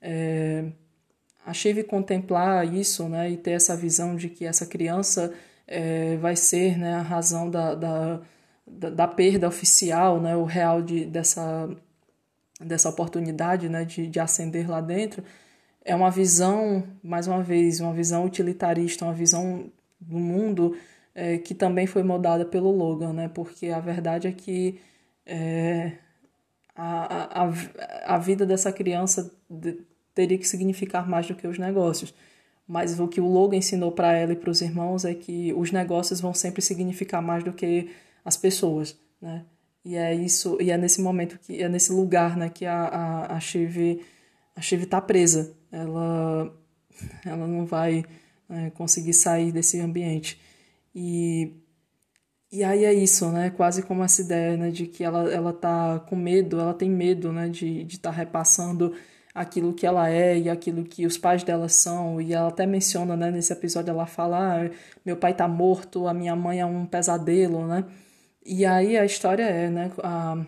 [0.00, 0.64] É,
[1.44, 1.52] a
[1.88, 5.32] contemplar isso né, e ter essa visão de que essa criança
[5.66, 8.20] é, vai ser né, a razão da, da,
[8.66, 11.68] da, da, perda oficial, né, o real de, dessa,
[12.60, 15.24] dessa oportunidade né, de, de ascender lá dentro,
[15.84, 19.70] é uma visão, mais uma vez, uma visão utilitarista, uma visão
[20.00, 20.76] do mundo
[21.14, 24.80] é, que também foi moldada pelo Logan, né, porque a verdade é que
[25.26, 25.92] é,
[26.74, 29.30] a, a, a vida dessa criança
[30.14, 32.14] teria que significar mais do que os negócios.
[32.66, 35.72] Mas o que o Logan ensinou para ela e para os irmãos é que os
[35.72, 37.90] negócios vão sempre significar mais do que
[38.24, 39.44] as pessoas, né?
[39.84, 43.36] E é isso, e é nesse momento que é nesse lugar, né, que a a,
[43.36, 44.00] a Shiv
[44.54, 45.56] a tá presa.
[45.72, 46.54] Ela
[47.24, 48.04] ela não vai
[48.48, 50.40] né, conseguir sair desse ambiente.
[50.94, 51.52] E
[52.52, 53.50] e aí é isso, né?
[53.50, 57.32] Quase como essa ideia, né, de que ela ela tá com medo, ela tem medo,
[57.32, 58.94] né, de estar tá repassando
[59.34, 62.20] aquilo que ela é e aquilo que os pais dela são.
[62.20, 64.70] E ela até menciona, né, nesse episódio, ela fala: ah,
[65.04, 67.84] meu pai tá morto, a minha mãe é um pesadelo, né?
[68.44, 69.92] E aí a história é, né?
[70.02, 70.44] A,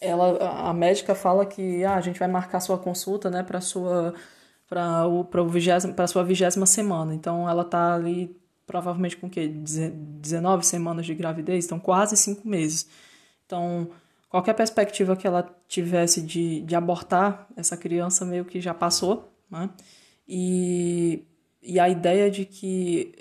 [0.00, 4.14] ela, a médica fala que ah, a gente vai marcar sua consulta, né, para sua
[4.68, 7.14] para o para sua vigésima semana.
[7.14, 8.39] Então ela tá ali
[8.70, 9.48] provavelmente com o quê?
[9.48, 12.86] 19 semanas de gravidez, então quase cinco meses.
[13.44, 13.90] Então,
[14.28, 19.68] qualquer perspectiva que ela tivesse de, de abortar essa criança meio que já passou, né?
[20.28, 21.24] E,
[21.60, 23.12] e a ideia de que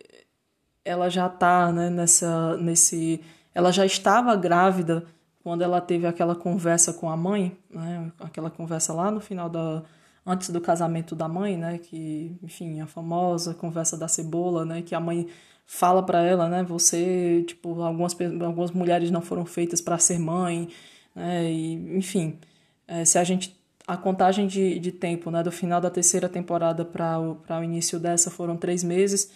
[0.86, 3.20] ela já está né, nessa, nesse...
[3.52, 5.08] Ela já estava grávida
[5.44, 8.12] quando ela teve aquela conversa com a mãe, né?
[8.20, 9.82] Aquela conversa lá no final da...
[10.26, 11.78] Antes do casamento da mãe, né?
[11.78, 14.82] Que, enfim, a famosa conversa da cebola, né?
[14.82, 15.28] Que a mãe
[15.66, 16.64] fala para ela, né?
[16.64, 20.70] Você, tipo, algumas, algumas mulheres não foram feitas para ser mãe,
[21.16, 21.52] né?
[21.52, 22.40] E, enfim,
[22.88, 23.60] é, se a gente
[23.90, 28.00] a contagem de, de tempo, né, do final da terceira temporada para o, o início
[28.00, 29.32] dessa foram três meses,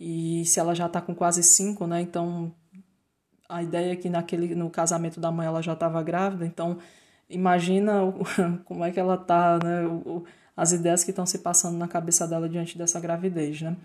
[0.00, 2.50] e se ela já está com quase cinco, né, então
[3.46, 6.78] a ideia é que naquele, no casamento da mãe ela já estava grávida, então
[7.28, 8.24] imagina o,
[8.64, 10.24] como é que ela está, né, o,
[10.56, 13.76] as ideias que estão se passando na cabeça dela diante dessa gravidez, né.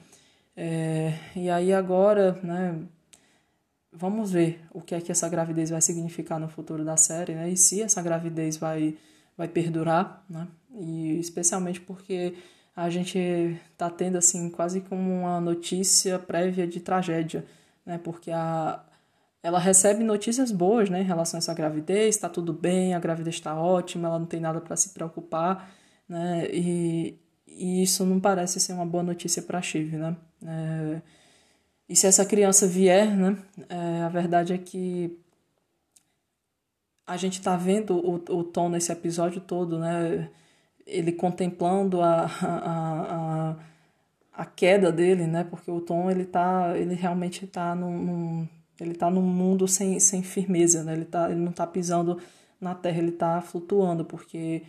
[0.56, 2.80] É, e aí agora, né,
[3.94, 7.50] vamos ver o que é que essa gravidez vai significar no futuro da série, né?
[7.50, 8.98] E se essa gravidez vai,
[9.38, 10.48] vai perdurar, né?
[10.76, 12.36] E especialmente porque
[12.76, 13.18] a gente
[13.72, 17.46] está tendo assim quase como uma notícia prévia de tragédia,
[17.86, 18.00] né?
[18.04, 18.84] Porque a
[19.44, 23.36] ela recebe notícias boas, né, em relação a essa gravidez, está tudo bem, a gravidez
[23.36, 25.70] está ótima, ela não tem nada para se preocupar,
[26.08, 26.48] né?
[26.52, 30.16] E, e isso não parece ser uma boa notícia para a Chive, né?
[30.46, 31.02] É,
[31.90, 33.38] e se essa criança vier, né,
[33.70, 35.20] é, a verdade é que
[37.06, 40.30] a gente está vendo o, o Tom nesse episódio todo, né,
[40.86, 43.56] ele contemplando a, a, a,
[44.34, 48.50] a queda dele, né, porque o Tom ele tá, ele realmente está num, num,
[48.80, 52.20] ele tá num mundo sem, sem firmeza, né, ele, tá, ele não está pisando
[52.60, 54.64] na terra, ele está flutuando, porque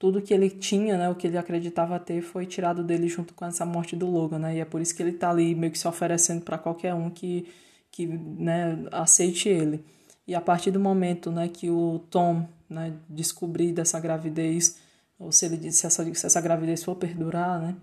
[0.00, 3.44] tudo que ele tinha, né, o que ele acreditava ter, foi tirado dele junto com
[3.44, 4.56] essa morte do Logan, né?
[4.56, 7.10] E é por isso que ele tá ali meio que se oferecendo para qualquer um
[7.10, 7.46] que,
[7.92, 9.84] que né, aceite ele.
[10.26, 14.78] E a partir do momento, né, que o Tom, né, descobrir dessa gravidez,
[15.18, 17.76] ou se ele se essa, se essa gravidez for perdurar, né,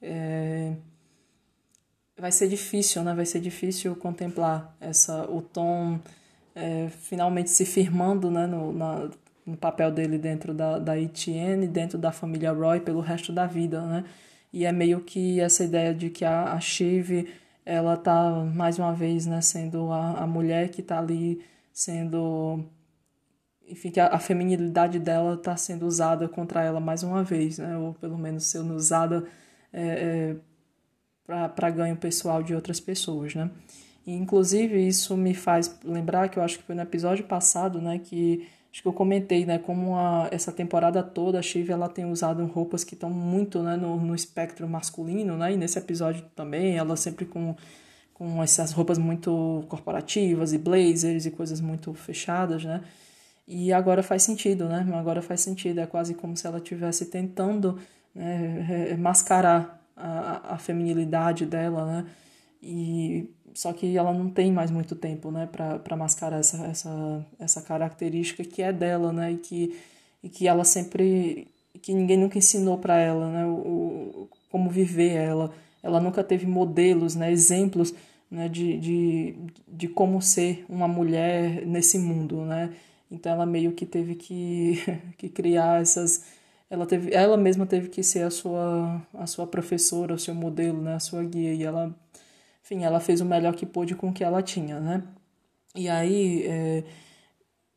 [0.00, 0.76] é,
[2.18, 3.14] vai ser difícil, né?
[3.14, 6.00] Vai ser difícil contemplar essa o Tom
[6.54, 9.10] é, finalmente se firmando, né, no, na,
[9.44, 13.82] no papel dele dentro da, da Etienne, dentro da família Roy pelo resto da vida,
[13.82, 14.04] né?
[14.52, 17.28] E é meio que essa ideia de que a, a Shiv,
[17.66, 22.64] ela tá mais uma vez, né, sendo a, a mulher que tá ali sendo
[23.66, 27.76] enfim, que a, a feminilidade dela está sendo usada contra ela mais uma vez, né?
[27.76, 29.24] Ou pelo menos sendo usada
[29.72, 30.36] é, é,
[31.26, 33.50] para ganho pessoal de outras pessoas, né?
[34.06, 37.98] E, inclusive, isso me faz lembrar que eu acho que foi no episódio passado, né,
[37.98, 42.04] que acho que eu comentei, né, como a, essa temporada toda a Shiv ela tem
[42.04, 46.76] usado roupas que estão muito, né, no, no espectro masculino, né, e nesse episódio também
[46.76, 47.56] ela sempre com
[48.14, 52.80] com essas roupas muito corporativas e blazers e coisas muito fechadas, né?
[53.46, 54.86] E agora faz sentido, né?
[54.94, 57.78] Agora faz sentido, é quase como se ela estivesse tentando
[58.14, 62.06] né, mascarar a, a feminilidade dela, né?
[62.62, 67.62] E só que ela não tem mais muito tempo, né, para mascarar essa, essa, essa
[67.62, 69.76] característica que é dela, né, e que,
[70.22, 71.46] e que ela sempre,
[71.80, 75.52] que ninguém nunca ensinou para ela, né, o, como viver ela.
[75.82, 77.94] Ela nunca teve modelos, né, exemplos,
[78.28, 79.34] né, de, de,
[79.68, 82.74] de como ser uma mulher nesse mundo, né.
[83.10, 84.82] Então ela meio que teve que,
[85.16, 86.24] que criar essas
[86.70, 90.80] ela teve ela mesma teve que ser a sua a sua professora o seu modelo
[90.82, 91.94] né a sua guia e ela
[92.64, 95.02] enfim, ela fez o melhor que pôde com o que ela tinha, né?
[95.76, 96.84] E aí é,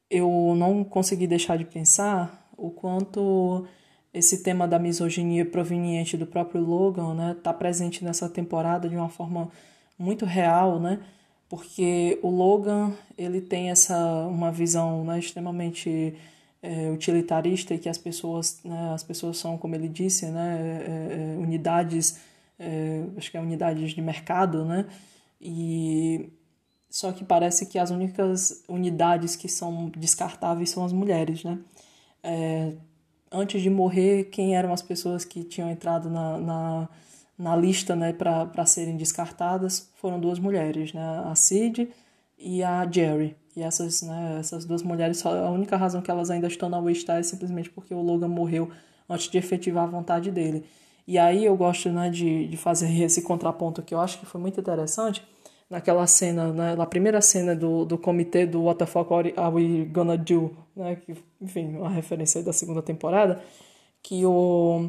[0.10, 3.68] eu não consegui deixar de pensar o quanto
[4.14, 9.10] esse tema da misoginia proveniente do próprio Logan, né, tá presente nessa temporada de uma
[9.10, 9.50] forma
[10.00, 11.00] muito real, né?
[11.50, 13.98] Porque o Logan, ele tem essa
[14.28, 16.16] uma visão, né, extremamente
[16.68, 21.34] é, utilitarista e que as pessoas, né, as pessoas são, como ele disse, né, é,
[21.34, 22.20] é unidades
[22.60, 24.86] é, acho que é unidades de mercado, né?
[25.40, 26.30] E
[26.90, 31.60] só que parece que as únicas unidades que são descartáveis são as mulheres, né?
[32.24, 32.74] É,
[33.32, 36.90] antes de morrer, quem eram as pessoas que tinham entrado na, na,
[37.38, 41.24] na lista né, para serem descartadas foram duas mulheres, né?
[41.26, 41.90] A Sid
[42.38, 43.36] e a Jerry.
[43.58, 47.18] E essas, né, essas duas mulheres, a única razão que elas ainda estão na Waystar
[47.18, 48.70] é simplesmente porque o Logan morreu
[49.10, 50.64] antes de efetivar a vontade dele.
[51.08, 54.40] E aí eu gosto né, de, de fazer esse contraponto que eu acho que foi
[54.40, 55.24] muito interessante
[55.68, 59.86] naquela cena, né, na primeira cena do, do comitê do What the Fuck Are We
[59.86, 63.42] Gonna Do, né, que, enfim, uma referência da segunda temporada,
[64.04, 64.88] que o...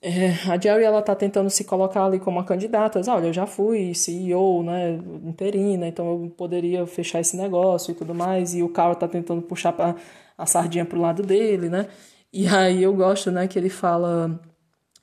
[0.00, 3.00] É, a Jerry ela tá tentando se colocar ali como uma candidata.
[3.10, 4.92] Olha, eu já fui CEO, né,
[5.24, 8.54] interina, então eu poderia fechar esse negócio e tudo mais.
[8.54, 9.96] E o Carl tá tentando puxar pra,
[10.36, 11.88] a sardinha pro lado dele, né?
[12.32, 14.40] E aí eu gosto, né, que ele fala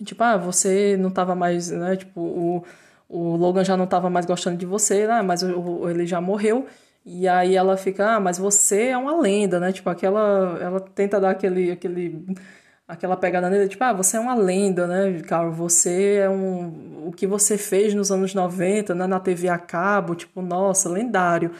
[0.04, 1.96] Tipo, ah, você não tava mais, né?
[1.96, 2.64] Tipo, o,
[3.08, 5.22] o Logan já não tava mais gostando de você, né?
[5.22, 6.68] Mas o, ele já morreu.
[7.06, 9.72] E aí ela fica, ah, mas você é uma lenda, né?
[9.72, 10.58] Tipo, aquela.
[10.62, 11.72] Ela tenta dar aquele.
[11.72, 12.26] aquele
[12.88, 15.52] aquela pegada nele, tipo, ah, você é uma lenda, né, Carl?
[15.52, 17.08] Você é um.
[17.08, 21.52] O que você fez nos anos 90, né, na TV a cabo, tipo, nossa, lendário.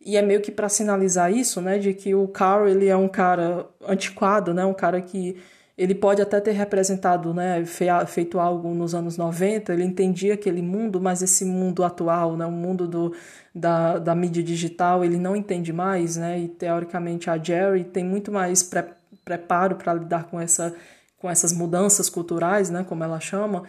[0.00, 3.08] E é meio que para sinalizar isso, né, de que o Carl, ele é um
[3.08, 5.36] cara antiquado, né, um cara que
[5.76, 7.64] ele pode até ter representado, né,
[8.06, 12.52] feito algo nos anos 90, ele entendia aquele mundo, mas esse mundo atual, né, o
[12.52, 13.12] mundo do,
[13.54, 18.32] da, da mídia digital, ele não entende mais, né, e teoricamente a Jerry tem muito
[18.32, 18.84] mais pre
[19.26, 20.74] preparo para lidar com, essa,
[21.18, 23.64] com essas mudanças culturais, né, como ela chama,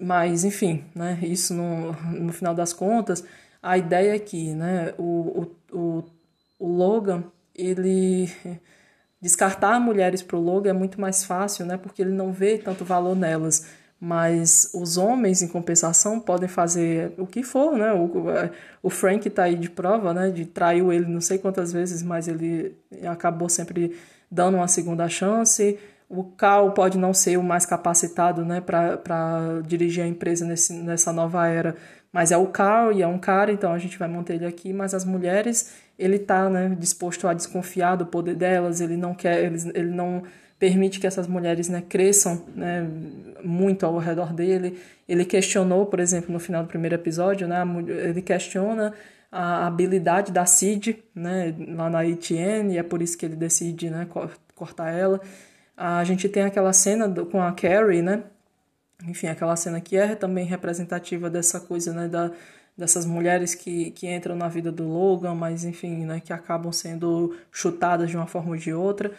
[0.00, 3.24] mas enfim, né, isso no, no final das contas,
[3.60, 6.04] a ideia é que né, o, o,
[6.58, 7.24] o, Logan,
[7.54, 8.30] ele
[9.20, 11.76] Descartar mulheres para o logo é muito mais fácil, né?
[11.76, 13.66] Porque ele não vê tanto valor nelas.
[14.00, 17.92] Mas os homens, em compensação, podem fazer o que for, né?
[17.92, 18.10] O,
[18.82, 20.30] o Frank está aí de prova, né?
[20.30, 22.74] De traiu ele não sei quantas vezes, mas ele
[23.06, 23.94] acabou sempre
[24.30, 25.78] dando uma segunda chance.
[26.08, 28.60] O Cal pode não ser o mais capacitado, né?
[28.60, 31.76] Para dirigir a empresa nesse, nessa nova era,
[32.12, 34.72] mas é o Cal e é um cara, então a gente vai manter ele aqui.
[34.72, 39.44] Mas as mulheres ele está né, disposto a desconfiar do poder delas, ele não quer,
[39.44, 40.22] ele, ele não
[40.58, 42.86] permite que essas mulheres né, cresçam né,
[43.42, 44.78] muito ao redor dele.
[45.08, 48.92] Ele questionou, por exemplo, no final do primeiro episódio, né, ele questiona
[49.30, 53.90] a habilidade da Cid né, lá na ETN, e é por isso que ele decide
[53.90, 54.06] né,
[54.54, 55.20] cortar ela.
[55.76, 58.24] A gente tem aquela cena do, com a Carrie, né?
[59.06, 62.32] Enfim, aquela cena que é também representativa dessa coisa, né, da,
[62.76, 67.36] dessas mulheres que, que entram na vida do Logan, mas enfim, né, que acabam sendo
[67.50, 69.12] chutadas de uma forma ou de outra.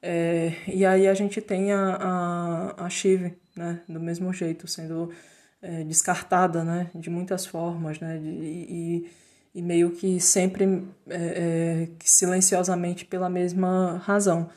[0.00, 5.12] É, e aí a gente tem a, a, a Shiv, né, do mesmo jeito, sendo
[5.60, 9.10] é, descartada né, de muitas formas, né, de, e,
[9.58, 14.48] e meio que sempre é, é silenciosamente pela mesma razão.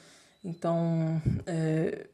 [0.45, 2.05] Então, é,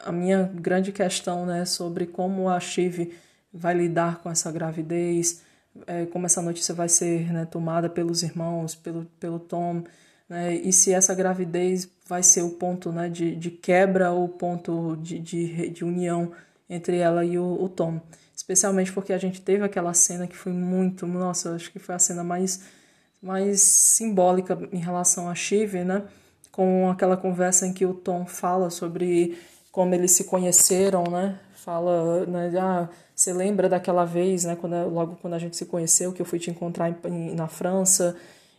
[0.00, 3.12] a minha grande questão né, sobre como a Shiv
[3.52, 5.42] vai lidar com essa gravidez,
[5.86, 9.84] é, como essa notícia vai ser né, tomada pelos irmãos, pelo, pelo Tom,
[10.28, 14.96] né, e se essa gravidez vai ser o ponto né, de, de quebra ou ponto
[14.96, 16.32] de, de, de união
[16.68, 18.00] entre ela e o, o Tom.
[18.44, 21.98] Especialmente porque a gente teve aquela cena que foi muito, nossa, acho que foi a
[21.98, 22.60] cena mais
[23.22, 26.02] mais simbólica em relação a Shiv, né?
[26.52, 29.38] Com aquela conversa em que o Tom fala sobre
[29.72, 31.40] como eles se conheceram, né?
[31.54, 32.52] Fala, né?
[32.60, 34.56] Ah, você lembra daquela vez, né?
[34.56, 38.14] Quando, logo quando a gente se conheceu, que eu fui te encontrar em, na França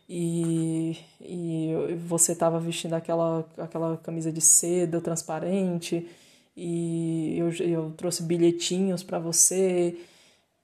[0.10, 6.10] e, e você estava vestindo aquela, aquela camisa de seda transparente
[6.56, 9.98] e eu, eu trouxe bilhetinhos para você.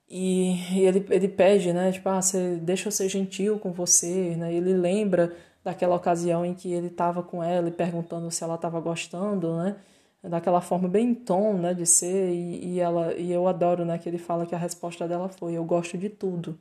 [0.10, 4.36] E, e, ele, ele pede, né, tipo, ah, você, deixa eu ser gentil com você,
[4.36, 8.56] né, ele lembra daquela ocasião em que ele estava com ela e perguntando se ela
[8.56, 9.78] estava gostando, né,
[10.24, 14.10] daquela forma bem tom, né, de ser, e, e, ela, e eu adoro, né, que
[14.10, 16.60] ele fala que a resposta dela foi, eu gosto de tudo.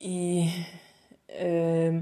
[0.00, 0.48] E
[1.28, 2.00] é,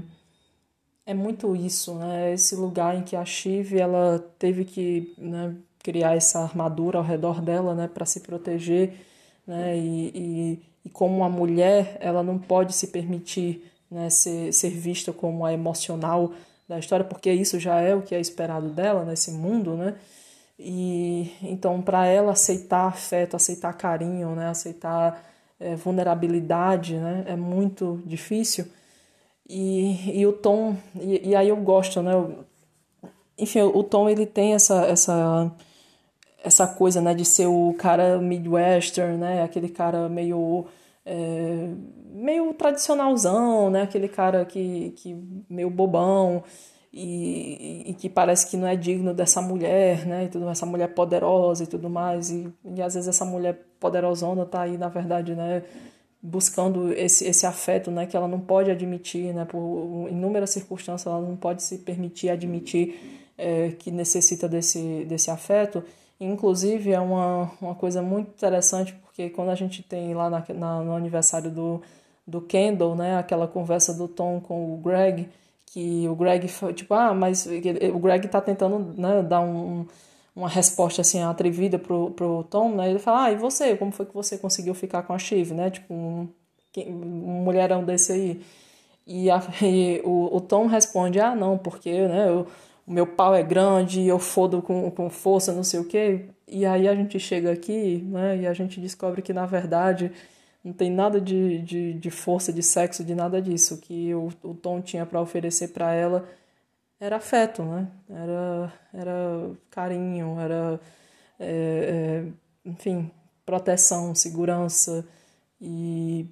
[1.07, 6.15] é muito isso, né, esse lugar em que a Shiv, ela teve que, né, criar
[6.15, 8.93] essa armadura ao redor dela, né, para se proteger,
[9.45, 14.71] né, e, e, e, como uma mulher, ela não pode se permitir, né, ser, ser
[14.71, 16.31] vista como a emocional
[16.67, 19.93] da história, porque isso já é o que é esperado dela nesse mundo, né,
[20.57, 25.23] e então para ela aceitar afeto, aceitar carinho, né, aceitar
[25.59, 28.65] é, vulnerabilidade, né, é muito difícil.
[29.47, 32.13] E, e o Tom, e, e aí eu gosto, né,
[33.37, 35.51] enfim, o Tom ele tem essa essa
[36.45, 40.67] essa coisa, né, de ser o cara midwestern, né, aquele cara meio
[41.03, 41.69] é,
[42.13, 45.15] meio tradicionalzão, né, aquele cara que, que
[45.49, 46.43] meio bobão
[46.93, 50.93] e, e, que parece que não é digno dessa mulher, né, e tudo essa mulher
[50.93, 55.33] poderosa e tudo mais e, e às vezes essa mulher poderosona tá aí na verdade,
[55.33, 55.63] né,
[56.21, 61.21] buscando esse, esse afeto, né, que ela não pode admitir, né, por inúmeras circunstâncias ela
[61.21, 65.83] não pode se permitir admitir é, que necessita desse desse afeto
[66.19, 70.81] Inclusive, é uma, uma coisa muito interessante, porque quando a gente tem lá na, na,
[70.81, 71.81] no aniversário do,
[72.25, 75.29] do Kendall, né, aquela conversa do Tom com o Greg,
[75.65, 79.85] que o Greg, tipo, ah, mas o Greg tá tentando né, dar um,
[80.35, 82.89] uma resposta assim atrevida pro, pro Tom, né?
[82.89, 83.75] Ele fala, ah, e você?
[83.75, 85.69] Como foi que você conseguiu ficar com a Shiv, né?
[85.69, 86.29] Tipo, um,
[86.77, 88.41] um mulherão desse aí.
[89.07, 92.47] E, a, e o, o Tom responde, ah, não, porque, né, eu
[92.85, 96.29] o meu pau é grande, eu fodo com, com força, não sei o quê.
[96.47, 100.11] E aí a gente chega aqui, né, e a gente descobre que na verdade
[100.63, 103.77] não tem nada de, de, de força, de sexo, de nada disso.
[103.77, 106.27] Que o, o Tom tinha para oferecer para ela
[106.99, 107.87] era afeto, né?
[108.09, 110.79] Era, era carinho, era,
[111.39, 113.11] é, é, enfim,
[113.45, 115.05] proteção, segurança.
[115.59, 116.27] E,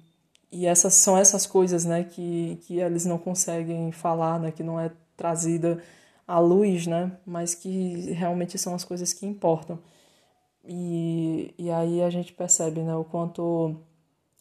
[0.52, 4.78] e essas são essas coisas, né, que, que eles não conseguem falar, né, que não
[4.80, 5.82] é trazida
[6.26, 7.12] à luz, né?
[7.26, 9.78] Mas que realmente são as coisas que importam.
[10.64, 12.94] E, e aí a gente percebe, né?
[12.96, 13.76] O quanto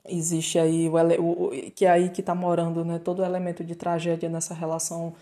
[0.06, 3.00] existe aí, o, o, que é aí que está morando, né?
[3.00, 5.14] Todo elemento de tragédia nessa relação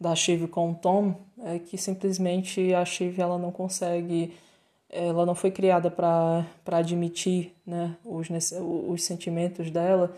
[0.00, 1.14] da Shiv com o Tom
[1.44, 4.34] é que simplesmente a Shiv ela não consegue
[4.94, 8.28] ela não foi criada para admitir né, os,
[8.88, 10.14] os sentimentos dela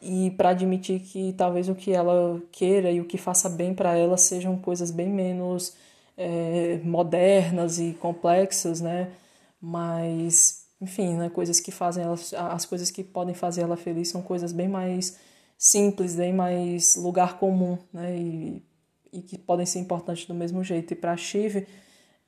[0.00, 3.96] e para admitir que talvez o que ela queira e o que faça bem para
[3.96, 5.74] ela sejam coisas bem menos
[6.16, 9.10] é, modernas e complexas, né?
[9.60, 11.28] Mas, enfim, né?
[11.30, 12.16] coisas que fazem ela,
[12.52, 15.18] as coisas que podem fazer ela feliz são coisas bem mais
[15.58, 18.16] simples, bem mais lugar comum, né?
[18.16, 18.62] E,
[19.12, 20.92] e que podem ser importantes do mesmo jeito.
[20.92, 21.66] E para Shiv,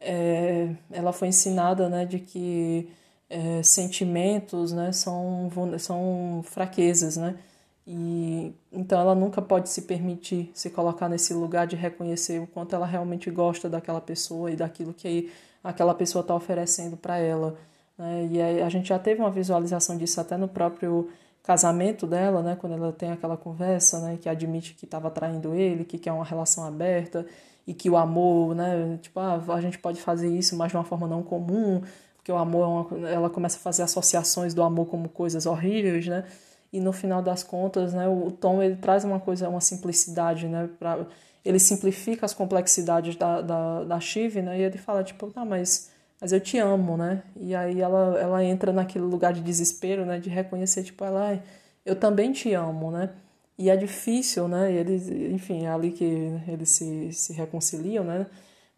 [0.01, 2.89] é, ela foi ensinada, né, de que
[3.31, 7.39] é, sentimentos, né, são, são fraquezas, né?
[7.87, 12.75] E então ela nunca pode se permitir se colocar nesse lugar de reconhecer o quanto
[12.75, 15.33] ela realmente gosta daquela pessoa e daquilo que
[15.63, 17.57] aquela pessoa está oferecendo para ela.
[17.99, 18.29] Né?
[18.31, 21.11] E a gente já teve uma visualização disso até no próprio
[21.43, 22.57] casamento dela, né?
[22.57, 24.19] quando ela tem aquela conversa, né?
[24.21, 27.27] que admite que estava traindo ele, que quer uma relação aberta
[27.67, 28.99] e que o amor, né?
[29.03, 31.83] tipo, ah, a gente pode fazer isso, mas de uma forma não comum,
[32.17, 33.09] porque o amor, é uma...
[33.11, 36.25] ela começa a fazer associações do amor como coisas horríveis, né?
[36.73, 40.69] E no final das contas, né, o Tom ele traz uma coisa, uma simplicidade, né,
[40.79, 41.07] pra,
[41.45, 45.91] ele simplifica as complexidades da, da, da Shiv, né, e ele fala, tipo, tá, mas,
[46.21, 50.19] mas eu te amo, né, e aí ela, ela entra naquele lugar de desespero, né,
[50.19, 51.43] de reconhecer, tipo, ela,
[51.85, 53.11] eu também te amo, né,
[53.59, 56.05] e é difícil, né, eles, enfim, é ali que
[56.49, 58.27] eles se, se reconciliam, né,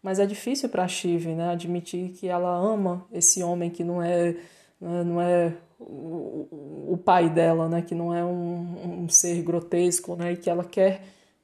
[0.03, 4.35] mas é difícil para a né, admitir que ela ama esse homem que não é,
[4.79, 5.53] né, não é
[5.87, 10.49] o, o pai dela, né, que não é um, um ser grotesco, né, e que
[10.49, 11.01] ela quer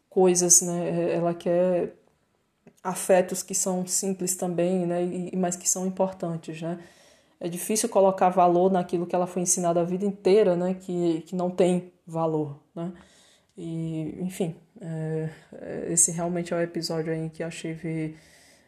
[0.10, 1.96] coisas, né, ela quer
[2.84, 6.80] afetos que são simples também, né, e, mas que são importantes, né.
[7.42, 10.76] é difícil colocar valor naquilo que ela foi ensinada a vida inteira, né?
[10.76, 12.94] Que, que não tem valor, né?
[13.58, 18.16] E, enfim, é, é esse realmente é o episódio aí que a Shiv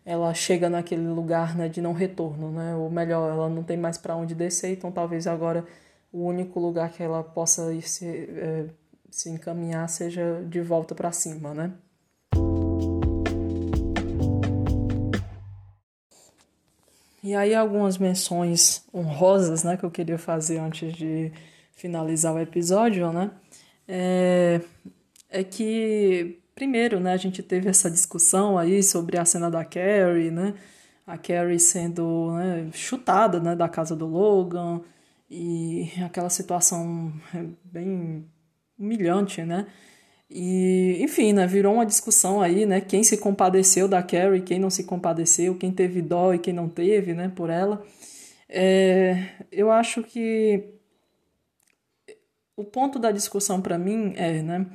[0.05, 2.75] ela chega naquele lugar né, de não retorno, né?
[2.75, 5.65] Ou melhor, ela não tem mais para onde descer, então talvez agora
[6.11, 8.65] o único lugar que ela possa ir se, é,
[9.09, 11.73] se encaminhar seja de volta para cima, né?
[17.23, 21.31] E aí algumas menções honrosas, né, que eu queria fazer antes de
[21.71, 23.31] finalizar o episódio, né?
[23.87, 24.61] É,
[25.29, 30.31] é que primeiro, né, a gente teve essa discussão aí sobre a cena da Carrie,
[30.31, 30.53] né?
[31.05, 34.81] A Carrie sendo né, chutada, né, da casa do Logan
[35.29, 37.13] e aquela situação
[37.63, 38.25] bem
[38.77, 39.67] humilhante, né?
[40.29, 44.69] E, enfim, né, virou uma discussão aí, né, quem se compadeceu da Carrie, quem não
[44.69, 47.85] se compadeceu, quem teve dó e quem não teve, né, por ela.
[48.49, 50.63] É, eu acho que
[52.55, 54.65] o ponto da discussão para mim é, né,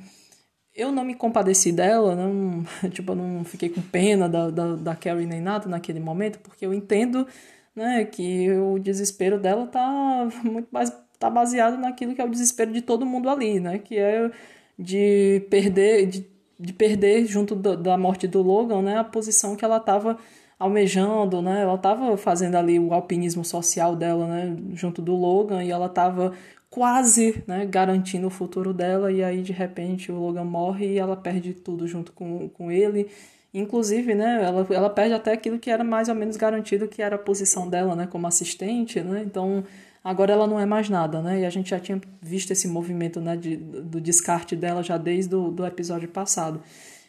[0.79, 4.95] eu não me compadeci dela, não, tipo, eu não fiquei com pena da, da, da
[4.95, 7.27] Carrie nem nada naquele momento, porque eu entendo,
[7.75, 12.71] né, que o desespero dela tá muito mais tá baseado naquilo que é o desespero
[12.71, 14.31] de todo mundo ali, né, que é
[14.77, 16.25] de perder, de,
[16.57, 20.17] de perder junto do, da morte do Logan, né, a posição que ela estava
[20.57, 25.71] almejando, né, ela estava fazendo ali o alpinismo social dela, né, junto do Logan, e
[25.71, 26.33] ela estava
[26.69, 31.17] quase, né, garantindo o futuro dela, e aí de repente o Logan morre e ela
[31.17, 33.09] perde tudo junto com, com ele,
[33.51, 37.15] Inclusive, né, ela, ela perde até aquilo que era mais ou menos garantido, que era
[37.15, 39.63] a posição dela, né, como assistente, né, então
[40.03, 41.41] Agora ela não é mais nada, né?
[41.41, 45.35] E a gente já tinha visto esse movimento né, de, do descarte dela já desde
[45.35, 46.61] o do episódio passado.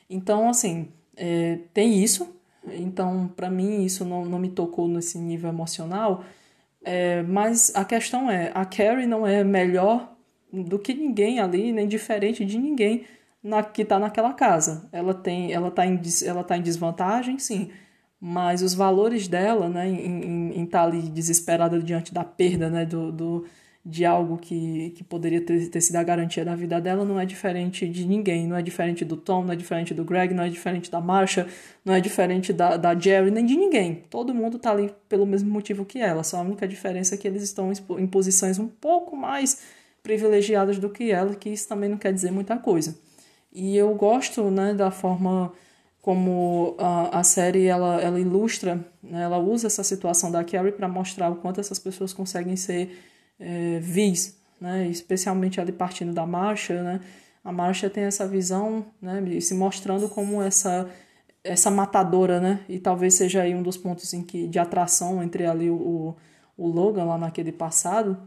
[0.09, 2.29] Então, assim, é, tem isso.
[2.67, 6.25] Então, para mim, isso não, não me tocou nesse nível emocional.
[6.83, 10.17] É, mas a questão é, a Carrie não é melhor
[10.53, 13.05] do que ninguém ali, nem diferente de ninguém
[13.43, 14.89] na, que está naquela casa.
[14.93, 17.71] Ela tem, ela está em, ela tá em desvantagem, sim
[18.21, 23.11] mas os valores dela, né, em estar tá ali desesperada diante da perda, né, do,
[23.11, 23.47] do,
[23.85, 27.25] de algo que, que poderia ter, ter sido a garantia da vida dela, não é
[27.25, 30.51] diferente de ninguém, não é diferente do Tom, não é diferente do Greg, não é
[30.51, 31.49] diferente da Marsha,
[31.85, 34.05] não é diferente da, da Jerry, nem de ninguém.
[34.11, 37.27] Todo mundo está ali pelo mesmo motivo que ela, só a única diferença é que
[37.27, 39.63] eles estão em posições um pouco mais
[40.03, 42.99] privilegiadas do que ela, que isso também não quer dizer muita coisa.
[43.53, 45.53] E eu gosto, né, da forma
[46.03, 50.89] como a, a série ela, ela ilustra, né, ela usa essa situação da Carrie para
[50.89, 52.91] mostrar o quanto essas pessoas conseguem ser
[53.41, 57.01] é, vis, né, especialmente ali partindo da marcha, né,
[57.43, 60.89] a marcha tem essa visão, né, se mostrando como essa
[61.43, 65.47] essa matadora, né, e talvez seja aí um dos pontos em que de atração entre
[65.47, 66.15] ali o,
[66.57, 68.19] o Logan lá naquele passado,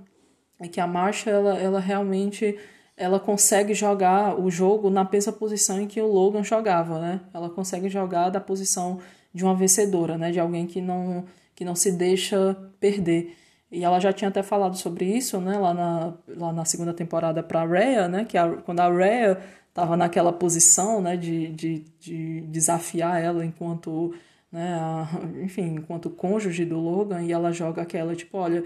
[0.60, 2.57] é que a marcha ela, ela realmente
[2.95, 7.22] ela consegue jogar o jogo na mesma posição em que o Logan jogava, né?
[7.34, 8.99] Ela consegue jogar da posição
[9.34, 10.31] de uma vencedora, né?
[10.31, 11.26] De alguém que não,
[11.56, 13.35] que não se deixa perder.
[13.74, 15.58] E ela já tinha até falado sobre isso, né?
[15.58, 18.26] Lá na, lá na segunda temporada para Rhea, né?
[18.26, 21.18] Que a, quando a Rhea estava naquela posição, né?
[21.18, 24.14] De, de, de desafiar ela enquanto,
[24.52, 24.76] né?
[24.76, 25.10] A,
[25.44, 27.24] enfim, enquanto cônjuge do Logan.
[27.24, 28.64] E ela joga aquela, tipo, olha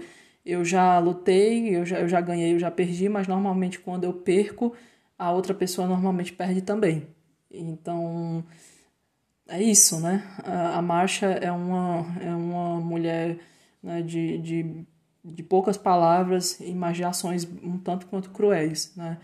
[0.48, 4.14] eu já lutei, eu já, eu já ganhei, eu já perdi, mas normalmente quando eu
[4.14, 4.74] perco,
[5.18, 7.06] a outra pessoa normalmente perde também.
[7.50, 8.42] Então,
[9.46, 10.24] é isso, né?
[10.44, 13.38] A, a Marcha é uma, é uma mulher
[13.82, 14.86] né, de, de,
[15.34, 19.18] de poucas palavras e mas de ações um tanto quanto cruéis, né?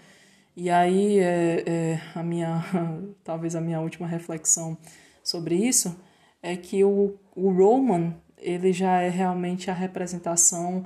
[0.57, 2.65] E aí, é, é, a minha,
[3.25, 4.79] talvez a minha última reflexão
[5.23, 5.97] sobre isso
[6.41, 10.85] é que o, o Roman, ele já é realmente a representação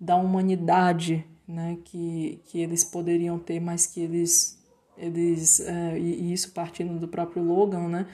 [0.00, 4.58] da humanidade né, que, que eles poderiam ter, mas que eles,
[4.96, 8.06] eles é, e isso partindo do próprio Logan, né,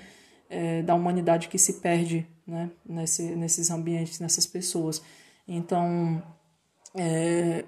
[0.48, 5.02] é, da humanidade que se perde né, nesse, nesses ambientes, nessas pessoas.
[5.46, 6.22] Então,
[6.96, 7.64] é,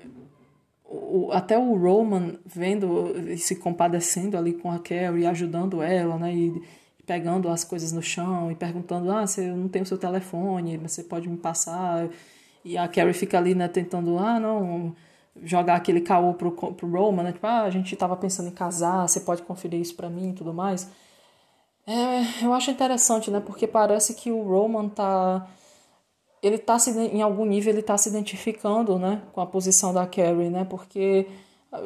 [0.85, 6.35] o, até o Roman vendo e se compadecendo ali com a Carrie, ajudando ela, né,
[6.35, 6.63] e
[7.07, 11.03] pegando as coisas no chão e perguntando: ah, você não tem o seu telefone, você
[11.03, 12.09] pode me passar
[12.65, 14.95] e a Carrie fica ali, né, tentando, ah, não,
[15.43, 17.33] jogar aquele caô pro, pro Roman, né?
[17.33, 20.33] Tipo, ah, a gente tava pensando em casar, você pode conferir isso para mim e
[20.35, 20.91] tudo mais.
[21.87, 23.41] É, eu acho interessante, né?
[23.41, 25.49] Porque parece que o Roman tá.
[26.43, 29.23] Ele tá se, em algum nível ele tá se identificando, né?
[29.33, 30.65] Com a posição da Carrie, né?
[30.65, 31.27] Porque,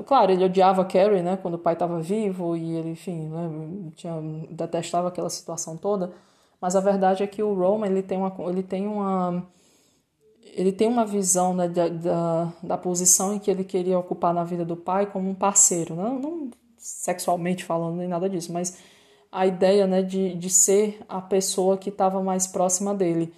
[0.07, 1.37] claro, ele odiava a Carrie, né?
[1.37, 3.91] Quando o pai estava vivo e ele, enfim, né?
[3.97, 4.15] Tinha,
[4.51, 6.13] detestava aquela situação toda.
[6.61, 8.35] Mas a verdade é que o Roman, ele tem uma.
[8.49, 9.45] Ele tem uma
[10.55, 14.45] ele tem uma visão né, da, da, da, posição em que ele queria ocupar na
[14.45, 18.77] vida do pai como um parceiro, não, não sexualmente falando nem nada disso, mas
[19.31, 23.33] a ideia né, de, de ser a pessoa que estava mais próxima dele.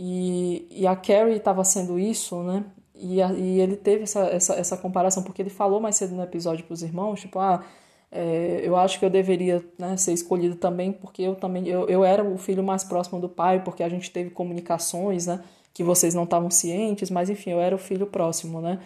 [0.00, 2.64] E, e a Carrie estava sendo isso, né?
[2.94, 6.22] E, a, e ele teve essa, essa, essa comparação, porque ele falou mais cedo no
[6.22, 7.64] episódio para os irmãos, tipo, ah,
[8.12, 12.04] é, eu acho que eu deveria né, ser escolhido também, porque eu também eu, eu
[12.04, 15.42] era o filho mais próximo do pai, porque a gente teve comunicações, né?
[15.74, 18.78] Que vocês não estavam cientes, mas enfim, eu era o filho próximo, né?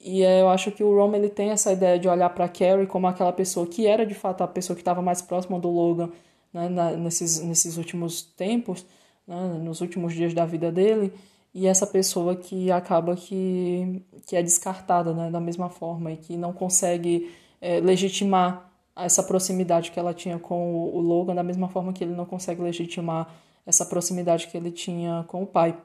[0.00, 2.86] E é, eu acho que o Rome ele tem essa ideia de olhar para Carrie
[2.86, 6.10] como aquela pessoa que era de fato a pessoa que estava mais próxima do Logan
[6.52, 8.86] né, na, nesses, nesses últimos tempos,
[9.28, 11.12] né, nos últimos dias da vida dele,
[11.54, 16.36] e essa pessoa que acaba que, que é descartada né, da mesma forma e que
[16.36, 17.30] não consegue
[17.60, 22.14] é, legitimar essa proximidade que ela tinha com o, Logan, da mesma forma que ele
[22.14, 23.32] não consegue legitimar
[23.64, 25.76] essa proximidade que ele tinha com o pai.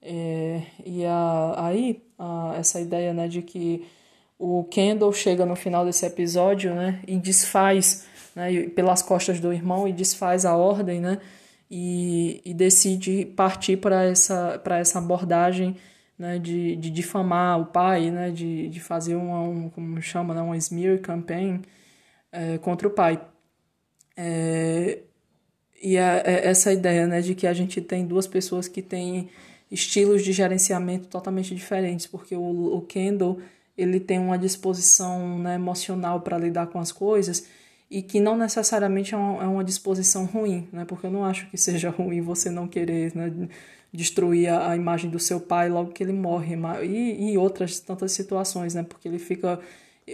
[0.00, 3.86] É, e a, aí, a, essa ideia né, de que
[4.38, 9.86] o Kendall chega no final desse episódio né, e desfaz né, pelas costas do irmão
[9.86, 11.20] e desfaz a ordem né,
[11.70, 15.76] e, e decide partir para essa, essa abordagem
[16.18, 20.42] né, de, de difamar o pai, né, de, de fazer uma, um, como chama, né,
[20.42, 21.62] uma smear campaign
[22.30, 23.20] é, contra o pai.
[24.16, 25.00] É,
[25.82, 29.28] e a, é, essa ideia né, de que a gente tem duas pessoas que têm
[29.70, 33.40] estilos de gerenciamento totalmente diferentes, porque o, o Kendall
[33.76, 37.48] ele tem uma disposição né, emocional para lidar com as coisas
[37.90, 40.84] e que não necessariamente é uma, é uma, disposição ruim, né?
[40.84, 43.32] Porque eu não acho que seja ruim você não querer né,
[43.92, 48.12] destruir a, a imagem do seu pai logo que ele morre e, e outras tantas
[48.12, 48.82] situações, né?
[48.82, 49.60] Porque ele fica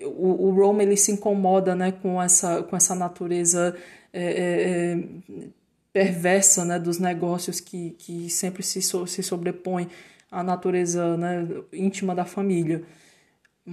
[0.05, 3.77] o, o Rome ele se incomoda, né, com essa com essa natureza
[4.13, 5.49] é, é, é
[5.93, 9.89] perversa né, dos negócios que, que sempre se, so, se sobrepõe
[10.31, 12.83] à natureza né, íntima da família.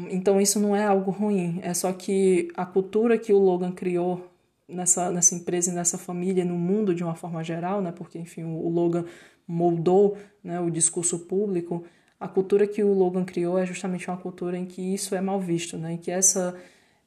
[0.10, 4.30] Então isso não é algo ruim, é só que a cultura que o Logan criou
[4.68, 8.44] nessa, nessa empresa e nessa família, no mundo de uma forma geral, né, porque enfim
[8.44, 9.06] o Logan
[9.48, 11.84] moldou né, o discurso público,
[12.20, 15.40] a cultura que o Logan criou é justamente uma cultura em que isso é mal
[15.40, 16.56] visto, né, em que essa,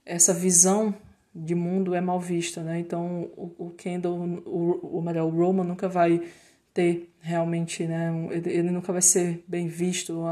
[0.04, 0.94] essa visão
[1.34, 2.80] de mundo é mal vista, né?
[2.80, 6.20] Então o, o Kendall, o, o melhor, o Roman nunca vai
[6.74, 8.10] ter realmente, né?
[8.30, 10.24] Ele, nunca vai ser bem visto,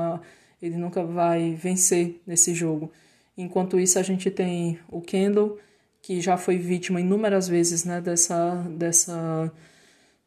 [0.60, 2.90] ele nunca vai vencer nesse jogo.
[3.36, 5.59] Enquanto isso a gente tem o Kendall
[6.02, 8.01] que já foi vítima inúmeras vezes, né?
[8.01, 9.52] Dessa dessa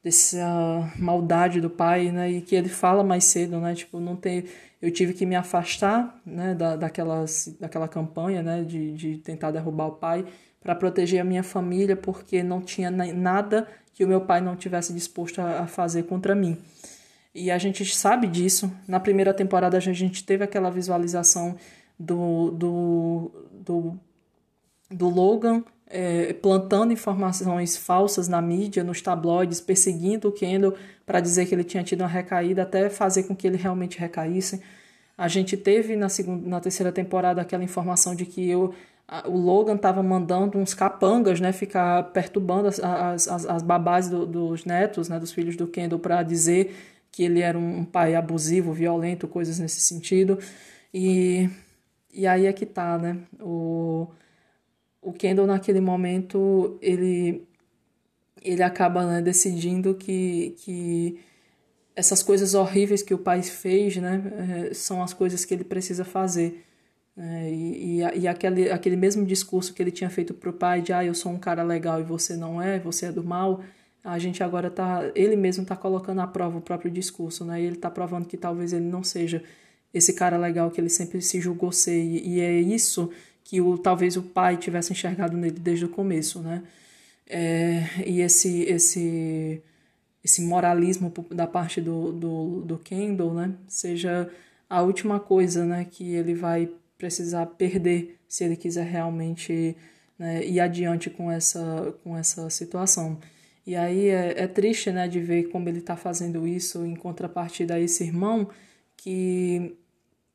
[0.03, 2.31] dessa maldade do pai, né?
[2.31, 3.75] E que ele fala mais cedo, né?
[3.75, 4.45] Tipo, não ter
[4.81, 6.55] eu tive que me afastar, né?
[6.55, 8.63] Da, daquelas, daquela campanha, né?
[8.63, 10.25] De, de tentar derrubar o pai
[10.61, 14.93] para proteger a minha família, porque não tinha nada que o meu pai não tivesse
[14.93, 16.57] disposto a fazer contra mim.
[17.33, 18.71] E a gente sabe disso.
[18.87, 21.55] Na primeira temporada a gente teve aquela visualização
[21.97, 23.99] do, do, do,
[24.89, 30.73] do Logan é, plantando informações falsas na mídia, nos tabloides, perseguindo o Kendall
[31.05, 34.61] para dizer que ele tinha tido uma recaída, até fazer com que ele realmente recaísse.
[35.17, 38.73] A gente teve na, segunda, na terceira temporada aquela informação de que eu
[39.25, 44.63] o Logan estava mandando uns capangas, né, ficar perturbando as, as, as babás do, dos
[44.63, 46.73] netos, né, dos filhos do Kendall, para dizer
[47.11, 50.39] que ele era um pai abusivo, violento, coisas nesse sentido.
[50.93, 51.49] E,
[52.13, 53.17] e aí é que tá, né?
[53.39, 54.07] O,
[55.01, 57.43] o Kendall, naquele momento, ele,
[58.41, 61.19] ele acaba né, decidindo que, que
[61.95, 66.05] essas coisas horríveis que o pai fez, né, eh, são as coisas que ele precisa
[66.05, 66.65] fazer.
[67.17, 71.03] É, e, e, aquele, aquele mesmo discurso que ele tinha feito pro pai de ah,
[71.03, 73.61] eu sou um cara legal e você não é, você é do mal,
[74.03, 77.61] a gente agora tá, ele mesmo tá colocando à prova o próprio discurso, né?
[77.61, 79.43] Ele tá provando que talvez ele não seja
[79.93, 82.01] esse cara legal que ele sempre se julgou ser.
[82.01, 83.11] E, e é isso
[83.43, 86.63] que o, talvez o pai tivesse enxergado nele desde o começo, né?
[87.27, 89.61] É, e esse, esse,
[90.23, 93.53] esse moralismo da parte do, do, do Kendall, né?
[93.67, 94.29] Seja
[94.69, 95.85] a última coisa, né?
[95.89, 99.75] Que ele vai precisar perder se ele quiser realmente
[100.17, 103.17] né, ir adiante com essa, com essa situação.
[103.65, 107.75] E aí é, é triste né, de ver como ele está fazendo isso em contrapartida
[107.75, 108.49] a esse irmão
[108.97, 109.75] que,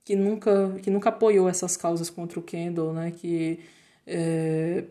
[0.04, 3.60] que, nunca, que nunca apoiou essas causas contra o Kendall, né, que
[4.06, 4.84] é,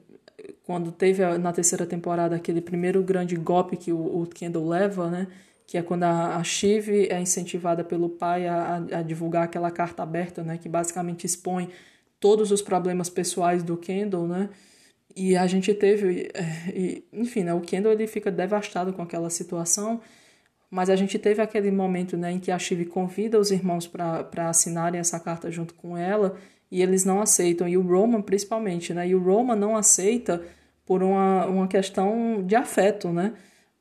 [0.63, 5.09] quando teve a, na terceira temporada aquele primeiro grande golpe que o, o Kendall leva,
[5.09, 5.27] né,
[5.65, 10.03] que é quando a, a Shiv é incentivada pelo pai a, a, divulgar aquela carta
[10.03, 11.69] aberta, né, que basicamente expõe
[12.19, 14.49] todos os problemas pessoais do Kendall, né,
[15.15, 20.01] e a gente teve, é, enfim, né, o Kendall ele fica devastado com aquela situação,
[20.69, 24.49] Mas a gente teve aquele momento né, em que a Shiv convida os irmãos para
[24.49, 26.37] assinarem essa carta junto com ela
[26.71, 29.07] e eles não aceitam, e o Roman principalmente, né?
[29.07, 30.41] E o Roman não aceita
[30.85, 33.33] por uma, uma questão de afeto, né?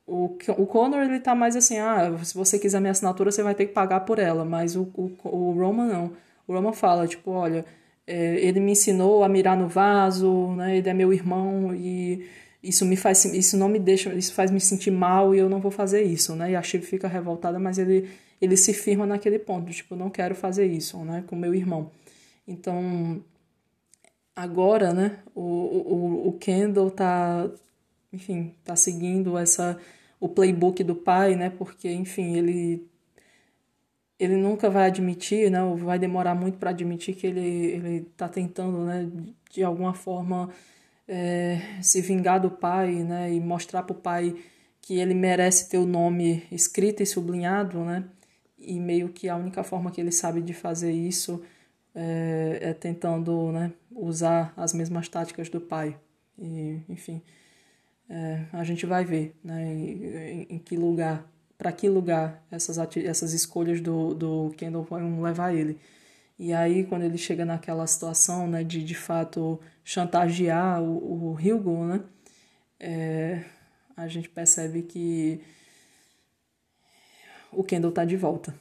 [0.06, 3.54] O, o Connor, ele tá mais assim, ah, se você quiser minha assinatura, você vai
[3.54, 6.12] ter que pagar por ela, mas o, o, o Roman não.
[6.46, 7.64] O Roman fala, tipo, olha,
[8.06, 10.76] ele me ensinou a mirar no vaso, né?
[10.76, 12.26] Ele é meu irmão e
[12.62, 15.60] isso me faz isso não me deixa isso faz me sentir mal e eu não
[15.60, 16.52] vou fazer isso né?
[16.52, 18.08] E a Shiv fica revoltada mas ele
[18.40, 21.24] ele se firma naquele ponto tipo não quero fazer isso né?
[21.26, 21.90] Com meu irmão.
[22.46, 23.22] Então
[24.36, 25.18] agora né?
[25.34, 27.50] O, o, o Kendall tá
[28.12, 29.78] enfim tá seguindo essa
[30.20, 31.50] o playbook do pai né?
[31.50, 32.88] Porque enfim ele
[34.18, 38.28] ele nunca vai admitir né ou vai demorar muito para admitir que ele ele tá
[38.28, 39.10] tentando né
[39.50, 40.50] de alguma forma
[41.06, 44.34] é, se vingar do pai, né, e mostrar para o pai
[44.80, 48.04] que ele merece ter o nome escrito e sublinhado, né,
[48.58, 51.42] e meio que a única forma que ele sabe de fazer isso
[51.94, 55.96] é, é tentando, né, usar as mesmas táticas do pai.
[56.38, 57.22] E, enfim,
[58.08, 61.26] é, a gente vai ver, né, em, em que lugar,
[61.64, 65.80] para que lugar essas, essas escolhas do, do Kendall vão levar ele.
[66.38, 71.86] E aí, quando ele chega naquela situação, né, de de fato chantagear o, o Hugo,
[71.86, 72.02] né,
[72.78, 73.44] é,
[73.96, 75.40] a gente percebe que
[77.50, 78.54] o Kendall está de volta.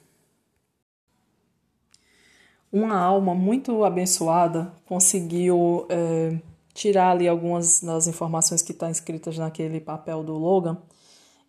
[2.72, 6.38] Uma alma muito abençoada conseguiu é,
[6.72, 10.78] tirar ali algumas das informações que estão tá escritas naquele papel do Logan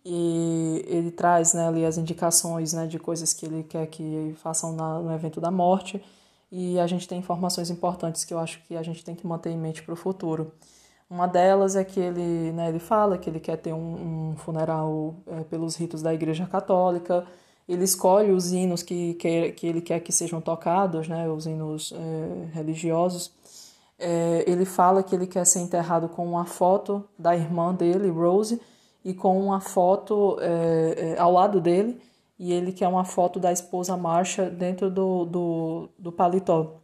[0.08, 4.72] e ele traz né, ali as indicações né, de coisas que ele quer que façam
[4.72, 6.00] na, no evento da morte
[6.50, 9.50] e a gente tem informações importantes que eu acho que a gente tem que manter
[9.50, 10.52] em mente para o futuro.
[11.10, 15.16] Uma delas é que ele, né, ele fala que ele quer ter um, um funeral
[15.26, 17.26] é, pelos ritos da Igreja Católica.
[17.68, 21.92] Ele escolhe os hinos que, que, que ele quer que sejam tocados, né, os hinos
[21.92, 23.32] é, religiosos.
[23.98, 28.60] É, ele fala que ele quer ser enterrado com uma foto da irmã dele, Rose,
[29.06, 31.96] e com uma foto é, é, ao lado dele,
[32.36, 36.80] e ele quer uma foto da esposa Marcha dentro do, do, do paletó.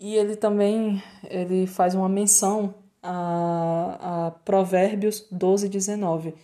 [0.00, 6.34] E ele também ele faz uma menção a, a Provérbios 12, 19.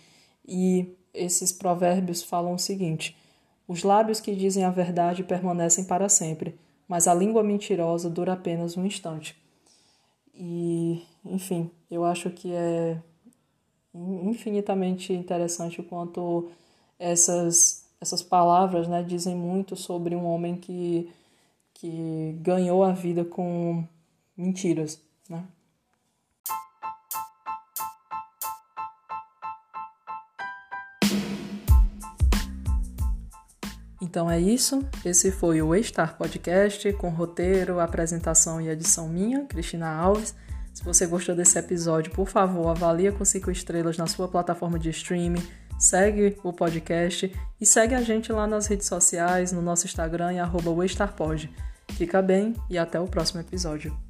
[0.47, 3.17] E esses provérbios falam o seguinte:
[3.67, 6.57] Os lábios que dizem a verdade permanecem para sempre,
[6.87, 9.35] mas a língua mentirosa dura apenas um instante.
[10.33, 12.97] E, enfim, eu acho que é
[14.23, 16.49] infinitamente interessante o quanto
[16.99, 21.09] essas, essas palavras né, dizem muito sobre um homem que,
[21.73, 23.83] que ganhou a vida com
[24.35, 24.99] mentiras.
[25.29, 25.43] Né?
[34.01, 34.87] Então é isso.
[35.03, 40.35] Esse foi o Estar Podcast com roteiro, apresentação e edição minha, Cristina Alves.
[40.77, 44.91] Se você gostou desse episódio, por favor, avalie com 5 estrelas na sua plataforma de
[44.91, 45.41] streaming,
[45.79, 50.39] segue o podcast e segue a gente lá nas redes sociais, no nosso Instagram e
[50.39, 50.69] arroba
[51.93, 54.06] Fica bem e até o próximo episódio.